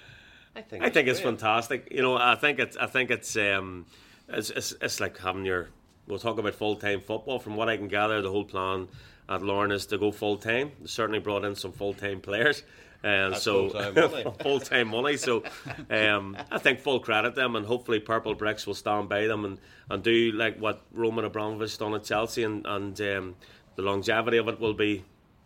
I 0.55 0.61
think 0.61 0.83
I 0.83 0.89
think 0.89 1.07
it's 1.07 1.19
fantastic. 1.19 1.89
You 1.91 2.01
know, 2.01 2.17
I 2.17 2.35
think 2.35 2.59
it's 2.59 2.77
I 2.77 2.87
think 2.87 3.11
it's 3.11 3.35
um, 3.35 3.85
it's, 4.29 4.49
it's, 4.49 4.73
it's 4.81 4.99
like 4.99 5.17
having 5.17 5.45
your. 5.45 5.69
We'll 6.07 6.19
talk 6.19 6.37
about 6.37 6.55
full 6.55 6.75
time 6.75 7.01
football. 7.01 7.39
From 7.39 7.55
what 7.55 7.69
I 7.69 7.77
can 7.77 7.87
gather, 7.87 8.21
the 8.21 8.31
whole 8.31 8.45
plan 8.45 8.87
at 9.29 9.41
Larne 9.41 9.71
is 9.71 9.85
to 9.87 9.97
go 9.97 10.11
full 10.11 10.37
time. 10.37 10.71
Certainly 10.85 11.19
brought 11.19 11.43
in 11.43 11.55
some 11.55 11.71
full 11.71 11.93
time 11.93 12.21
players. 12.21 12.63
And 13.03 13.33
That's 13.33 13.43
so 13.43 13.69
full 13.69 14.59
time 14.59 14.87
money. 14.87 15.01
money. 15.03 15.17
So 15.17 15.43
um, 15.89 16.37
I 16.49 16.57
think 16.57 16.79
full 16.79 16.99
credit 16.99 17.35
them, 17.35 17.55
and 17.55 17.65
hopefully 17.65 17.99
Purplebricks 17.99 18.65
will 18.65 18.73
stand 18.73 19.09
by 19.09 19.27
them 19.27 19.45
and, 19.45 19.59
and 19.89 20.01
do 20.01 20.31
like 20.31 20.57
what 20.57 20.81
Roman 20.91 21.25
Abramovich 21.25 21.77
done 21.77 21.93
at 21.93 22.03
Chelsea, 22.03 22.43
and 22.43 22.65
and 22.65 22.99
um, 23.01 23.35
the 23.75 23.83
longevity 23.83 24.37
of 24.37 24.47
it 24.47 24.59
will 24.59 24.73
be 24.73 25.03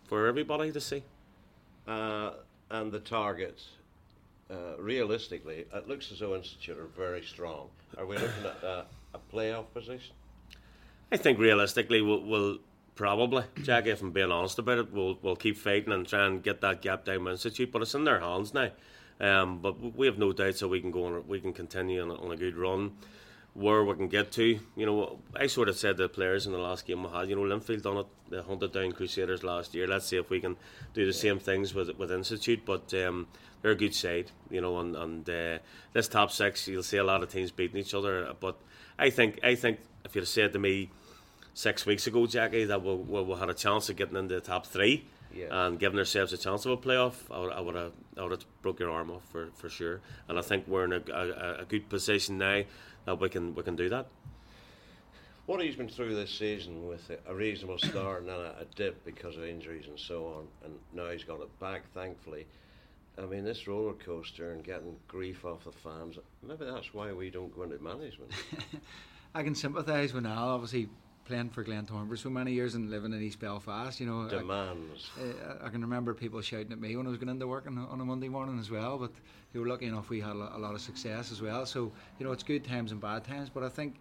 for 0.08 0.28
everybody 0.28 0.72
to 0.72 0.80
see. 0.80 1.04
Uh, 1.88 2.32
and 2.70 2.92
the 2.92 3.00
target, 3.00 3.62
uh, 4.50 4.78
realistically, 4.80 5.66
it 5.74 5.88
looks 5.88 6.12
as 6.12 6.20
though 6.20 6.36
Institute 6.36 6.78
are 6.78 6.88
very 6.96 7.22
strong. 7.22 7.68
Are 7.98 8.06
we 8.06 8.16
looking 8.18 8.46
at 8.46 8.64
uh, 8.64 8.84
a 9.14 9.20
playoff 9.34 9.66
position? 9.74 10.16
I 11.12 11.18
think 11.18 11.40
realistically, 11.40 12.02
we'll, 12.02 12.24
we'll 12.24 12.58
Probably, 12.94 13.44
Jack. 13.64 13.88
If 13.88 14.02
I'm 14.02 14.12
being 14.12 14.32
honest 14.32 14.60
about 14.60 14.78
it, 14.78 14.94
we'll 14.94 15.18
we'll 15.22 15.36
keep 15.36 15.58
fighting 15.58 15.94
and 15.94 16.08
try 16.08 16.26
and 16.26 16.44
get 16.44 16.62
that 16.62 16.82
gap 16.82 17.06
down 17.06 17.24
with 17.24 17.32
Institute, 17.32 17.72
but 17.72 17.82
it's 17.82 17.96
in 17.96 18.04
their 18.04 18.20
hands 18.20 18.54
now. 18.54 18.70
Um, 19.20 19.60
but 19.60 19.96
we 19.96 20.08
have 20.08 20.18
no 20.18 20.34
doubt 20.34 20.56
that 20.56 20.68
we 20.68 20.82
can 20.82 20.92
go 20.92 21.06
on, 21.06 21.28
we 21.28 21.40
can 21.40 21.54
continue 21.54 22.02
on 22.02 22.12
a, 22.12 22.16
on 22.16 22.32
a 22.32 22.38
good 22.38 22.58
run. 22.58 22.92
Where 23.54 23.84
we 23.84 23.96
can 23.96 24.08
get 24.08 24.32
to, 24.34 24.60
you 24.76 24.86
know, 24.86 25.20
I 25.36 25.48
sort 25.48 25.68
of 25.68 25.78
said 25.78 25.98
to 25.98 26.04
the 26.04 26.10
players 26.10 26.46
in 26.46 26.54
the 26.54 26.58
last 26.58 26.86
game 26.86 27.04
we 27.04 27.10
had, 27.10 27.28
you 27.28 27.36
know, 27.36 27.42
Linfield 27.42 27.82
done 27.82 27.98
it, 27.98 28.06
they 28.30 28.42
hunted 28.42 28.72
down 28.72 28.94
Crusaders 28.94 29.44
last 29.44 29.74
year. 29.74 29.88
Let's 29.88 30.06
see 30.06 30.18
if 30.18 30.30
we 30.30 30.40
can 30.40 30.56
do 30.94 31.06
the 31.06 31.14
same 31.14 31.40
things 31.40 31.74
with 31.74 31.90
with 31.98 32.12
Institute. 32.12 32.64
But 32.66 32.94
um, 32.94 33.28
they're 33.62 33.72
a 33.72 33.76
good 33.76 33.96
side, 33.96 34.32
you 34.50 34.62
know, 34.62 34.80
and 34.80 34.96
and 34.96 35.30
uh, 35.30 35.58
this 35.94 36.08
top 36.08 36.32
six, 36.32 36.68
you'll 36.68 36.84
see 36.84 36.98
a 36.98 37.04
lot 37.04 37.24
of 37.24 37.32
teams 37.32 37.52
beating 37.52 37.80
each 37.80 37.94
other. 37.94 38.34
But 38.40 38.58
I 39.00 39.10
think 39.10 39.40
I 39.44 39.56
think 39.56 39.80
if 40.06 40.16
you'd 40.16 40.28
said 40.28 40.54
to 40.54 40.60
me 40.60 40.92
six 41.54 41.86
weeks 41.86 42.08
ago, 42.08 42.28
Jackie, 42.28 42.66
that 42.66 42.84
we, 42.84 42.96
we, 42.96 43.22
we 43.22 43.36
had 43.36 43.50
a 43.50 43.54
chance 43.54 43.90
of 43.90 43.96
getting 43.96 44.16
into 44.16 44.36
the 44.36 44.42
top 44.42 44.66
three 44.66 45.06
yeah. 45.36 45.48
and 45.50 45.80
giving 45.80 46.00
ourselves 46.00 46.34
a 46.34 46.38
chance 46.38 46.66
of 46.66 46.72
a 46.72 46.78
playoff, 46.78 47.16
I 47.30 47.40
would, 47.40 47.54
I 47.54 47.60
would 47.62 47.76
have 47.76 47.94
I 48.18 48.24
would 48.24 48.32
have 48.32 48.46
broke 48.62 48.80
your 48.80 48.92
arm 48.92 49.12
off 49.12 49.24
for, 49.32 49.50
for 49.56 49.70
sure. 49.70 50.02
And 50.28 50.38
I 50.38 50.42
think 50.42 50.68
we're 50.68 50.86
in 50.86 50.94
a, 50.94 51.02
a, 51.12 51.62
a 51.62 51.66
good 51.66 51.90
position 51.90 52.38
now 52.38 52.64
that 53.06 53.20
we 53.20 53.30
can 53.30 53.56
we 53.56 53.64
can 53.64 53.76
do 53.76 53.90
that. 53.90 54.08
what 55.46 55.62
he's 55.62 55.76
been 55.76 55.90
through 55.90 56.16
this 56.16 56.32
season 56.32 56.88
with 56.88 57.10
a, 57.10 57.32
a 57.32 57.36
reasonable 57.36 57.78
start 57.78 58.22
and 58.22 58.30
then 58.30 58.40
a, 58.40 58.62
a, 58.62 58.66
dip 58.76 59.04
because 59.06 59.38
of 59.38 59.46
injuries 59.46 59.86
and 59.88 60.00
so 60.00 60.26
on, 60.28 60.48
and 60.66 60.74
now 60.94 61.10
he's 61.12 61.24
got 61.24 61.42
it 61.42 61.60
back, 61.60 61.84
thankfully. 61.94 62.46
I 63.18 63.26
mean, 63.26 63.44
this 63.44 63.68
roller 63.68 63.94
coaster 63.94 64.54
and 64.54 64.64
getting 64.64 64.96
grief 65.08 65.46
off 65.46 65.66
the 65.66 65.72
fans, 65.72 66.18
maybe 66.42 66.66
that's 66.66 66.94
why 66.94 67.12
we 67.12 67.30
don't 67.30 67.54
go 67.54 67.64
into 67.64 67.78
management. 67.80 68.32
I 69.36 69.44
can 69.44 69.54
sympathise 69.54 70.14
with 70.14 70.26
Al, 70.26 70.50
obviously 70.50 70.90
playing 71.26 71.50
for 71.50 71.64
Glentoran 71.64 72.10
for 72.10 72.18
so 72.18 72.30
many 72.30 72.52
years 72.52 72.76
and 72.76 72.90
living 72.90 73.14
in 73.14 73.22
East 73.22 73.40
Belfast, 73.40 74.00
you 74.00 74.06
know. 74.06 74.28
Demands. 74.28 75.10
I, 75.18 75.68
I, 75.68 75.70
can 75.70 75.82
remember 75.82 76.14
people 76.14 76.42
shouting 76.42 76.72
at 76.72 76.80
me 76.80 76.96
when 76.96 77.06
I 77.06 77.10
was 77.10 77.18
going 77.18 77.30
into 77.30 77.48
work 77.48 77.68
on, 77.68 77.78
on 77.78 78.02
a 78.02 78.06
Monday 78.06 78.30
morning 78.30 78.60
as 78.60 78.70
well, 78.70 78.98
but 78.98 79.12
you 79.54 79.62
were 79.62 79.68
lucky 79.68 79.86
enough 79.86 80.10
we 80.10 80.20
had 80.20 80.36
a, 80.36 80.56
a 80.56 80.60
lot 80.60 80.74
of 80.74 80.82
success 80.82 81.32
as 81.32 81.42
well. 81.42 81.66
So, 81.66 81.92
you 82.20 82.26
know, 82.26 82.32
it's 82.32 82.44
good 82.44 82.64
times 82.64 82.92
and 82.92 83.00
bad 83.00 83.24
times, 83.24 83.50
but 83.50 83.64
I 83.64 83.70
think 83.70 83.96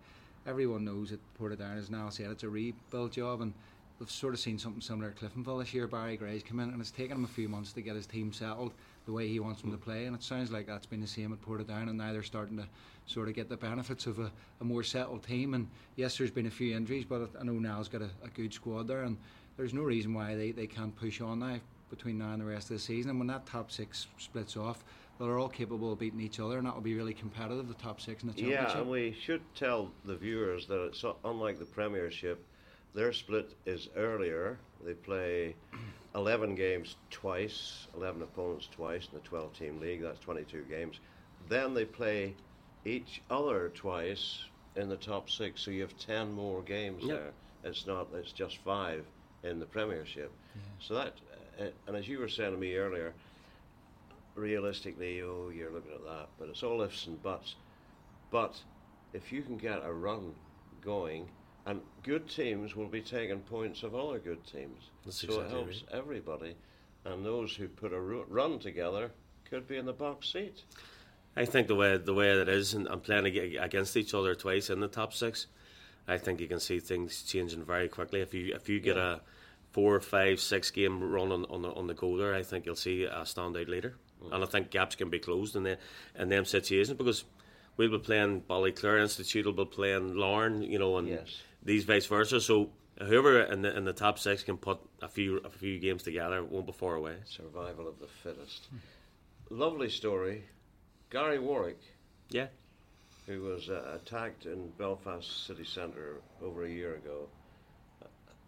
everyone 0.47 0.85
knows 0.85 1.11
that 1.11 1.21
Portadown, 1.39 1.79
is 1.79 1.91
now 1.91 2.09
said, 2.09 2.31
it's 2.31 2.43
a 2.43 2.49
rebuild 2.49 3.13
job, 3.13 3.43
and 3.43 3.53
we've 3.99 4.11
sort 4.11 4.35
of 4.35 4.41
seen 4.41 4.59
something 4.59 4.81
similar 4.81 5.11
at 5.11 5.17
Cliftonville 5.17 5.61
this 5.61 5.75
year. 5.75 5.87
Barry 5.87 6.17
Gray's 6.17 6.43
come 6.43 6.61
in, 6.61 6.71
and 6.71 6.81
it's 6.81 6.91
taken 6.91 7.19
him 7.19 7.25
a 7.25 7.29
few 7.29 7.49
months 7.49 7.73
to 7.75 7.83
get 7.83 7.97
his 7.97 8.07
team 8.07 8.33
settled 8.33 8.73
the 9.11 9.17
way 9.17 9.27
he 9.27 9.41
wants 9.41 9.61
them 9.61 9.73
to 9.73 9.77
play, 9.77 10.07
and 10.07 10.15
it 10.15 10.23
sounds 10.23 10.53
like 10.53 10.69
that's 10.69 10.87
been 10.87 11.01
the 11.01 11.07
same 11.07 11.33
at 11.33 11.43
Portadown, 11.43 11.89
and 11.89 11.99
now 11.99 12.13
they're 12.13 12.23
starting 12.23 12.57
to 12.57 12.65
sort 13.07 13.29
of 13.29 13.35
get 13.35 13.49
the 13.49 13.57
benefits 13.57 14.07
of 14.07 14.21
a, 14.21 14.31
a 14.61 14.65
more 14.65 14.85
settled 14.85 15.25
team. 15.25 15.55
And 15.55 15.67
yes, 15.97 16.17
there's 16.17 16.31
been 16.31 16.47
a 16.47 16.51
few 16.51 16.77
injuries, 16.77 17.05
but 17.05 17.29
I 17.39 17.43
know 17.43 17.55
Niall's 17.55 17.89
got 17.89 18.03
a, 18.03 18.11
a 18.23 18.29
good 18.29 18.55
squad 18.55 18.87
there, 18.87 19.03
and 19.03 19.17
there's 19.57 19.75
no 19.75 19.83
reason 19.83 20.15
why 20.15 20.37
they, 20.37 20.53
they 20.53 20.69
can't 20.69 20.95
push 20.95 21.21
on 21.21 21.41
now 21.41 21.59
between 21.91 22.19
now 22.19 22.33
and 22.33 22.41
the 22.41 22.47
rest 22.47 22.71
of 22.71 22.77
the 22.77 22.79
season. 22.79 23.11
And 23.11 23.19
when 23.19 23.27
that 23.27 23.47
top 23.47 23.73
six 23.73 24.07
splits 24.19 24.57
off, 24.57 24.85
they're 25.19 25.41
all 25.41 25.49
capable 25.49 25.93
of 25.93 25.99
beating 25.99 26.21
each 26.21 26.39
other, 26.39 26.59
and 26.59 26.67
that 26.67 26.75
will 26.75 26.81
be 26.81 26.95
really 26.95 27.15
competitive. 27.15 27.67
The 27.67 27.75
top 27.75 28.01
six 28.01 28.23
in 28.23 28.29
the 28.29 28.35
championship. 28.35 28.75
Yeah, 28.75 28.81
and 28.81 28.89
we 28.89 29.17
should 29.21 29.43
tell 29.57 29.91
the 30.05 30.15
viewers 30.15 30.69
that 30.69 30.85
it's 30.85 31.05
unlike 31.25 31.59
the 31.59 31.65
Premiership. 31.65 32.47
Their 32.95 33.13
split 33.13 33.57
is 33.67 33.89
earlier. 33.97 34.57
They 34.85 34.95
play 34.95 35.57
11 36.15 36.55
games 36.55 36.97
twice, 37.11 37.87
11 37.97 38.23
opponents 38.23 38.69
twice 38.71 39.09
in 39.13 39.19
the 39.19 39.29
12 39.29 39.53
team 39.55 39.81
league. 39.81 40.03
That's 40.03 40.19
22 40.21 40.63
games. 40.69 41.01
Then 41.49 41.75
they 41.75 41.85
play 41.85 42.35
each 42.85 43.23
other 43.31 43.71
twice 43.75 44.45
in 44.77 44.89
the 44.89 44.97
top 44.97 45.31
six, 45.31 45.63
so 45.63 45.71
you 45.71 45.83
have 45.83 45.97
10 45.99 46.33
more 46.33 46.63
games 46.63 47.05
yep. 47.05 47.19
there. 47.19 47.71
It's 47.71 47.87
not. 47.87 48.09
It's 48.15 48.33
just 48.33 48.59
five 48.59 49.05
in 49.43 49.61
the 49.61 49.67
Premiership. 49.67 50.33
Yeah. 50.55 50.63
So 50.81 50.95
that, 50.95 51.15
uh, 51.61 51.65
and 51.87 51.97
as 51.97 52.09
you 52.09 52.19
were 52.19 52.29
saying 52.29 52.53
to 52.53 52.59
me 52.59 52.77
earlier, 52.77 53.13
realistically, 54.35 55.23
oh, 55.23 55.51
you're 55.55 55.73
looking 55.73 55.93
at 55.93 56.05
that, 56.05 56.29
but 56.39 56.49
it's 56.49 56.63
all 56.63 56.83
ifs 56.83 57.07
and 57.07 57.23
buts. 57.23 57.55
But 58.31 58.61
if 59.13 59.33
you 59.33 59.43
can 59.43 59.57
get 59.57 59.83
a 59.85 59.93
run 59.93 60.35
going, 60.83 61.29
and 61.67 61.81
good 62.03 62.29
teams 62.29 62.75
will 62.75 62.87
be 62.87 63.01
taking 63.01 63.41
points 63.41 63.83
of 63.83 63.95
other 63.95 64.19
good 64.19 64.45
teams, 64.47 64.91
That's 65.05 65.21
so 65.21 65.27
exactly 65.27 65.47
it 65.47 65.51
helps 65.51 65.83
right. 65.83 65.99
everybody, 65.99 66.55
and 67.05 67.25
those 67.25 67.55
who 67.55 67.69
put 67.69 67.93
a 67.93 68.01
run 68.01 68.59
together 68.59 69.11
could 69.49 69.67
be 69.67 69.77
in 69.77 69.87
the 69.87 69.93
box 69.93 70.33
seat. 70.33 70.63
I 71.37 71.45
think 71.45 71.69
the 71.69 71.75
way 71.75 71.97
the 71.97 72.15
way 72.15 72.31
it 72.31 72.49
is, 72.49 72.75
and 72.75 72.89
I'm 72.89 73.01
playing 73.01 73.27
against 73.59 73.97
each 73.97 74.15
other 74.15 74.35
twice 74.35 74.71
in 74.71 74.81
the 74.81 74.89
top 74.89 75.13
six. 75.13 75.47
I 76.09 76.19
think 76.19 76.41
you 76.41 76.49
can 76.49 76.61
see 76.61 76.81
things 76.81 77.23
changing 77.23 77.65
very 77.65 77.89
quickly. 77.89 78.21
If 78.21 78.35
you 78.35 78.55
if 78.55 78.69
you 78.69 78.81
get 78.81 78.97
yeah. 78.97 79.15
a 79.15 79.19
four, 79.71 80.01
five, 80.01 80.41
six 80.41 80.71
game 80.71 81.03
run 81.03 81.31
on, 81.31 81.45
on 81.47 81.63
the 81.63 81.73
on 81.73 81.87
the 81.87 81.95
go 81.95 82.17
there, 82.17 82.35
I 82.35 82.43
think 82.43 82.67
you'll 82.67 82.75
see 82.75 83.05
a 83.05 83.21
standout 83.21 83.69
leader. 83.69 83.95
Mm. 84.25 84.35
And 84.35 84.45
I 84.45 84.47
think 84.47 84.71
gaps 84.71 84.97
can 84.97 85.11
be 85.11 85.19
closed 85.19 85.57
in 85.57 85.63
the 85.63 85.79
in 86.19 86.29
them 86.29 86.45
situations 86.45 86.97
because 86.97 87.25
we'll 87.77 87.91
be 87.91 87.99
playing 87.99 88.43
Ballyclare 88.43 89.01
Institute, 89.01 89.47
will 89.47 89.53
be 89.53 89.65
playing 89.65 90.17
Larne, 90.17 90.63
you 90.63 90.79
know, 90.79 90.97
and 90.99 91.09
yes. 91.09 91.43
These 91.63 91.85
vice 91.85 92.07
versa. 92.07 92.41
So 92.41 92.71
whoever 92.99 93.43
in 93.43 93.63
the 93.63 93.77
in 93.77 93.85
the 93.85 93.93
top 93.93 94.19
six 94.19 94.43
can 94.43 94.57
put 94.57 94.79
a 95.03 95.09
few 95.09 95.39
a 95.39 95.51
few 95.51 95.79
games 95.79 96.03
together 96.03 96.43
won't 96.45 96.67
be 96.67 96.73
far 96.73 96.95
away. 96.95 97.17
Survival 97.25 97.89
of 97.89 97.99
the 97.99 98.09
fittest. 98.23 98.69
Lovely 99.51 99.89
story. 99.89 100.45
Gary 101.11 101.39
Warwick. 101.39 101.81
Yeah. 102.31 102.47
Who 103.27 103.43
was 103.43 103.69
uh, 103.69 103.99
attacked 104.01 104.47
in 104.47 104.71
Belfast 104.79 105.47
city 105.47 105.65
centre 105.65 106.21
over 106.43 106.65
a 106.65 106.71
year 106.71 106.97
ago 106.97 107.29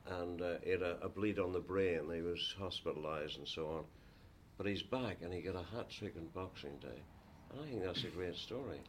and 0.07 0.43
uh, 0.43 0.55
he 0.63 0.71
had 0.71 0.83
a, 0.83 0.97
a, 1.03 1.09
bleed 1.09 1.39
on 1.39 1.53
the 1.53 1.61
brain. 1.61 2.01
He 2.13 2.23
was 2.23 2.55
hospitalised 2.61 3.39
and 3.39 3.47
so 3.47 3.69
on. 3.69 3.85
But 4.59 4.67
he's 4.67 4.83
back 4.83 5.19
and 5.23 5.33
he 5.33 5.41
got 5.41 5.55
a 5.55 5.77
hat 5.77 5.91
trick 5.91 6.15
on 6.17 6.27
Boxing 6.35 6.77
Day. 6.81 7.03
And 7.51 7.61
I 7.61 7.65
think 7.69 7.85
that's 7.85 8.05
a 8.05 8.09
great 8.09 8.37
story. 8.37 8.81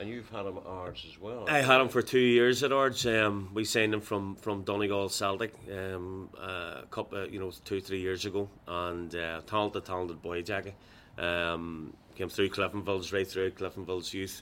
And 0.00 0.08
you've 0.08 0.30
had 0.30 0.46
him 0.46 0.56
at 0.56 0.64
Ards 0.64 1.06
as 1.06 1.20
well. 1.20 1.44
I 1.46 1.60
had 1.60 1.78
him 1.78 1.90
for 1.90 2.00
two 2.00 2.20
years 2.20 2.62
at 2.62 2.72
Ards. 2.72 3.04
Um, 3.04 3.50
we 3.52 3.66
signed 3.66 3.92
him 3.92 4.00
from, 4.00 4.34
from 4.36 4.62
Donegal 4.62 5.10
Celtic 5.10 5.52
um, 5.70 6.30
uh, 6.40 6.80
a 6.82 6.86
couple, 6.90 7.18
uh, 7.18 7.26
you 7.26 7.38
know, 7.38 7.52
two 7.66 7.82
three 7.82 8.00
years 8.00 8.24
ago, 8.24 8.48
and 8.66 9.14
uh, 9.14 9.42
talented, 9.46 9.84
talented 9.84 10.22
boy, 10.22 10.40
Jackie. 10.40 10.72
Um, 11.18 11.92
came 12.14 12.30
through 12.30 12.48
Cliftonville's 12.48 13.12
right 13.12 13.28
through 13.28 13.50
Cliftonville's 13.50 14.14
youth, 14.14 14.40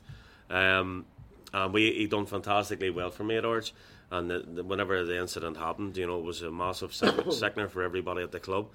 um, 0.49 1.05
and 1.53 1.75
we 1.75 1.93
he 1.93 2.07
done 2.07 2.27
fantastically 2.27 2.91
well 2.91 3.11
for 3.11 3.25
me 3.25 3.37
at 3.37 3.45
Ards. 3.45 3.73
And 4.13 4.31
the, 4.31 4.39
the, 4.39 4.63
whenever 4.63 5.05
the 5.05 5.19
incident 5.19 5.57
happened, 5.57 5.97
you 5.97 6.07
know, 6.07 6.21
it 6.21 6.25
was 6.25 6.41
a 6.43 6.53
massive 6.53 6.95
sickener 6.95 7.69
for 7.69 7.83
everybody 7.83 8.23
at 8.23 8.31
the 8.31 8.39
club. 8.39 8.69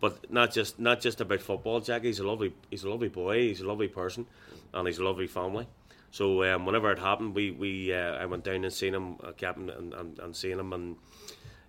But 0.00 0.32
not 0.32 0.50
just 0.50 0.78
not 0.78 1.02
just 1.02 1.20
about 1.20 1.42
football, 1.42 1.80
Jack. 1.80 2.04
He's 2.04 2.20
a 2.20 2.26
lovely 2.26 2.54
he's 2.70 2.84
a 2.84 2.88
lovely 2.88 3.10
boy. 3.10 3.48
He's 3.48 3.60
a 3.60 3.66
lovely 3.66 3.88
person, 3.88 4.24
and 4.72 4.86
he's 4.86 4.96
a 4.96 5.04
lovely 5.04 5.26
family. 5.26 5.66
So 6.10 6.42
um, 6.44 6.66
whenever 6.66 6.90
it 6.90 6.98
happened, 6.98 7.34
we 7.34 7.50
we 7.52 7.94
uh, 7.94 8.16
I 8.16 8.26
went 8.26 8.44
down 8.44 8.64
and 8.64 8.72
seen 8.72 8.94
him, 8.94 9.16
uh, 9.22 9.32
captain, 9.32 9.70
and, 9.70 9.94
and, 9.94 10.18
and 10.18 10.34
seen 10.34 10.58
him, 10.58 10.72
and 10.72 10.96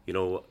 you 0.05 0.13
know, 0.13 0.43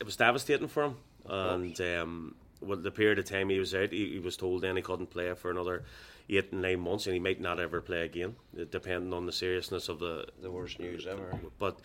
it 0.00 0.04
was 0.04 0.16
devastating 0.16 0.68
for 0.68 0.84
him. 0.84 0.96
And 1.26 1.80
um, 1.80 2.34
well, 2.60 2.78
the 2.78 2.90
period 2.90 3.18
of 3.18 3.24
time 3.24 3.48
he 3.48 3.58
was 3.58 3.74
out, 3.74 3.92
he, 3.92 4.10
he 4.10 4.18
was 4.18 4.36
told 4.36 4.62
then 4.62 4.76
he 4.76 4.82
couldn't 4.82 5.10
play 5.10 5.32
for 5.34 5.50
another 5.50 5.84
eight 6.28 6.52
nine 6.52 6.80
months, 6.80 7.06
and 7.06 7.14
he 7.14 7.20
might 7.20 7.40
not 7.40 7.60
ever 7.60 7.80
play 7.80 8.02
again, 8.02 8.36
depending 8.70 9.12
on 9.12 9.26
the 9.26 9.32
seriousness 9.32 9.88
of 9.88 9.98
the 9.98 10.26
the 10.40 10.50
worst 10.50 10.78
news 10.78 11.06
ever. 11.06 11.38
But 11.58 11.78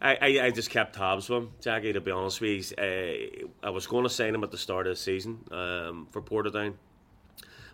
I, 0.00 0.14
I, 0.14 0.46
I, 0.46 0.50
just 0.50 0.70
kept 0.70 0.94
tabs 0.94 1.28
with 1.28 1.42
him, 1.42 1.50
Jackie. 1.60 1.92
To 1.92 2.00
be 2.00 2.10
honest 2.10 2.40
with 2.40 2.72
you, 2.78 3.48
uh, 3.62 3.66
I 3.66 3.70
was 3.70 3.86
going 3.86 4.04
to 4.04 4.10
sign 4.10 4.34
him 4.34 4.44
at 4.44 4.50
the 4.50 4.58
start 4.58 4.86
of 4.86 4.92
the 4.92 4.96
season 4.96 5.44
um, 5.50 6.06
for 6.10 6.22
Portadown, 6.22 6.74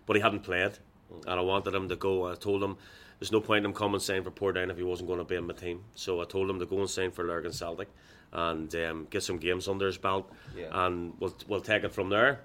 but 0.05 0.15
he 0.15 0.21
hadn't 0.21 0.41
played, 0.41 0.79
and 1.25 1.39
I 1.39 1.41
wanted 1.41 1.73
him 1.73 1.89
to 1.89 1.95
go. 1.95 2.31
I 2.31 2.35
told 2.35 2.63
him 2.63 2.77
there's 3.19 3.31
no 3.31 3.41
point 3.41 3.59
in 3.59 3.71
him 3.71 3.73
coming 3.73 3.99
sign 3.99 4.23
for 4.23 4.31
Portadown 4.31 4.69
if 4.69 4.77
he 4.77 4.83
wasn't 4.83 5.07
going 5.07 5.19
to 5.19 5.25
be 5.25 5.35
in 5.35 5.47
my 5.47 5.53
team. 5.53 5.83
So 5.95 6.21
I 6.21 6.25
told 6.25 6.49
him 6.49 6.59
to 6.59 6.65
go 6.65 6.79
and 6.79 6.89
sign 6.89 7.11
for 7.11 7.23
Lurgan 7.23 7.53
Celtic 7.53 7.89
and 8.33 8.73
um, 8.75 9.07
get 9.09 9.23
some 9.23 9.37
games 9.37 9.67
under 9.67 9.85
his 9.85 9.97
belt, 9.97 10.29
yeah. 10.57 10.85
and 10.85 11.13
we'll 11.19 11.35
we'll 11.47 11.61
take 11.61 11.83
it 11.83 11.93
from 11.93 12.09
there. 12.09 12.41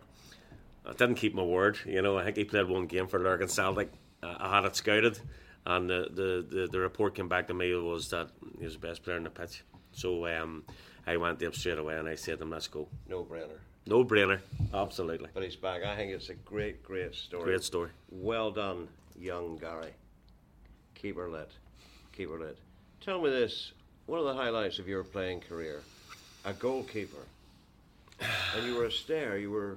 I 0.87 0.93
didn't 0.93 1.17
keep 1.17 1.35
my 1.35 1.43
word. 1.43 1.79
You 1.85 2.03
know, 2.03 2.19
I 2.19 2.25
think 2.25 2.37
he 2.37 2.45
played 2.45 2.69
one 2.69 2.87
game 2.87 3.07
for 3.07 3.19
Lurgan 3.19 3.49
Celtic. 3.49 3.91
Uh, 4.23 4.35
I 4.39 4.55
had 4.57 4.65
it 4.65 4.77
scouted, 4.77 5.19
and 5.67 5.89
the, 5.89 6.09
the, 6.11 6.57
the, 6.57 6.69
the 6.69 6.79
report 6.81 7.15
came 7.15 7.29
back 7.29 7.49
to 7.49 7.55
me 7.55 7.75
was 7.75 8.09
that 8.11 8.31
he 8.59 8.65
was 8.65 8.75
the 8.75 8.81
best 8.81 9.03
player 9.03 9.17
in 9.17 9.25
the 9.25 9.31
pitch. 9.31 9.63
So 9.93 10.27
um, 10.27 10.65
I 11.07 11.17
went 11.17 11.43
him 11.43 11.53
straight 11.53 11.79
away 11.79 11.97
and 11.97 12.09
I 12.09 12.15
said 12.15 12.39
to 12.39 12.45
him, 12.45 12.51
let's 12.51 12.69
go. 12.69 12.89
No 13.09 13.25
brainer. 13.25 13.59
No 13.87 14.05
brainer, 14.05 14.41
absolutely. 14.75 15.29
But 15.33 15.43
he's 15.43 15.57
back. 15.57 15.83
I 15.83 15.97
think 15.97 16.13
it's 16.13 16.29
a 16.29 16.35
great, 16.35 16.83
great 16.83 17.15
story. 17.15 17.45
Great 17.45 17.63
story. 17.63 17.91
Well 18.11 18.51
done, 18.51 18.89
young 19.19 19.57
Gary. 19.59 19.93
Keep 20.95 21.17
her 21.17 21.29
lit. 21.29 21.51
Keep 22.13 22.31
her 22.31 22.39
lit. 22.39 22.59
Tell 23.01 23.21
me 23.21 23.31
this 23.31 23.73
what 24.07 24.21
are 24.21 24.25
the 24.25 24.35
highlights 24.35 24.79
of 24.79 24.89
your 24.89 25.05
playing 25.05 25.41
career? 25.41 25.83
A 26.45 26.53
goalkeeper. 26.53 27.25
and 28.57 28.67
you 28.67 28.75
were 28.75 28.87
a 28.87 28.93
stair. 28.93 29.39
You 29.39 29.51
were 29.51 29.77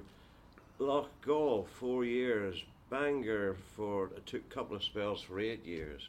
Loughgall 0.80 1.66
four 1.78 2.04
years. 2.04 2.62
Bangor 2.90 3.56
for 3.76 4.06
it 4.16 4.26
took 4.26 4.42
a 4.42 4.54
couple 4.54 4.76
of 4.76 4.84
spells 4.84 5.22
for 5.22 5.40
eight 5.40 5.64
years. 5.64 6.08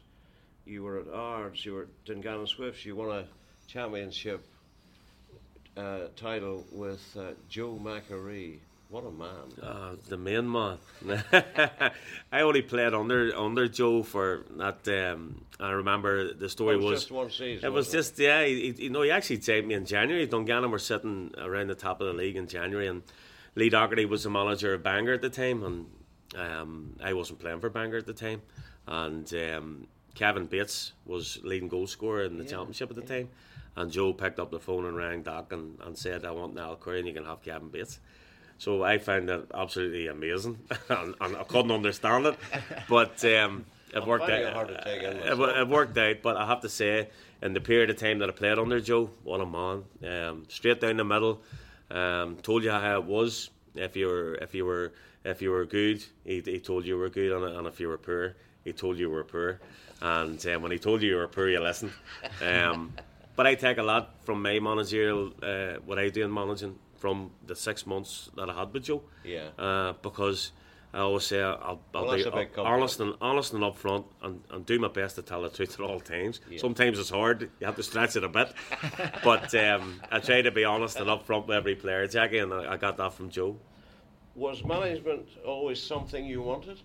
You 0.64 0.82
were 0.82 0.98
at 0.98 1.08
Ards. 1.08 1.64
You 1.64 1.74
were 1.74 1.82
at 1.82 2.04
Dungannon 2.04 2.46
Swifts. 2.46 2.84
You 2.84 2.96
won 2.96 3.16
a 3.16 3.24
championship 3.68 4.44
uh, 5.76 6.08
title 6.16 6.64
with 6.72 7.16
uh, 7.18 7.32
Joe 7.48 7.78
McAree. 7.82 8.58
What 8.88 9.04
a 9.04 9.10
man! 9.10 9.28
Uh, 9.60 9.96
the 10.08 10.16
main 10.16 10.50
man. 10.50 10.78
I 12.32 12.40
only 12.40 12.62
played 12.62 12.94
under 12.94 13.36
under 13.36 13.66
Joe 13.66 14.04
for 14.04 14.44
that. 14.58 14.86
Um, 14.86 15.44
I 15.58 15.70
remember 15.70 16.32
the 16.32 16.48
story 16.48 16.76
was, 16.76 16.84
was, 16.84 17.00
just 17.00 17.10
one 17.10 17.30
season. 17.30 17.66
It 17.66 17.72
was 17.72 17.90
just 17.90 18.16
yeah. 18.18 18.44
He, 18.44 18.74
you 18.78 18.90
know, 18.90 19.02
he 19.02 19.10
actually 19.10 19.40
saved 19.40 19.66
me 19.66 19.74
in 19.74 19.86
January. 19.86 20.24
Dungannon 20.26 20.70
were 20.70 20.78
sitting 20.78 21.34
around 21.36 21.66
the 21.66 21.74
top 21.74 22.00
of 22.00 22.06
the 22.06 22.12
league 22.12 22.36
in 22.36 22.46
January, 22.46 22.86
and 22.86 23.02
Lee 23.56 23.70
Doherty 23.70 24.04
was 24.04 24.22
the 24.22 24.30
manager 24.30 24.74
of 24.74 24.84
Bangor 24.84 25.14
at 25.14 25.22
the 25.22 25.30
time, 25.30 25.64
and 25.64 25.86
um, 26.38 26.96
I 27.02 27.12
wasn't 27.12 27.40
playing 27.40 27.60
for 27.60 27.70
Bangor 27.70 27.96
at 27.96 28.06
the 28.06 28.12
time, 28.12 28.42
and 28.86 29.32
um, 29.34 29.88
Kevin 30.14 30.46
Bates 30.46 30.92
was 31.04 31.40
leading 31.42 31.68
goal 31.68 31.88
scorer 31.88 32.22
in 32.22 32.38
the 32.38 32.44
yeah, 32.44 32.50
championship 32.50 32.90
at 32.90 32.96
the 32.96 33.02
yeah. 33.02 33.20
time. 33.22 33.28
And 33.76 33.92
Joe 33.92 34.12
picked 34.12 34.40
up 34.40 34.50
the 34.50 34.58
phone 34.58 34.86
and 34.86 34.96
rang 34.96 35.22
Doc 35.22 35.52
and, 35.52 35.78
and 35.84 35.96
said, 35.96 36.24
I 36.24 36.30
want 36.30 36.54
Niall 36.54 36.76
Currie 36.76 37.00
and 37.00 37.08
you 37.08 37.14
can 37.14 37.24
have 37.24 37.42
Kevin 37.42 37.68
Bates. 37.68 38.00
So 38.58 38.82
I 38.82 38.98
found 38.98 39.28
that 39.28 39.46
absolutely 39.54 40.06
amazing, 40.06 40.58
and, 40.88 41.14
and, 41.20 41.36
I 41.36 41.44
couldn't 41.44 41.70
understand 41.70 42.26
it. 42.26 42.38
But 42.88 43.22
um, 43.26 43.66
it 43.94 44.06
worked 44.06 44.24
out. 44.24 44.30
it 44.30 44.52
hard 44.52 44.68
to 44.68 45.10
in 45.10 45.16
It, 45.18 45.38
it 45.38 45.68
worked 45.68 45.98
out, 45.98 46.16
but 46.22 46.36
I 46.36 46.46
have 46.46 46.62
to 46.62 46.68
say, 46.68 47.10
in 47.42 47.52
the 47.52 47.60
period 47.60 47.90
of 47.90 47.98
time 47.98 48.18
that 48.20 48.30
I 48.30 48.32
played 48.32 48.58
under 48.58 48.80
Joe, 48.80 49.10
what 49.24 49.40
a 49.40 49.46
man! 49.46 49.84
Um, 50.10 50.44
straight 50.48 50.80
down 50.80 50.96
the 50.96 51.04
middle. 51.04 51.42
Um, 51.90 52.36
told 52.36 52.64
you 52.64 52.70
how 52.70 52.98
it 52.98 53.04
was. 53.04 53.50
If 53.74 53.94
you 53.94 54.06
were, 54.06 54.34
if 54.36 54.54
you 54.54 54.64
were, 54.64 54.92
if 55.24 55.42
you 55.42 55.50
were 55.50 55.66
good, 55.66 56.02
he, 56.24 56.40
he 56.40 56.58
told 56.58 56.86
you 56.86 56.96
were 56.96 57.10
good, 57.10 57.32
and, 57.32 57.44
and 57.44 57.66
if 57.66 57.78
you 57.78 57.88
were 57.88 57.98
poor, 57.98 58.36
he 58.64 58.72
told 58.72 58.98
you 58.98 59.10
were 59.10 59.24
poor. 59.24 59.60
And 60.00 60.44
um, 60.46 60.62
when 60.62 60.72
he 60.72 60.78
told 60.78 61.02
you 61.02 61.10
you 61.10 61.16
were 61.16 61.28
poor, 61.28 61.48
you 61.48 61.60
listened. 61.60 61.92
But 63.36 63.46
I 63.46 63.54
take 63.54 63.78
a 63.78 63.82
lot 63.82 64.14
from 64.24 64.42
my 64.42 64.58
managerial, 64.58 65.32
uh, 65.42 65.74
what 65.84 65.98
I 65.98 66.08
do 66.08 66.24
in 66.24 66.32
managing, 66.32 66.78
from 66.96 67.30
the 67.46 67.54
six 67.54 67.86
months 67.86 68.30
that 68.36 68.48
I 68.48 68.54
had 68.54 68.72
with 68.72 68.84
Joe. 68.84 69.02
Yeah. 69.24 69.48
Uh, 69.58 69.92
because 70.02 70.52
I 70.94 71.00
always 71.00 71.24
say 71.24 71.42
I'll, 71.42 71.80
I'll 71.94 72.04
Well, 72.06 72.16
be 72.16 72.22
that's 72.22 72.34
a 72.34 72.38
big 72.38 72.58
honest 72.58 73.00
and 73.00 73.14
honest 73.20 73.52
and 73.52 73.62
upfront, 73.62 74.04
and, 74.22 74.42
and 74.50 74.64
do 74.64 74.78
my 74.78 74.88
best 74.88 75.16
to 75.16 75.22
tell 75.22 75.42
the 75.42 75.50
truth 75.50 75.78
at 75.78 75.80
all 75.80 76.00
times. 76.00 76.40
Sometimes 76.56 76.98
it's 76.98 77.10
hard; 77.10 77.50
you 77.60 77.66
have 77.66 77.76
to 77.76 77.82
stretch 77.82 78.16
it 78.16 78.24
a 78.24 78.28
bit. 78.28 78.52
but 79.24 79.54
um, 79.54 80.00
I 80.10 80.20
try 80.20 80.40
to 80.40 80.50
be 80.50 80.64
honest 80.64 80.96
and 80.96 81.08
upfront 81.08 81.46
with 81.46 81.56
every 81.56 81.74
player, 81.74 82.06
Jackie, 82.06 82.38
and 82.38 82.52
I, 82.54 82.72
I 82.72 82.76
got 82.78 82.96
that 82.96 83.12
from 83.12 83.28
Joe. 83.28 83.58
Was 84.34 84.64
management 84.64 85.28
always 85.46 85.82
something 85.82 86.24
you 86.24 86.40
wanted? 86.40 86.78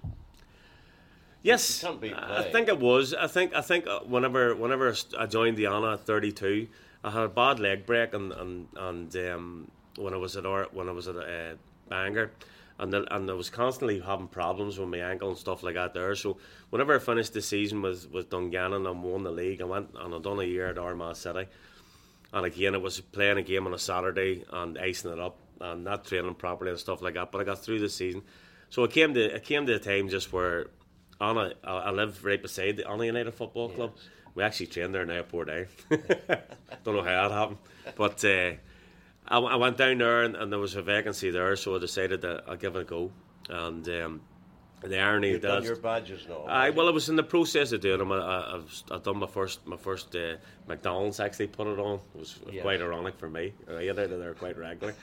Yes, 1.43 1.81
It 1.81 1.85
can't 1.85 2.01
be 2.01 2.13
I 2.13 2.43
think 2.43 2.67
it 2.67 2.79
was. 2.79 3.13
I 3.13 3.27
think 3.27 3.55
I 3.55 3.61
think 3.61 3.87
uh, 3.87 4.01
whenever 4.01 4.55
whenever 4.55 4.93
I 5.17 5.25
joined 5.25 5.57
the 5.57 5.63
Annagh 5.63 5.93
at 5.93 6.05
32, 6.05 6.67
I 7.03 7.11
had 7.11 7.23
a 7.23 7.29
bad 7.29 7.59
leg 7.59 7.85
break 7.85 8.13
and 8.13 8.31
and 8.31 8.67
and 8.75 9.15
um, 9.15 9.71
when 9.97 10.13
I 10.13 10.17
was 10.17 10.37
at 10.37 10.45
Ar- 10.45 10.69
when 10.71 10.87
I 10.87 10.91
was 10.91 11.07
at 11.07 11.15
uh, 11.15 11.55
Bangor, 11.89 12.31
and 12.77 12.93
the, 12.93 13.15
and 13.15 13.29
I 13.29 13.33
was 13.33 13.49
constantly 13.49 13.99
having 13.99 14.27
problems 14.27 14.77
with 14.77 14.89
my 14.89 14.99
ankle 14.99 15.29
and 15.29 15.37
stuff 15.37 15.63
like 15.63 15.75
that 15.75 15.93
there. 15.93 16.15
So 16.15 16.37
whenever 16.69 16.95
I 16.95 16.99
finished 16.99 17.33
the 17.33 17.41
season 17.41 17.81
with 17.81 18.11
with 18.11 18.29
Dungannon 18.29 18.85
and 18.85 19.03
won 19.03 19.23
the 19.23 19.31
league, 19.31 19.61
I 19.61 19.65
went 19.65 19.89
and 19.99 20.13
I 20.13 20.19
done 20.19 20.39
a 20.39 20.43
year 20.43 20.67
at 20.67 20.77
Armagh 20.77 21.15
City. 21.15 21.47
And 22.33 22.45
again, 22.45 22.75
it 22.75 22.81
was 22.81 23.01
playing 23.01 23.37
a 23.39 23.41
game 23.41 23.67
on 23.67 23.73
a 23.73 23.79
Saturday 23.79 24.45
and 24.53 24.77
icing 24.77 25.11
it 25.11 25.19
up 25.19 25.37
and 25.59 25.83
not 25.83 26.05
training 26.05 26.35
properly 26.35 26.71
and 26.71 26.79
stuff 26.79 27.01
like 27.01 27.15
that. 27.15 27.31
But 27.31 27.41
I 27.41 27.43
got 27.43 27.59
through 27.59 27.79
the 27.79 27.89
season, 27.89 28.21
so 28.69 28.83
it 28.83 28.91
came 28.91 29.13
to 29.15 29.35
it 29.35 29.43
came 29.43 29.65
to 29.65 29.73
a 29.73 29.79
time 29.79 30.07
just 30.07 30.31
where 30.31 30.67
Annagh, 31.21 31.53
I, 31.63 31.71
I 31.71 31.91
live 31.91 32.25
right 32.25 32.41
beside 32.41 32.77
the 32.77 32.89
Anna 32.89 33.05
United 33.05 33.33
Football 33.33 33.69
Club. 33.69 33.93
We 34.33 34.43
actually 34.43 34.67
train 34.67 34.91
there 34.91 35.05
now 35.05 35.19
at 35.19 35.29
Portadown. 35.31 35.67
Don't 36.83 36.95
know 36.95 37.03
how 37.03 37.27
that 37.27 37.31
happened, 37.31 37.57
but 37.95 38.23
uh, 38.25 38.53
I, 39.27 39.37
I 39.39 39.55
went 39.57 39.77
down 39.77 39.97
there 39.99 40.23
and, 40.23 40.35
and 40.35 40.51
there 40.51 40.59
was 40.59 40.75
a 40.75 40.81
vacancy 40.81 41.29
there, 41.31 41.55
so 41.55 41.75
I 41.75 41.79
decided 41.79 42.21
that 42.21 42.43
I'd 42.47 42.59
give 42.59 42.75
it 42.75 42.81
a 42.81 42.85
go. 42.85 43.11
And 43.49 43.87
um, 43.89 44.21
the 44.81 44.97
irony 44.99 45.27
You've 45.29 45.35
of 45.37 45.41
done 45.41 45.61
that- 45.61 45.67
your 45.67 45.75
badges 45.75 46.25
now. 46.29 46.45
I 46.47 46.69
well, 46.69 46.87
I 46.87 46.91
was 46.91 47.09
in 47.09 47.15
the 47.17 47.23
process 47.23 47.71
of 47.73 47.81
doing 47.81 47.99
them. 47.99 48.11
I, 48.13 48.17
I, 48.19 48.61
I've 48.91 49.03
done 49.03 49.17
my 49.17 49.27
first 49.27 49.67
my 49.67 49.77
first 49.77 50.15
uh, 50.15 50.35
McDonald's 50.67 51.19
actually 51.19 51.47
put 51.47 51.67
it 51.67 51.77
on. 51.77 51.99
It 52.15 52.19
was 52.19 52.39
Yes. 52.51 52.61
quite 52.63 52.81
ironic 52.81 53.17
for 53.19 53.29
me. 53.29 53.53
I 53.69 53.81
eat 53.83 53.89
out 53.89 53.99
of 53.99 54.19
there 54.19 54.33
quite 54.33 54.57
regularly, 54.57 54.97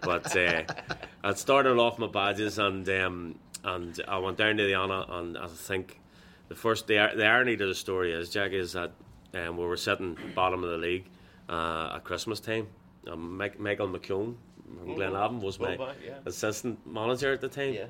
but 0.00 0.34
uh, 0.36 0.62
I 1.24 1.34
started 1.34 1.76
off 1.78 1.98
my 1.98 2.06
badges 2.08 2.58
and 2.58 2.88
um, 2.88 3.38
and 3.64 4.00
I 4.08 4.18
went 4.18 4.38
down 4.38 4.56
to 4.56 4.64
the 4.64 4.72
Annagh 4.72 5.10
and 5.10 5.38
I 5.38 5.46
think 5.46 6.00
the 6.48 6.54
first 6.54 6.86
the, 6.86 7.10
the 7.14 7.24
irony 7.24 7.56
to 7.56 7.66
the 7.66 7.74
story 7.74 8.12
is 8.12 8.30
Jack 8.30 8.52
is 8.52 8.72
that 8.72 8.92
um, 9.34 9.56
we 9.56 9.64
were 9.64 9.76
sitting 9.76 10.16
bottom 10.34 10.64
of 10.64 10.70
the 10.70 10.78
league 10.78 11.06
uh, 11.48 11.92
at 11.96 12.04
Christmas 12.04 12.40
time. 12.40 12.66
Um, 13.10 13.36
Michael 13.36 13.88
McCune 13.88 14.34
from 14.78 14.96
Glenavon 14.96 15.40
was 15.40 15.58
my 15.58 15.76
Fullback, 15.76 15.96
yeah. 16.04 16.18
assistant 16.26 16.86
manager 16.86 17.32
at 17.32 17.40
the 17.40 17.48
time 17.48 17.74
yeah. 17.74 17.86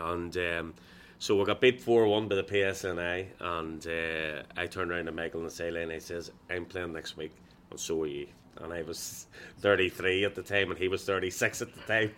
and 0.00 0.36
um, 0.36 0.74
so 1.22 1.36
we 1.36 1.44
got 1.44 1.60
beat 1.60 1.80
4 1.80 2.08
1 2.08 2.26
by 2.26 2.34
the 2.34 2.42
PSNI. 2.42 3.26
And 3.38 3.86
uh, 3.86 4.42
I 4.56 4.66
turned 4.66 4.90
around 4.90 5.04
to 5.04 5.12
Michael 5.12 5.44
the 5.44 5.50
sideline 5.50 5.84
and 5.84 5.92
he 5.92 6.00
says, 6.00 6.32
I'm 6.50 6.64
playing 6.64 6.92
next 6.92 7.16
week, 7.16 7.30
and 7.70 7.78
so 7.78 8.02
are 8.02 8.08
you. 8.08 8.26
And 8.58 8.72
I 8.72 8.82
was 8.82 9.26
33 9.60 10.24
at 10.24 10.34
the 10.34 10.42
time, 10.42 10.70
and 10.70 10.78
he 10.78 10.88
was 10.88 11.04
36 11.04 11.62
at 11.62 11.74
the 11.74 11.80
time. 11.80 12.12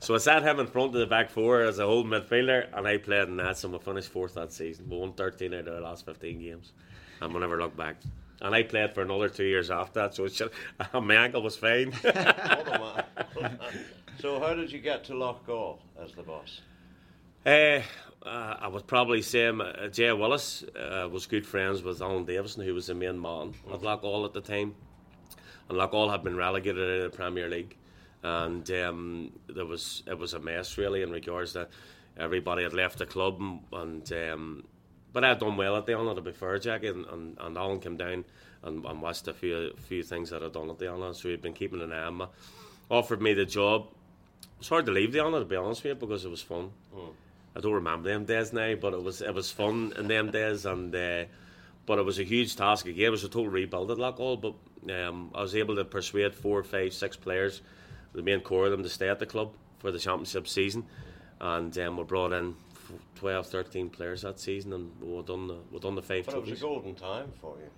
so 0.00 0.14
I 0.14 0.18
sat 0.18 0.42
him 0.42 0.58
in 0.60 0.66
front 0.66 0.94
of 0.94 1.00
the 1.00 1.06
back 1.06 1.30
four 1.30 1.62
as 1.62 1.78
a 1.78 1.86
holding 1.86 2.12
midfielder, 2.12 2.66
and 2.76 2.86
I 2.86 2.98
played 2.98 3.28
in 3.28 3.36
that. 3.36 3.58
So 3.58 3.68
we 3.68 3.78
finished 3.78 4.08
fourth 4.08 4.34
that 4.34 4.52
season. 4.52 4.88
We 4.88 4.98
won 4.98 5.12
13 5.12 5.54
out 5.54 5.60
of 5.60 5.74
the 5.74 5.80
last 5.80 6.04
15 6.04 6.40
games, 6.40 6.72
and 7.20 7.32
we 7.32 7.40
never 7.40 7.58
looked 7.58 7.76
back. 7.76 7.96
And 8.40 8.54
I 8.54 8.62
played 8.62 8.94
for 8.94 9.02
another 9.02 9.28
two 9.28 9.44
years 9.44 9.70
after 9.70 10.00
that, 10.00 10.14
so 10.14 10.24
it's 10.24 10.36
just, 10.36 10.52
my 10.92 11.14
ankle 11.14 11.42
was 11.42 11.56
fine. 11.56 11.92
What 11.92 12.16
a 12.16 13.40
man. 13.40 13.58
so 14.20 14.40
how 14.40 14.54
did 14.54 14.70
you 14.70 14.78
get 14.78 15.04
to 15.04 15.14
Loch 15.14 15.46
Loughgall 15.46 15.78
as 16.02 16.12
the 16.12 16.22
boss? 16.22 16.60
Uh, 17.46 17.80
uh, 18.26 18.56
I 18.60 18.68
would 18.68 18.86
probably 18.86 19.22
say 19.22 19.46
uh, 19.46 19.88
Jay 19.88 20.12
Willis 20.12 20.64
uh, 20.64 21.08
was 21.10 21.26
good 21.26 21.46
friends 21.46 21.82
with 21.82 22.02
Alan 22.02 22.24
Davison, 22.24 22.64
who 22.64 22.74
was 22.74 22.88
the 22.88 22.94
main 22.94 23.20
man 23.20 23.54
at 23.72 23.80
Loughgall 23.80 24.24
at 24.26 24.32
the 24.32 24.40
time. 24.40 24.74
And 25.68 25.78
Loughgall 25.78 26.10
had 26.10 26.22
been 26.22 26.36
relegated 26.36 27.02
of 27.04 27.10
the 27.10 27.16
Premier 27.16 27.48
League, 27.48 27.76
and 28.22 28.70
um, 28.70 29.32
there 29.48 29.66
was 29.66 30.02
it 30.06 30.18
was 30.18 30.34
a 30.34 30.38
mess 30.38 30.78
really 30.78 31.02
in 31.02 31.10
regards 31.10 31.54
to 31.54 31.68
everybody 32.16 32.62
had 32.62 32.72
left 32.72 32.98
the 32.98 33.06
club, 33.06 33.40
and, 33.40 33.62
and 33.72 34.12
um, 34.32 34.64
but 35.12 35.24
I 35.24 35.28
had 35.28 35.38
done 35.38 35.56
well 35.56 35.76
at 35.76 35.86
the 35.86 35.92
Annagh 35.92 36.16
to 36.16 36.22
be 36.22 36.32
fair, 36.32 36.58
Jack, 36.58 36.84
and, 36.84 37.06
and, 37.06 37.36
and 37.40 37.56
Alan 37.56 37.80
came 37.80 37.96
down 37.96 38.24
and, 38.62 38.84
and 38.84 39.02
watched 39.02 39.28
a 39.28 39.34
few 39.34 39.74
few 39.88 40.02
things 40.02 40.30
that 40.30 40.42
I'd 40.42 40.52
done 40.52 40.70
at 40.70 40.78
the 40.78 40.86
Annagh, 40.86 41.14
so 41.14 41.28
he'd 41.28 41.42
been 41.42 41.52
keeping 41.52 41.80
an 41.80 41.92
eye 41.92 42.04
on 42.04 42.18
me. 42.18 42.26
Offered 42.90 43.20
me 43.20 43.34
the 43.34 43.44
job. 43.44 43.88
It 44.42 44.58
was 44.58 44.68
hard 44.68 44.86
to 44.86 44.92
leave 44.92 45.12
the 45.12 45.18
Annagh 45.18 45.40
to 45.40 45.44
be 45.44 45.56
honest 45.56 45.82
with 45.82 45.90
you 45.90 45.94
because 45.94 46.24
it 46.24 46.30
was 46.30 46.42
fun. 46.42 46.70
I 47.56 47.60
don't 47.60 47.72
remember 47.72 48.10
them 48.10 48.26
days 48.26 48.52
now, 48.52 48.74
but 48.74 48.92
it 48.92 49.02
was 49.02 49.22
it 49.22 49.34
was 49.34 49.50
fun 49.50 49.94
in 49.96 50.08
them 50.08 50.30
days, 50.30 50.66
and 50.66 50.94
uh, 50.94 51.24
but 51.86 51.98
it 51.98 52.04
was 52.04 52.18
a 52.18 52.24
huge 52.24 52.56
task 52.56 52.86
again. 52.86 53.06
It 53.06 53.10
was 53.10 53.24
a 53.24 53.28
total 53.28 53.48
rebuild 53.48 53.90
at 53.90 53.98
Loughgall, 53.98 54.40
but 54.40 54.54
um, 54.92 55.30
I 55.34 55.40
was 55.40 55.54
able 55.54 55.76
to 55.76 55.84
persuade 55.84 56.34
four, 56.34 56.62
five, 56.62 56.92
six 56.92 57.16
players, 57.16 57.62
the 58.12 58.22
main 58.22 58.40
core 58.40 58.66
of 58.66 58.72
them, 58.72 58.82
to 58.82 58.88
stay 58.88 59.08
at 59.08 59.18
the 59.18 59.26
club 59.26 59.52
for 59.78 59.90
the 59.90 59.98
championship 59.98 60.48
season, 60.48 60.84
and 61.40 61.76
um, 61.78 61.96
we 61.96 62.04
brought 62.04 62.32
in 62.32 62.54
f- 62.72 62.92
12, 63.16 63.46
13 63.46 63.90
players 63.90 64.22
that 64.22 64.40
season, 64.40 64.72
and 64.72 64.90
we 65.00 65.22
done 65.22 65.46
the 65.46 65.56
we 65.70 65.78
done 65.78 65.94
the 65.94 66.02
five 66.02 66.26
But 66.26 66.34
it 66.36 66.40
was 66.42 66.52
a 66.52 66.62
golden 66.62 66.94
time 66.94 67.32
for 67.40 67.56
you. 67.58 67.70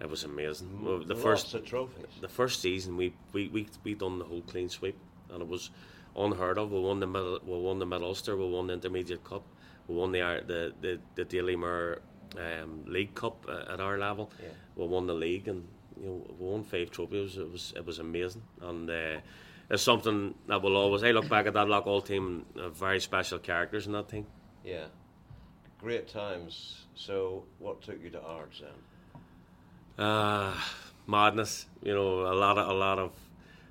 It 0.00 0.10
was 0.10 0.24
amazing. 0.24 0.84
Well, 0.84 0.98
the 0.98 1.14
Lots 1.14 1.22
first 1.22 1.54
of 1.54 1.64
trophies. 1.64 2.06
the 2.20 2.28
first 2.28 2.60
season 2.60 2.96
we, 2.96 3.14
we, 3.32 3.48
we, 3.48 3.68
we 3.84 3.94
done 3.94 4.18
the 4.18 4.24
whole 4.24 4.42
clean 4.42 4.68
sweep 4.68 4.96
and 5.30 5.40
it 5.40 5.48
was 5.48 5.70
unheard 6.16 6.58
of. 6.58 6.72
We 6.72 6.80
won 6.80 6.98
the 7.00 7.06
middle 7.06 7.38
we 7.46 7.58
won 7.58 7.78
the 7.78 7.86
Mid 7.86 8.02
Ulster, 8.02 8.36
we 8.36 8.46
won 8.48 8.66
the 8.66 8.74
Intermediate 8.74 9.22
Cup, 9.24 9.44
we 9.88 9.94
won 9.94 10.12
the 10.12 10.42
the 10.46 10.72
the, 10.80 11.00
the 11.14 11.24
Daily 11.24 11.56
Mirror 11.56 12.02
um, 12.38 12.84
League 12.86 13.14
Cup 13.14 13.46
uh, 13.48 13.72
at 13.72 13.80
our 13.80 13.98
level. 13.98 14.30
Yeah. 14.42 14.48
We 14.76 14.86
won 14.86 15.06
the 15.06 15.14
league 15.14 15.48
and 15.48 15.66
you 16.00 16.06
know 16.06 16.26
we 16.38 16.46
won 16.46 16.64
five 16.64 16.90
trophies. 16.90 17.36
It 17.36 17.50
was 17.50 17.72
it 17.76 17.84
was 17.86 17.98
amazing 17.98 18.42
and. 18.60 18.90
Uh, 18.90 19.20
it's 19.70 19.82
something 19.82 20.34
that 20.46 20.60
will 20.60 20.76
always. 20.76 21.02
I 21.02 21.12
look 21.12 21.28
back 21.28 21.46
at 21.46 21.54
that 21.54 21.66
Loughgall 21.66 22.04
team, 22.04 22.44
uh, 22.54 22.68
very 22.68 23.00
special 23.00 23.38
characters 23.38 23.86
in 23.86 23.92
that 23.92 24.10
team. 24.10 24.26
Yeah. 24.62 24.84
Great 25.80 26.06
times. 26.08 26.84
So 26.94 27.44
what 27.58 27.82
took 27.82 28.02
you 28.02 28.10
to 28.10 28.20
Ards 28.22 28.60
then? 28.60 30.04
Uh, 30.06 30.54
madness, 31.06 31.66
you 31.82 31.94
know, 31.94 32.26
a 32.26 32.34
lot 32.34 32.58
of 32.58 32.68
a 32.68 32.74
lot 32.74 32.98
of 32.98 33.12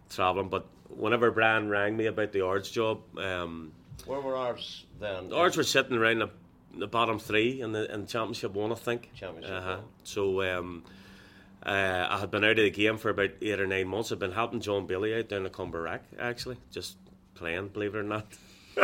traveling. 0.10 0.50
But 0.50 0.66
whenever 0.90 1.32
Brian 1.32 1.70
rang 1.70 1.96
me 1.96 2.08
about 2.08 2.32
the 2.32 2.42
Ards 2.42 2.70
job, 2.72 3.02
um, 3.18 3.72
Where 4.06 4.20
were 4.22 4.36
Ards 4.36 4.86
then? 5.00 5.30
the 5.30 5.36
Ards 5.36 5.58
were 5.58 5.64
sitting 5.64 5.98
around 5.98 6.20
the, 6.20 6.30
the 6.78 6.88
bottom 6.88 7.20
three 7.20 7.62
in 7.62 7.72
the 7.72 7.92
in 7.94 8.06
Championship 8.08 8.54
One, 8.54 8.72
I 8.72 8.76
think. 8.76 9.12
Championship 9.16 9.52
Uh-huh. 9.56 9.76
One. 9.78 9.84
So 10.04 10.42
um, 10.58 10.84
uh, 11.66 12.08
I 12.10 12.20
had 12.20 12.32
been 12.32 12.44
out 12.44 12.52
of 12.52 12.58
the 12.58 12.72
game 12.72 12.98
for 12.98 13.10
about 13.10 13.32
eight 13.42 13.60
or 13.60 13.68
nine 13.68 13.88
months. 13.88 14.12
I've 14.12 14.20
been 14.20 14.32
helping 14.32 14.60
John 14.62 14.86
Bailey 14.86 15.16
out 15.16 15.30
down 15.30 15.44
the 15.44 15.50
Cumberack, 15.50 16.00
actually, 16.20 16.58
just 16.72 16.98
playing, 17.36 17.70
believe 17.70 17.96
it 17.96 18.00
or 18.00 18.04
not. 18.04 18.26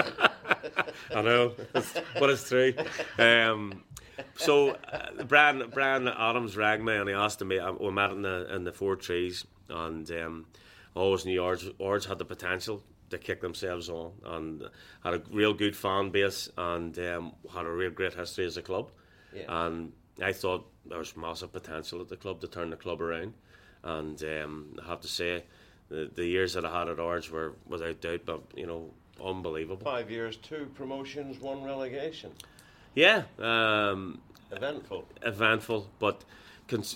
I 1.14 1.22
know, 1.22 1.54
but 1.74 2.30
it's 2.30 2.48
true. 2.48 2.74
Um, 3.18 3.84
so 4.36 4.72
uh, 4.92 5.24
Brian 5.28 5.70
Brian 5.74 6.08
Adams 6.08 6.56
rang 6.56 6.84
me 6.86 6.96
and 6.96 7.10
he 7.10 7.16
asked 7.16 7.44
me. 7.44 7.58
uh, 7.60 7.72
We 7.74 7.92
met 7.92 8.12
in 8.12 8.22
the 8.22 8.54
in 8.54 8.64
the 8.64 8.72
four 8.72 8.96
trees, 8.96 9.46
and 9.70 10.10
um, 10.12 10.46
I 10.96 11.00
always 11.00 11.26
knew 11.26 11.44
Ards, 11.44 11.68
Ards 11.84 12.06
had 12.06 12.20
the 12.20 12.26
potential 12.26 12.84
to 13.10 13.18
kick 13.18 13.42
themselves 13.42 13.90
on, 13.90 14.12
and 14.26 14.64
had 15.04 15.14
a 15.14 15.22
real 15.32 15.54
good 15.54 15.76
fan 15.76 16.10
base, 16.10 16.50
and 16.58 16.98
um, 17.00 17.34
had 17.54 17.66
a 17.66 17.72
real 17.72 17.92
great 17.92 18.14
history 18.14 18.46
as 18.46 18.58
a 18.58 18.62
club. 18.62 18.92
Yeah. 19.34 19.44
And 19.48 19.92
I 20.22 20.34
thought 20.34 20.68
there 20.86 20.98
was 20.98 21.16
massive 21.16 21.52
potential 21.54 22.02
at 22.02 22.10
the 22.10 22.18
club 22.18 22.42
to 22.42 22.48
turn 22.48 22.70
the 22.70 22.76
club 22.78 23.02
around, 23.02 23.34
and 23.84 24.22
um, 24.24 24.78
I 24.84 24.88
have 24.88 25.02
to 25.02 25.08
say, 25.08 25.44
the, 25.90 26.10
the 26.14 26.26
years 26.26 26.54
that 26.54 26.66
I 26.66 26.80
had 26.80 26.90
at 26.90 27.00
Orange 27.00 27.30
were 27.32 27.54
without 27.68 28.02
doubt, 28.02 28.22
but 28.26 28.42
you 28.56 28.68
know, 28.68 28.92
unbelievable. 29.24 29.84
Five 29.84 30.12
years, 30.12 30.38
two 30.38 30.70
promotions, 30.76 31.40
one 31.40 31.64
relegation. 31.64 32.32
Yeah, 32.96 33.24
um, 33.40 34.20
Eventful. 34.52 35.06
eventful, 35.22 35.90
but 36.00 36.24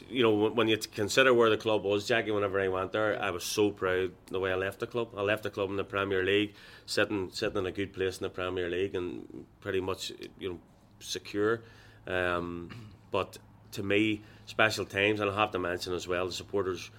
you 0.10 0.24
know 0.24 0.34
when, 0.34 0.56
when 0.56 0.68
you 0.68 0.78
consider 0.78 1.34
where 1.34 1.50
the 1.50 1.58
club 1.58 1.84
was, 1.84 2.08
Jackie. 2.08 2.32
Whenever 2.32 2.60
I 2.60 2.68
went 2.68 2.92
there, 2.92 3.22
I 3.22 3.32
was 3.32 3.44
so 3.44 3.72
proud 3.72 4.12
the 4.30 4.40
way 4.40 4.52
I 4.52 4.56
left 4.56 4.80
the 4.80 4.88
club. 4.88 5.10
I 5.18 5.22
left 5.22 5.44
the 5.44 5.50
club 5.50 5.70
in 5.70 5.76
the 5.76 5.84
Premier 5.84 6.24
League, 6.24 6.54
sitting 6.86 7.30
sitting 7.32 7.58
in 7.58 7.66
a 7.66 7.72
good 7.72 7.94
place 7.94 8.18
in 8.18 8.24
the 8.24 8.30
Premier 8.30 8.70
League, 8.70 8.96
and 8.96 9.46
pretty 9.62 9.82
much 9.82 10.12
you 10.40 10.50
know 10.50 10.60
secure. 11.00 11.62
Um, 12.08 12.70
but 13.12 13.38
to 13.72 13.84
me, 13.84 14.22
special 14.46 14.86
times, 14.86 15.20
and 15.20 15.30
I 15.30 15.36
have 15.36 15.52
to 15.52 15.60
mention 15.60 15.94
as 15.94 16.08
well, 16.08 16.26
the 16.26 16.34
supporters 16.34 16.92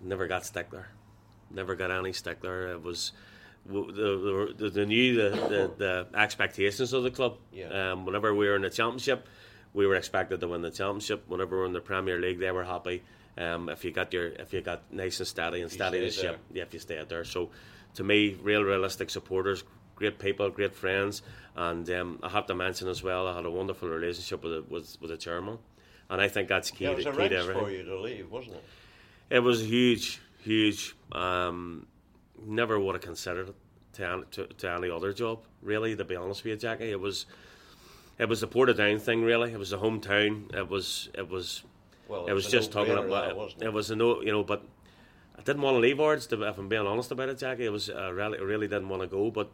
never 0.00 0.26
got 0.26 0.44
stick 0.44 0.70
there, 0.70 0.88
never 1.50 1.74
got 1.74 1.90
any 1.90 2.12
stick 2.12 2.40
there. 2.40 2.68
It 2.68 2.82
was 2.82 3.12
the, 3.66 4.54
the, 4.56 4.70
the 4.70 4.86
knew 4.86 5.14
the, 5.14 5.30
the, 5.30 5.70
the, 5.78 6.18
expectations 6.18 6.92
of 6.92 7.02
the 7.02 7.10
club. 7.10 7.38
Yeah. 7.52 7.92
Um, 7.92 8.04
whenever 8.04 8.34
we 8.34 8.46
were 8.46 8.56
in 8.56 8.62
the 8.62 8.70
championship, 8.70 9.26
we 9.74 9.86
were 9.86 9.96
expected 9.96 10.40
to 10.40 10.48
win 10.48 10.62
the 10.62 10.70
championship. 10.70 11.24
Whenever 11.26 11.56
we 11.56 11.60
were 11.60 11.66
in 11.66 11.72
the 11.72 11.80
Premier 11.80 12.18
League, 12.18 12.38
they 12.38 12.50
were 12.52 12.64
happy. 12.64 13.02
Um, 13.36 13.68
if 13.68 13.84
you 13.84 13.90
got 13.90 14.12
your 14.12 14.28
if 14.28 14.52
you 14.52 14.60
got 14.60 14.92
nice 14.92 15.18
and 15.18 15.26
steady 15.26 15.60
and 15.60 15.70
steady 15.70 16.00
the 16.00 16.10
ship, 16.10 16.38
yeah, 16.52 16.62
if 16.62 16.72
you 16.72 16.78
stayed 16.78 17.08
there. 17.08 17.24
So, 17.24 17.50
to 17.94 18.04
me, 18.04 18.36
real 18.40 18.62
realistic 18.62 19.10
supporters, 19.10 19.64
great 19.96 20.20
people, 20.20 20.48
great 20.50 20.74
friends, 20.74 21.22
and 21.56 21.88
um, 21.90 22.20
I 22.22 22.28
have 22.28 22.46
to 22.46 22.54
mention 22.54 22.88
as 22.88 23.02
well, 23.02 23.26
I 23.26 23.34
had 23.34 23.44
a 23.44 23.50
wonderful 23.50 23.88
relationship 23.88 24.44
with 24.44 24.52
the, 24.52 24.62
with, 24.72 24.96
with 25.00 25.10
the 25.10 25.16
chairman, 25.16 25.58
and 26.08 26.20
I 26.20 26.28
think 26.28 26.48
that's 26.48 26.70
key. 26.70 26.84
Yeah, 26.84 26.92
it 26.92 26.96
was 26.96 27.04
to, 27.06 27.10
a 27.10 27.16
key 27.16 27.28
to 27.30 27.36
everything. 27.36 27.64
for 27.64 27.70
you 27.70 27.82
to 27.82 28.00
leave, 28.00 28.30
wasn't 28.30 28.56
it? 28.56 28.64
It 29.30 29.40
was 29.40 29.64
huge, 29.64 30.20
huge. 30.38 30.94
Um, 31.10 31.88
never 32.46 32.78
would 32.78 32.94
have 32.94 33.02
considered 33.02 33.48
it 33.48 33.54
to, 33.94 34.24
to, 34.30 34.46
to 34.46 34.70
any 34.70 34.90
other 34.90 35.12
job, 35.12 35.40
really. 35.60 35.96
To 35.96 36.04
be 36.04 36.14
honest 36.14 36.44
with 36.44 36.52
you, 36.52 36.56
Jackie, 36.56 36.90
it 36.90 37.00
was 37.00 37.26
it 38.18 38.28
was 38.28 38.40
the 38.40 38.48
Portadown 38.48 39.00
thing, 39.00 39.22
really. 39.22 39.52
It 39.52 39.58
was 39.58 39.70
the 39.70 39.78
hometown. 39.78 40.54
It 40.54 40.68
was 40.68 41.08
it 41.14 41.28
was 41.28 41.62
Well, 42.08 42.26
it 42.26 42.32
was 42.32 42.46
just 42.48 42.72
talking 42.72 42.94
about 42.96 43.30
it. 43.30 43.62
It 43.64 43.72
was 43.72 43.90
a 43.90 43.96
no, 43.96 44.20
you 44.22 44.32
know, 44.32 44.44
but 44.44 44.64
I 45.38 45.42
didn't 45.42 45.62
want 45.62 45.74
to 45.76 45.80
leave 45.80 46.00
Ards. 46.00 46.26
to- 46.28 46.42
If 46.42 46.58
I'm 46.58 46.68
being 46.68 46.86
honest 46.86 47.10
about 47.10 47.28
it, 47.28 47.38
Jackie, 47.38 47.64
it 47.66 47.72
was 47.72 47.90
I 47.90 48.08
really, 48.08 48.40
really 48.40 48.68
didn't 48.68 48.88
want 48.88 49.02
to 49.02 49.08
go, 49.08 49.30
but 49.30 49.50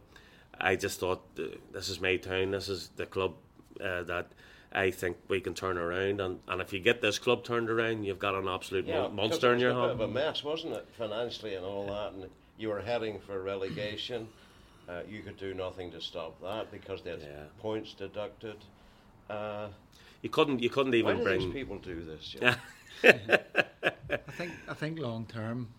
I 0.59 0.75
just 0.75 0.99
thought 0.99 1.21
uh, 1.39 1.43
this 1.71 1.89
is 1.89 1.99
my 1.99 2.17
town. 2.17 2.51
This 2.51 2.69
is 2.69 2.89
the 2.95 3.05
club 3.05 3.33
uh, 3.83 4.03
that. 4.03 4.27
I 4.73 4.89
think 4.89 5.17
we 5.27 5.41
can 5.41 5.53
turn 5.53 5.77
around, 5.77 6.21
and, 6.21 6.39
and 6.47 6.61
if 6.61 6.71
you 6.71 6.79
get 6.79 7.01
this 7.01 7.19
club 7.19 7.43
turned 7.43 7.69
around, 7.69 8.05
you've 8.05 8.19
got 8.19 8.35
an 8.35 8.47
absolute 8.47 8.85
Yeah, 8.85 9.01
mon- 9.01 9.15
monster 9.17 9.47
it 9.47 9.49
in 9.49 9.55
was 9.57 9.61
your 9.63 9.71
a 9.71 9.73
hand. 9.73 9.97
bit 9.97 10.03
of 10.05 10.09
a 10.09 10.13
mess, 10.13 10.45
wasn't 10.45 10.75
it, 10.75 10.87
financially 10.97 11.55
and 11.55 11.65
all 11.65 11.87
that, 11.87 12.13
and 12.13 12.29
you 12.57 12.69
were 12.69 12.79
heading 12.79 13.19
for 13.19 13.41
relegation. 13.41 14.29
Uh, 14.91 15.01
you 15.09 15.21
could 15.21 15.37
do 15.37 15.53
nothing 15.53 15.89
to 15.91 16.01
stop 16.01 16.39
that 16.41 16.69
because 16.71 17.01
there's 17.01 17.23
Yeah. 17.23 17.45
points 17.59 17.93
deducted. 17.93 18.57
Uh, 19.29 19.69
You 20.21 20.29
couldn't. 20.29 20.61
You 20.61 20.69
couldn't 20.69 20.93
even 20.95 21.17
do 21.17 21.23
bring. 21.23 21.39
these 21.39 21.53
people 21.53 21.77
do 21.79 22.03
this? 22.03 22.27
Joe? 22.29 22.53
I 23.03 24.17
think 24.37 24.51
I 24.67 24.73
think 24.73 24.99
long 24.99 25.25
term, 25.25 25.69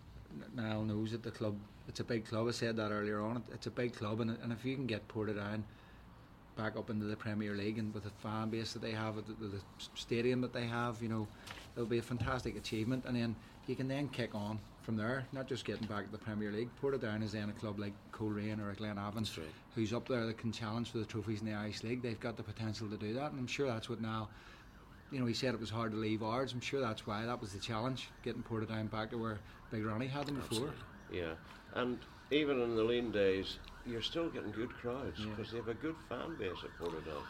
Niall 0.55 0.83
knows 0.83 1.11
that 1.11 1.23
the 1.23 1.31
club 1.31 1.55
it's 1.87 1.99
a 1.99 2.03
big 2.03 2.25
club. 2.25 2.47
I 2.47 2.51
said 2.51 2.75
that 2.77 2.91
earlier 2.91 3.21
on. 3.21 3.37
It- 3.37 3.53
It's 3.53 3.67
a 3.67 3.71
big 3.71 3.93
club, 3.93 4.19
and, 4.21 4.31
and 4.41 4.51
if 4.51 4.65
you 4.65 4.75
can 4.75 4.87
get 4.87 5.07
Portadown 5.07 5.63
back 6.55 6.75
up 6.75 6.89
into 6.89 7.05
the 7.05 7.15
Premier 7.15 7.53
League 7.55 7.77
and 7.79 7.93
with 7.93 8.03
the 8.03 8.09
fan 8.21 8.49
base 8.49 8.73
that 8.73 8.81
they 8.81 8.91
have, 8.91 9.15
with 9.15 9.27
the, 9.27 9.33
with 9.35 9.51
the 9.53 9.61
stadium 9.95 10.39
that 10.41 10.53
they 10.53 10.65
have, 10.65 11.01
you 11.01 11.09
know, 11.09 11.27
it'll 11.75 11.87
be 11.87 11.97
a 11.97 12.01
fantastic 12.01 12.55
achievement. 12.55 13.03
And 13.07 13.15
then 13.15 13.35
you 13.67 13.75
can 13.75 13.87
then 13.87 14.07
kick 14.09 14.35
on 14.35 14.59
from 14.83 14.97
there, 14.97 15.25
not 15.31 15.47
just 15.47 15.65
getting 15.65 15.87
back 15.87 16.05
to 16.05 16.11
the 16.11 16.17
Premier 16.17 16.51
League. 16.51 16.69
Portadown 16.81 17.23
is 17.23 17.31
then 17.31 17.49
a 17.49 17.53
club 17.53 17.79
like 17.79 17.93
Coleraine 18.11 18.59
or 18.59 18.71
a 18.71 18.75
Glenavon, 18.75 19.15
That's 19.15 19.37
right. 19.37 19.47
who's 19.75 19.93
up 19.93 20.07
there 20.07 20.25
that 20.25 20.37
can 20.37 20.51
challenge 20.51 20.91
for 20.91 20.97
the 20.97 21.05
trophies 21.05 21.39
in 21.41 21.47
the 21.47 21.53
Irish 21.53 21.83
League. 21.83 22.01
They've 22.01 22.19
got 22.19 22.35
the 22.37 22.43
potential 22.43 22.89
to 22.89 22.97
do 22.97 23.13
that, 23.13 23.31
and 23.31 23.39
I'm 23.39 23.47
sure 23.47 23.67
that's 23.67 23.89
what 23.89 24.01
now. 24.01 24.29
you 25.11 25.19
know, 25.19 25.25
he 25.25 25.33
said 25.33 25.53
it 25.53 25.59
was 25.59 25.69
hard 25.69 25.91
to 25.91 25.97
leave 25.97 26.21
Ards. 26.23 26.53
I'm 26.53 26.59
sure 26.61 26.81
that's 26.81 27.07
why 27.07 27.25
that 27.25 27.39
was 27.39 27.53
the 27.53 27.59
challenge, 27.59 28.09
getting 28.23 28.43
Portadown 28.43 28.91
back 28.91 29.09
to 29.11 29.17
where 29.17 29.39
Big 29.71 29.85
Ronnie 29.85 30.07
had 30.07 30.25
them 30.27 30.35
before. 30.47 30.73
Yeah, 31.11 31.33
and 31.75 31.99
even 32.31 32.59
in 32.61 32.75
the 32.75 32.83
lean 32.83 33.11
days, 33.11 33.57
you're 33.85 34.01
still 34.01 34.29
getting 34.29 34.51
good 34.51 34.69
crowds 34.73 35.23
because 35.23 35.51
they 35.51 35.57
have 35.57 35.67
a 35.67 35.73
good 35.75 35.95
fan 36.09 36.35
base 36.37 36.51
at 36.63 36.71
Portadown. 36.83 37.21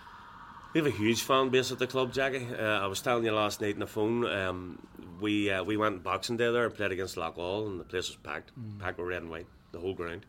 We 0.74 0.80
have 0.80 0.88
a 0.88 0.90
huge 0.98 1.22
fan 1.22 1.50
base 1.50 1.72
at 1.72 1.78
the 1.80 1.86
club, 1.86 2.14
Jackie. 2.14 2.48
Uh, 2.52 2.64
I 2.80 2.88
was 2.88 3.00
telling 3.02 3.24
you 3.26 3.32
last 3.32 3.62
night 3.62 3.76
on 3.76 3.80
the 3.82 3.88
phone. 3.88 4.26
Um, 4.26 4.80
we 5.22 5.52
uh, 5.52 5.64
we 5.64 5.78
went 5.78 6.02
Boxing 6.04 6.36
Day 6.38 6.52
there 6.52 6.66
and 6.66 6.74
played 6.74 6.92
against 6.92 7.16
Loughgall, 7.16 7.68
and 7.68 7.80
the 7.80 7.84
place 7.84 8.08
was 8.08 8.16
packed, 8.18 8.52
packed 8.80 8.98
with 8.98 9.08
red 9.08 9.22
and 9.22 9.30
white, 9.30 9.46
the 9.72 9.80
whole 9.80 9.94
ground. 9.94 10.26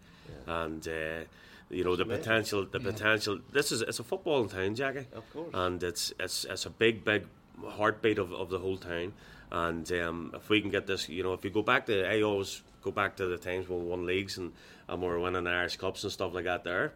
And 0.46 0.86
uh, 0.86 1.24
you 1.70 1.82
know 1.82 1.96
the 1.96 2.04
potential, 2.04 2.66
the 2.70 2.78
Yeah. 2.78 2.90
potential. 2.90 3.38
This 3.52 3.72
is 3.72 3.80
it's 3.80 4.00
a 4.00 4.04
football 4.04 4.46
town, 4.46 4.74
Jackie. 4.74 5.06
Of 5.14 5.32
course. 5.32 5.48
And 5.54 5.82
it's 5.82 6.12
it's 6.20 6.44
it's 6.44 6.66
a 6.66 6.70
big, 6.70 7.04
big 7.06 7.26
heartbeat 7.66 8.18
of, 8.18 8.32
of 8.34 8.50
the 8.50 8.58
whole 8.58 8.76
town. 8.76 9.14
And 9.50 9.90
um, 9.92 10.32
if 10.34 10.50
we 10.50 10.60
can 10.60 10.70
get 10.70 10.86
this, 10.86 11.08
you 11.08 11.22
know, 11.22 11.32
if 11.32 11.42
you 11.44 11.50
go 11.50 11.62
back 11.62 11.86
to, 11.86 12.04
I 12.06 12.20
always 12.22 12.60
go 12.82 12.90
back 12.90 13.16
to 13.16 13.26
the 13.26 13.38
times 13.38 13.68
when 13.68 13.78
we 13.84 13.86
won 13.90 14.04
leagues 14.04 14.36
and, 14.36 14.52
and 14.88 15.00
we 15.00 15.08
were 15.08 15.20
winning 15.20 15.46
Irish 15.46 15.76
Cups 15.76 16.02
and 16.02 16.12
stuff 16.12 16.34
like 16.34 16.44
that 16.44 16.64
there. 16.64 16.92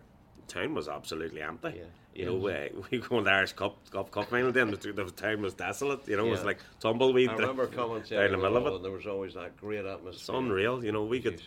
Town 0.49 0.75
was 0.75 0.89
absolutely 0.89 1.43
empty. 1.43 1.75
Yeah. 1.77 1.85
You 2.15 2.25
know, 2.27 2.35
we, 2.35 2.71
we 2.91 3.03
won 3.11 3.25
the 3.25 3.31
Irish 3.31 3.53
Cup 3.53 3.77
Cup, 3.91 4.11
cup 4.11 4.29
final 4.29 4.51
then, 4.51 4.71
the, 4.71 4.77
the 4.93 5.11
town 5.11 5.43
was 5.43 5.55
desolate. 5.55 6.07
You 6.09 6.17
know, 6.17 6.27
it 6.27 6.31
was 6.31 6.45
like 6.45 6.59
tumbleweed. 6.81 7.31
I 7.31 7.35
remember 7.35 7.67
coming 7.67 8.03
down 8.03 8.33
the 8.33 8.37
middle 8.37 8.57
of 8.57 8.67
it. 8.67 8.73
and 8.75 8.85
there 8.85 8.91
was 8.91 9.07
always 9.07 9.35
that 9.35 9.57
great 9.57 9.85
atmosphere. 9.85 10.11
It's 10.13 10.29
unreal. 10.29 10.85
You 10.85 10.93
know, 10.93 11.05
we 11.05 11.21
could. 11.21 11.41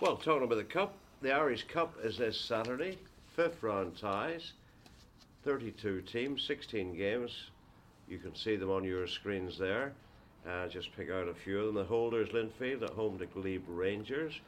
Well, 0.00 0.16
talking 0.16 0.44
about 0.44 0.56
the 0.56 0.64
cup, 0.64 0.94
the 1.22 1.32
Irish 1.32 1.64
Cup 1.64 1.96
is 2.02 2.18
this 2.18 2.40
Saturday. 2.40 2.98
Fifth 3.34 3.62
round 3.62 3.96
ties, 3.98 4.52
32 5.44 6.02
teams, 6.02 6.44
16 6.44 6.96
games. 6.96 7.50
You 8.08 8.18
can 8.18 8.34
see 8.36 8.56
them 8.56 8.70
on 8.70 8.84
your 8.84 9.06
screens 9.06 9.58
there. 9.58 9.92
Uh, 10.48 10.68
just 10.68 10.94
pick 10.94 11.10
out 11.10 11.26
a 11.26 11.34
few 11.34 11.58
of 11.58 11.66
them. 11.66 11.74
The 11.74 11.84
holders, 11.84 12.28
Linfield, 12.28 12.82
at 12.82 12.90
home 12.90 13.18
to 13.18 13.26
Glebe 13.26 13.64
Rangers. 13.66 14.38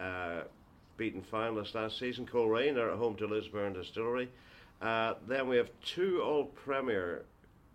Uh, 0.00 0.42
beaten 0.96 1.22
finalists 1.32 1.74
last 1.74 1.98
season, 1.98 2.26
Coleraine, 2.26 2.76
are 2.76 2.90
at 2.90 2.98
home 2.98 3.16
to 3.16 3.26
Lisburn 3.26 3.72
Distillery. 3.72 4.28
Uh, 4.80 5.14
then 5.28 5.48
we 5.48 5.56
have 5.56 5.70
two 5.84 6.22
All 6.22 6.44
Premier 6.44 7.24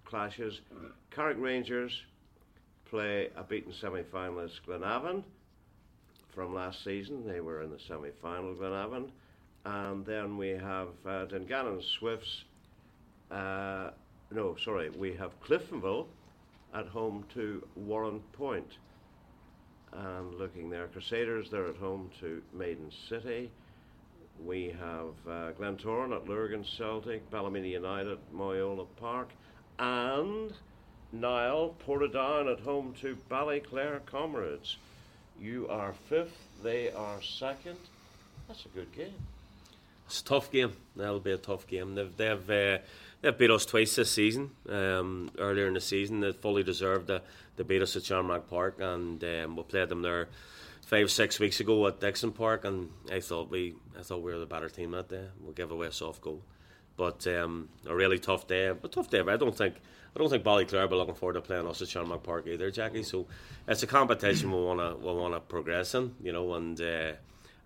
clashes. 0.05 0.61
Carrick 1.11 1.37
Rangers 1.39 2.03
play 2.89 3.29
a 3.35 3.43
beaten 3.43 3.73
semi 3.73 4.01
finalist, 4.03 4.61
Glenavon 4.67 5.23
from 6.33 6.53
last 6.53 6.83
season. 6.83 7.25
They 7.27 7.41
were 7.41 7.63
in 7.63 7.71
the 7.71 7.79
semi 7.87 8.11
final, 8.21 8.53
Glenavon. 8.53 9.09
And 9.65 10.05
then 10.05 10.37
we 10.37 10.49
have 10.49 10.89
uh, 11.05 11.25
Dungannon 11.25 11.81
Swifts. 11.99 12.43
Uh, 13.31 13.89
no, 14.31 14.55
sorry, 14.63 14.89
we 14.91 15.13
have 15.15 15.31
Cliftonville 15.41 16.07
at 16.73 16.87
home 16.87 17.25
to 17.33 17.65
Warren 17.75 18.21
Point. 18.33 18.77
And 19.97 20.35
looking 20.35 20.69
there, 20.69 20.87
Crusaders, 20.87 21.49
they're 21.49 21.67
at 21.67 21.77
home 21.77 22.11
to 22.19 22.41
Maiden 22.53 22.91
City. 23.09 23.49
We 24.45 24.75
have 24.79 25.15
uh, 25.27 25.51
Glentoran 25.59 26.15
at 26.15 26.29
Lurgan 26.29 26.63
Celtic, 26.63 27.27
Ballymena 27.31 27.67
United, 27.67 28.19
Moyola 28.35 28.85
Park, 28.99 29.29
and 29.79 30.53
Niall 31.11 31.73
Portadown 31.87 32.51
at 32.51 32.59
home 32.59 32.93
to 33.01 33.17
Ballyclare 33.29 34.05
Comrades. 34.05 34.77
You 35.41 35.67
are 35.67 35.93
fifth, 36.09 36.37
they 36.61 36.91
are 36.91 37.21
second. 37.21 37.77
That's 38.47 38.65
a 38.65 38.69
good 38.69 38.91
game. 38.95 39.13
It's 40.05 40.21
a 40.21 40.23
tough 40.23 40.51
game. 40.51 40.73
That'll 40.95 41.19
be 41.19 41.31
a 41.31 41.37
tough 41.37 41.67
game. 41.67 41.95
They've 41.95 42.15
they've 42.15 42.49
uh, 42.49 42.77
they've 43.21 43.37
beat 43.37 43.51
us 43.51 43.65
twice 43.65 43.95
this 43.95 44.11
season. 44.11 44.51
Um, 44.69 45.31
earlier 45.37 45.67
in 45.67 45.73
the 45.73 45.81
season, 45.81 46.19
they 46.19 46.31
fully 46.31 46.63
deserved 46.63 47.07
to, 47.07 47.21
to 47.57 47.63
beat 47.63 47.81
us 47.81 47.95
at 47.95 48.03
Shamrock 48.03 48.49
Park, 48.49 48.77
and 48.79 49.23
um, 49.23 49.55
we 49.55 49.63
played 49.63 49.89
them 49.89 50.01
there 50.01 50.27
five 50.85 51.11
six 51.11 51.39
weeks 51.39 51.59
ago 51.59 51.85
at 51.87 51.99
Dixon 51.99 52.31
Park, 52.31 52.65
and 52.65 52.89
I 53.11 53.19
thought 53.19 53.49
we 53.49 53.75
I 53.97 54.03
thought 54.03 54.21
we 54.21 54.31
were 54.31 54.39
the 54.39 54.45
better 54.45 54.69
team 54.69 54.91
that 54.91 55.09
day. 55.09 55.25
We 55.45 55.53
gave 55.53 55.71
away 55.71 55.87
a 55.87 55.91
soft 55.91 56.21
goal, 56.21 56.41
but 56.95 57.27
um, 57.27 57.69
a 57.85 57.95
really 57.95 58.19
tough 58.19 58.47
day. 58.47 58.67
A 58.67 58.75
tough 58.87 59.09
day. 59.09 59.21
But 59.21 59.33
I 59.33 59.37
don't 59.37 59.55
think 59.55 59.75
I 60.15 60.19
don't 60.19 60.29
think 60.29 60.43
Ballyclare 60.43 60.81
will 60.81 60.87
be 60.87 60.95
looking 60.95 61.15
forward 61.15 61.33
to 61.33 61.41
playing 61.41 61.67
us 61.67 61.81
at 61.81 61.89
Shamrock 61.89 62.23
Park 62.23 62.47
either, 62.47 62.71
Jackie. 62.71 63.03
So 63.03 63.27
it's 63.67 63.83
a 63.83 63.87
competition 63.87 64.51
we 64.51 64.61
wanna 64.63 64.95
we 64.95 65.11
wanna 65.13 65.39
progress 65.39 65.95
in, 65.95 66.15
you 66.21 66.31
know, 66.31 66.53
and. 66.53 66.79
Uh, 66.79 67.11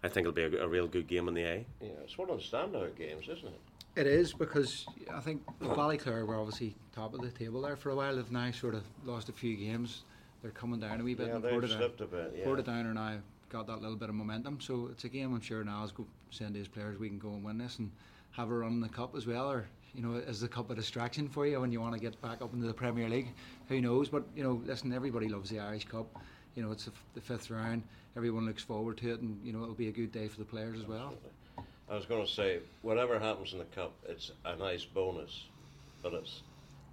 I 0.03 0.07
think 0.09 0.27
it'll 0.27 0.49
be 0.49 0.57
a, 0.57 0.63
a 0.63 0.67
real 0.67 0.87
good 0.87 1.07
game 1.07 1.27
in 1.27 1.35
the 1.35 1.43
A. 1.43 1.65
Yeah, 1.79 1.89
it's 2.03 2.17
one 2.17 2.29
of 2.31 2.37
the 2.37 2.43
standout 2.43 2.97
games, 2.97 3.23
isn't 3.29 3.45
it? 3.45 3.61
It 3.95 4.07
is 4.07 4.33
because 4.33 4.85
I 5.13 5.19
think 5.19 5.41
Ballyclare 5.59 6.25
were 6.25 6.37
obviously 6.37 6.75
top 6.95 7.13
of 7.13 7.21
the 7.21 7.29
table 7.29 7.61
there 7.61 7.75
for 7.75 7.89
a 7.89 7.95
while. 7.95 8.15
They've 8.15 8.31
now 8.31 8.51
sort 8.51 8.73
of 8.73 8.83
lost 9.03 9.27
a 9.27 9.33
few 9.33 9.57
games. 9.57 10.03
They're 10.41 10.51
coming 10.51 10.79
down 10.79 11.01
a 11.01 11.03
wee 11.03 11.13
bit. 11.13 11.27
Yeah, 11.27 11.35
and 11.35 11.43
they've 11.43 11.69
slipped 11.69 12.01
a 12.01 12.05
bit. 12.05 12.35
Yeah. 12.37 12.45
Portadown 12.45 12.85
are 12.85 12.93
now 12.93 13.17
got 13.49 13.67
that 13.67 13.81
little 13.81 13.97
bit 13.97 14.07
of 14.07 14.15
momentum. 14.15 14.59
So 14.61 14.87
it's 14.91 15.03
a 15.03 15.09
game 15.09 15.33
I'm 15.33 15.41
sure 15.41 15.63
now 15.63 15.83
is 15.83 15.91
go 15.91 16.05
send 16.29 16.55
his 16.55 16.69
players 16.69 16.97
we 16.97 17.09
can 17.09 17.19
go 17.19 17.29
and 17.29 17.43
win 17.43 17.57
this 17.57 17.79
and 17.79 17.91
have 18.31 18.49
a 18.49 18.53
run 18.53 18.71
in 18.71 18.79
the 18.79 18.87
cup 18.87 19.13
as 19.15 19.27
well. 19.27 19.51
Or 19.51 19.67
you 19.93 20.01
know, 20.01 20.15
is 20.15 20.39
the 20.39 20.47
cup 20.47 20.69
a 20.71 20.75
distraction 20.75 21.27
for 21.27 21.45
you 21.45 21.59
when 21.59 21.71
you 21.73 21.81
want 21.81 21.93
to 21.93 21.99
get 21.99 22.19
back 22.21 22.41
up 22.41 22.53
into 22.53 22.65
the 22.67 22.73
Premier 22.73 23.09
League? 23.09 23.27
Who 23.67 23.81
knows? 23.81 24.07
But 24.07 24.23
you 24.35 24.43
know, 24.43 24.61
listen, 24.65 24.93
everybody 24.93 25.27
loves 25.27 25.49
the 25.49 25.59
Irish 25.59 25.85
Cup. 25.85 26.07
You 26.55 26.63
know, 26.63 26.71
it's 26.71 26.85
the, 26.85 26.91
f- 26.91 27.03
the 27.13 27.21
fifth 27.21 27.49
round. 27.49 27.83
Everyone 28.15 28.45
looks 28.45 28.63
forward 28.63 28.97
to 28.99 29.11
it, 29.13 29.19
and 29.19 29.37
you 29.43 29.51
know, 29.51 29.63
it'll 29.63 29.75
be 29.75 29.89
a 29.89 29.91
good 29.91 30.11
day 30.13 30.29
for 30.29 30.39
the 30.39 30.45
players 30.45 30.79
as 30.79 30.87
well. 30.87 31.13
I 31.91 31.95
was 31.95 32.05
going 32.05 32.25
to 32.25 32.31
say, 32.31 32.59
whatever 32.83 33.19
happens 33.19 33.51
in 33.51 33.59
the 33.59 33.65
cup, 33.65 33.91
it's 34.07 34.31
a 34.45 34.55
nice 34.55 34.85
bonus, 34.85 35.47
but 36.01 36.13
it's 36.13 36.41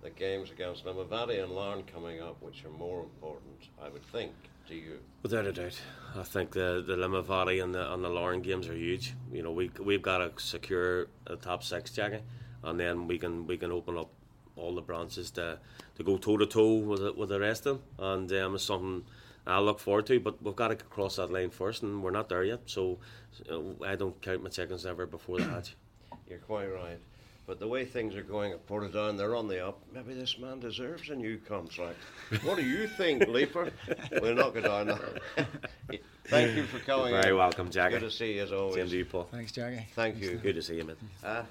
the 0.03 0.11
games 0.11 0.51
against 0.51 0.85
Limavady 0.85 1.41
and 1.41 1.53
Larne 1.53 1.85
coming 1.85 2.21
up, 2.21 2.43
which 2.43 2.65
are 2.65 2.71
more 2.71 3.03
important, 3.05 3.69
I 3.81 3.91
would 3.91 4.05
think, 4.11 4.33
to 4.67 4.75
you. 4.75 4.99
Without 5.23 5.47
a 5.47 5.53
doubt, 5.53 5.81
I 6.17 6.25
think 6.25 6.51
the 6.51 6.83
the 6.85 6.97
Limavady 6.97 7.63
and 7.63 7.73
the 7.73 7.93
and 7.93 8.03
the 8.03 8.09
Larne 8.09 8.43
games 8.43 8.67
are 8.67 8.75
huge. 8.75 9.15
You 9.33 9.45
know, 9.45 9.53
we 9.53 9.71
we've 9.79 10.03
got 10.03 10.19
to 10.19 10.33
secure 10.45 11.07
a 11.29 11.37
top 11.37 11.63
six, 11.63 11.93
Jackie, 11.93 12.23
and 12.65 12.81
then 12.81 13.07
we 13.07 13.19
can 13.19 13.47
we 13.47 13.57
can 13.57 13.71
open 13.71 13.97
up 13.97 14.11
all 14.57 14.75
the 14.75 14.83
branches 14.83 15.31
to 15.33 15.61
to 15.95 16.03
go 16.03 16.19
toe 16.19 16.39
to 16.39 16.47
toe 16.47 16.75
with 16.75 17.03
the, 17.03 17.13
with 17.13 17.29
the 17.29 17.39
rest 17.39 17.67
of 17.67 17.79
them, 17.79 17.83
and 18.01 18.33
um, 18.33 18.55
it's 18.57 18.65
something 18.65 19.05
I 19.47 19.59
look 19.61 19.79
forward 19.79 20.07
to. 20.07 20.15
It, 20.17 20.25
but 20.25 20.43
we've 20.43 20.57
got 20.57 20.69
to 20.69 20.77
cross 20.77 21.17
that 21.17 21.31
line 21.33 21.51
first, 21.51 21.83
and 21.83 22.03
we're 22.03 22.11
not 22.11 22.29
there 22.29 22.45
yet. 22.45 22.61
So 22.67 22.99
uh, 23.51 23.61
I 23.85 23.97
don't 23.97 24.21
count 24.21 24.43
my 24.43 24.51
chickens 24.51 24.85
ever 24.87 25.07
before 25.07 25.39
the 25.39 25.45
hatch. 25.45 25.75
You're 26.29 26.39
quite 26.39 26.67
right. 26.67 26.99
But 27.47 27.61
the 27.61 27.67
way 27.67 27.87
things 27.87 28.15
are 28.15 28.23
going 28.23 28.53
at 28.53 28.67
Portadown, 28.69 29.17
they're 29.17 29.35
on 29.35 29.49
the 29.49 29.67
up. 29.67 29.81
Maybe 29.95 30.13
this 30.13 30.39
man 30.39 30.61
deserves 30.61 31.09
a 31.09 31.15
new 31.15 31.39
contract. 31.39 31.97
What 32.43 32.57
do 32.59 32.63
you 32.63 32.87
think, 32.87 33.27
Leeper? 33.29 33.71
We'll 34.21 34.35
knock 34.35 34.57
it 34.57 34.65
down 34.65 34.89
now. 34.89 34.99
Thank 36.27 36.57
you 36.57 36.65
for 36.65 36.79
coming. 36.81 37.15
You're 37.15 37.23
very 37.23 37.33
in. 37.33 37.39
welcome, 37.39 37.71
Jackie. 37.71 37.95
Good 37.95 38.01
to 38.03 38.11
see 38.11 38.35
you 38.35 38.43
as 38.43 38.53
always. 38.53 38.75
Same 38.75 38.91
to 38.91 38.97
you, 38.99 39.05
Paul. 39.07 39.29
Thanks, 39.31 39.53
Jackie. 39.53 39.87
Thank 39.95 40.19
you. 40.21 40.37
Good 40.37 40.57
to 40.57 40.63
see 40.63 40.77
you, 40.77 40.85
mate. 40.85 40.99
Ah, 41.25 41.47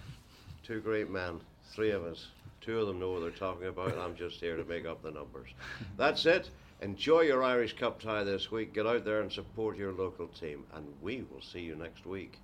two 0.63 0.81
great 0.81 1.09
men, 1.09 1.39
three 1.73 1.89
of 1.89 2.05
us. 2.05 2.27
Two 2.61 2.79
of 2.79 2.85
them 2.85 2.99
know 2.99 3.13
what 3.13 3.21
they're 3.21 3.31
talking 3.31 3.65
about. 3.67 3.97
I'm 3.97 4.15
just 4.15 4.39
here 4.39 4.55
to 4.55 4.63
make 4.65 4.85
up 4.85 5.01
the 5.01 5.09
numbers. 5.09 5.49
That's 5.97 6.27
it. 6.27 6.51
Enjoy 6.82 7.21
your 7.21 7.43
Irish 7.43 7.75
Cup 7.75 7.99
tie 7.99 8.23
this 8.23 8.51
week. 8.51 8.73
Get 8.73 8.86
out 8.86 9.03
there 9.03 9.21
and 9.21 9.32
support 9.32 9.78
your 9.78 9.93
local 9.93 10.28
team. 10.28 10.63
And 10.73 10.86
we 11.01 11.25
will 11.32 11.41
see 11.41 11.61
you 11.61 11.75
next 11.75 12.05
week. 12.05 12.38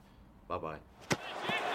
Bye 0.47 0.57
bye. 0.57 1.69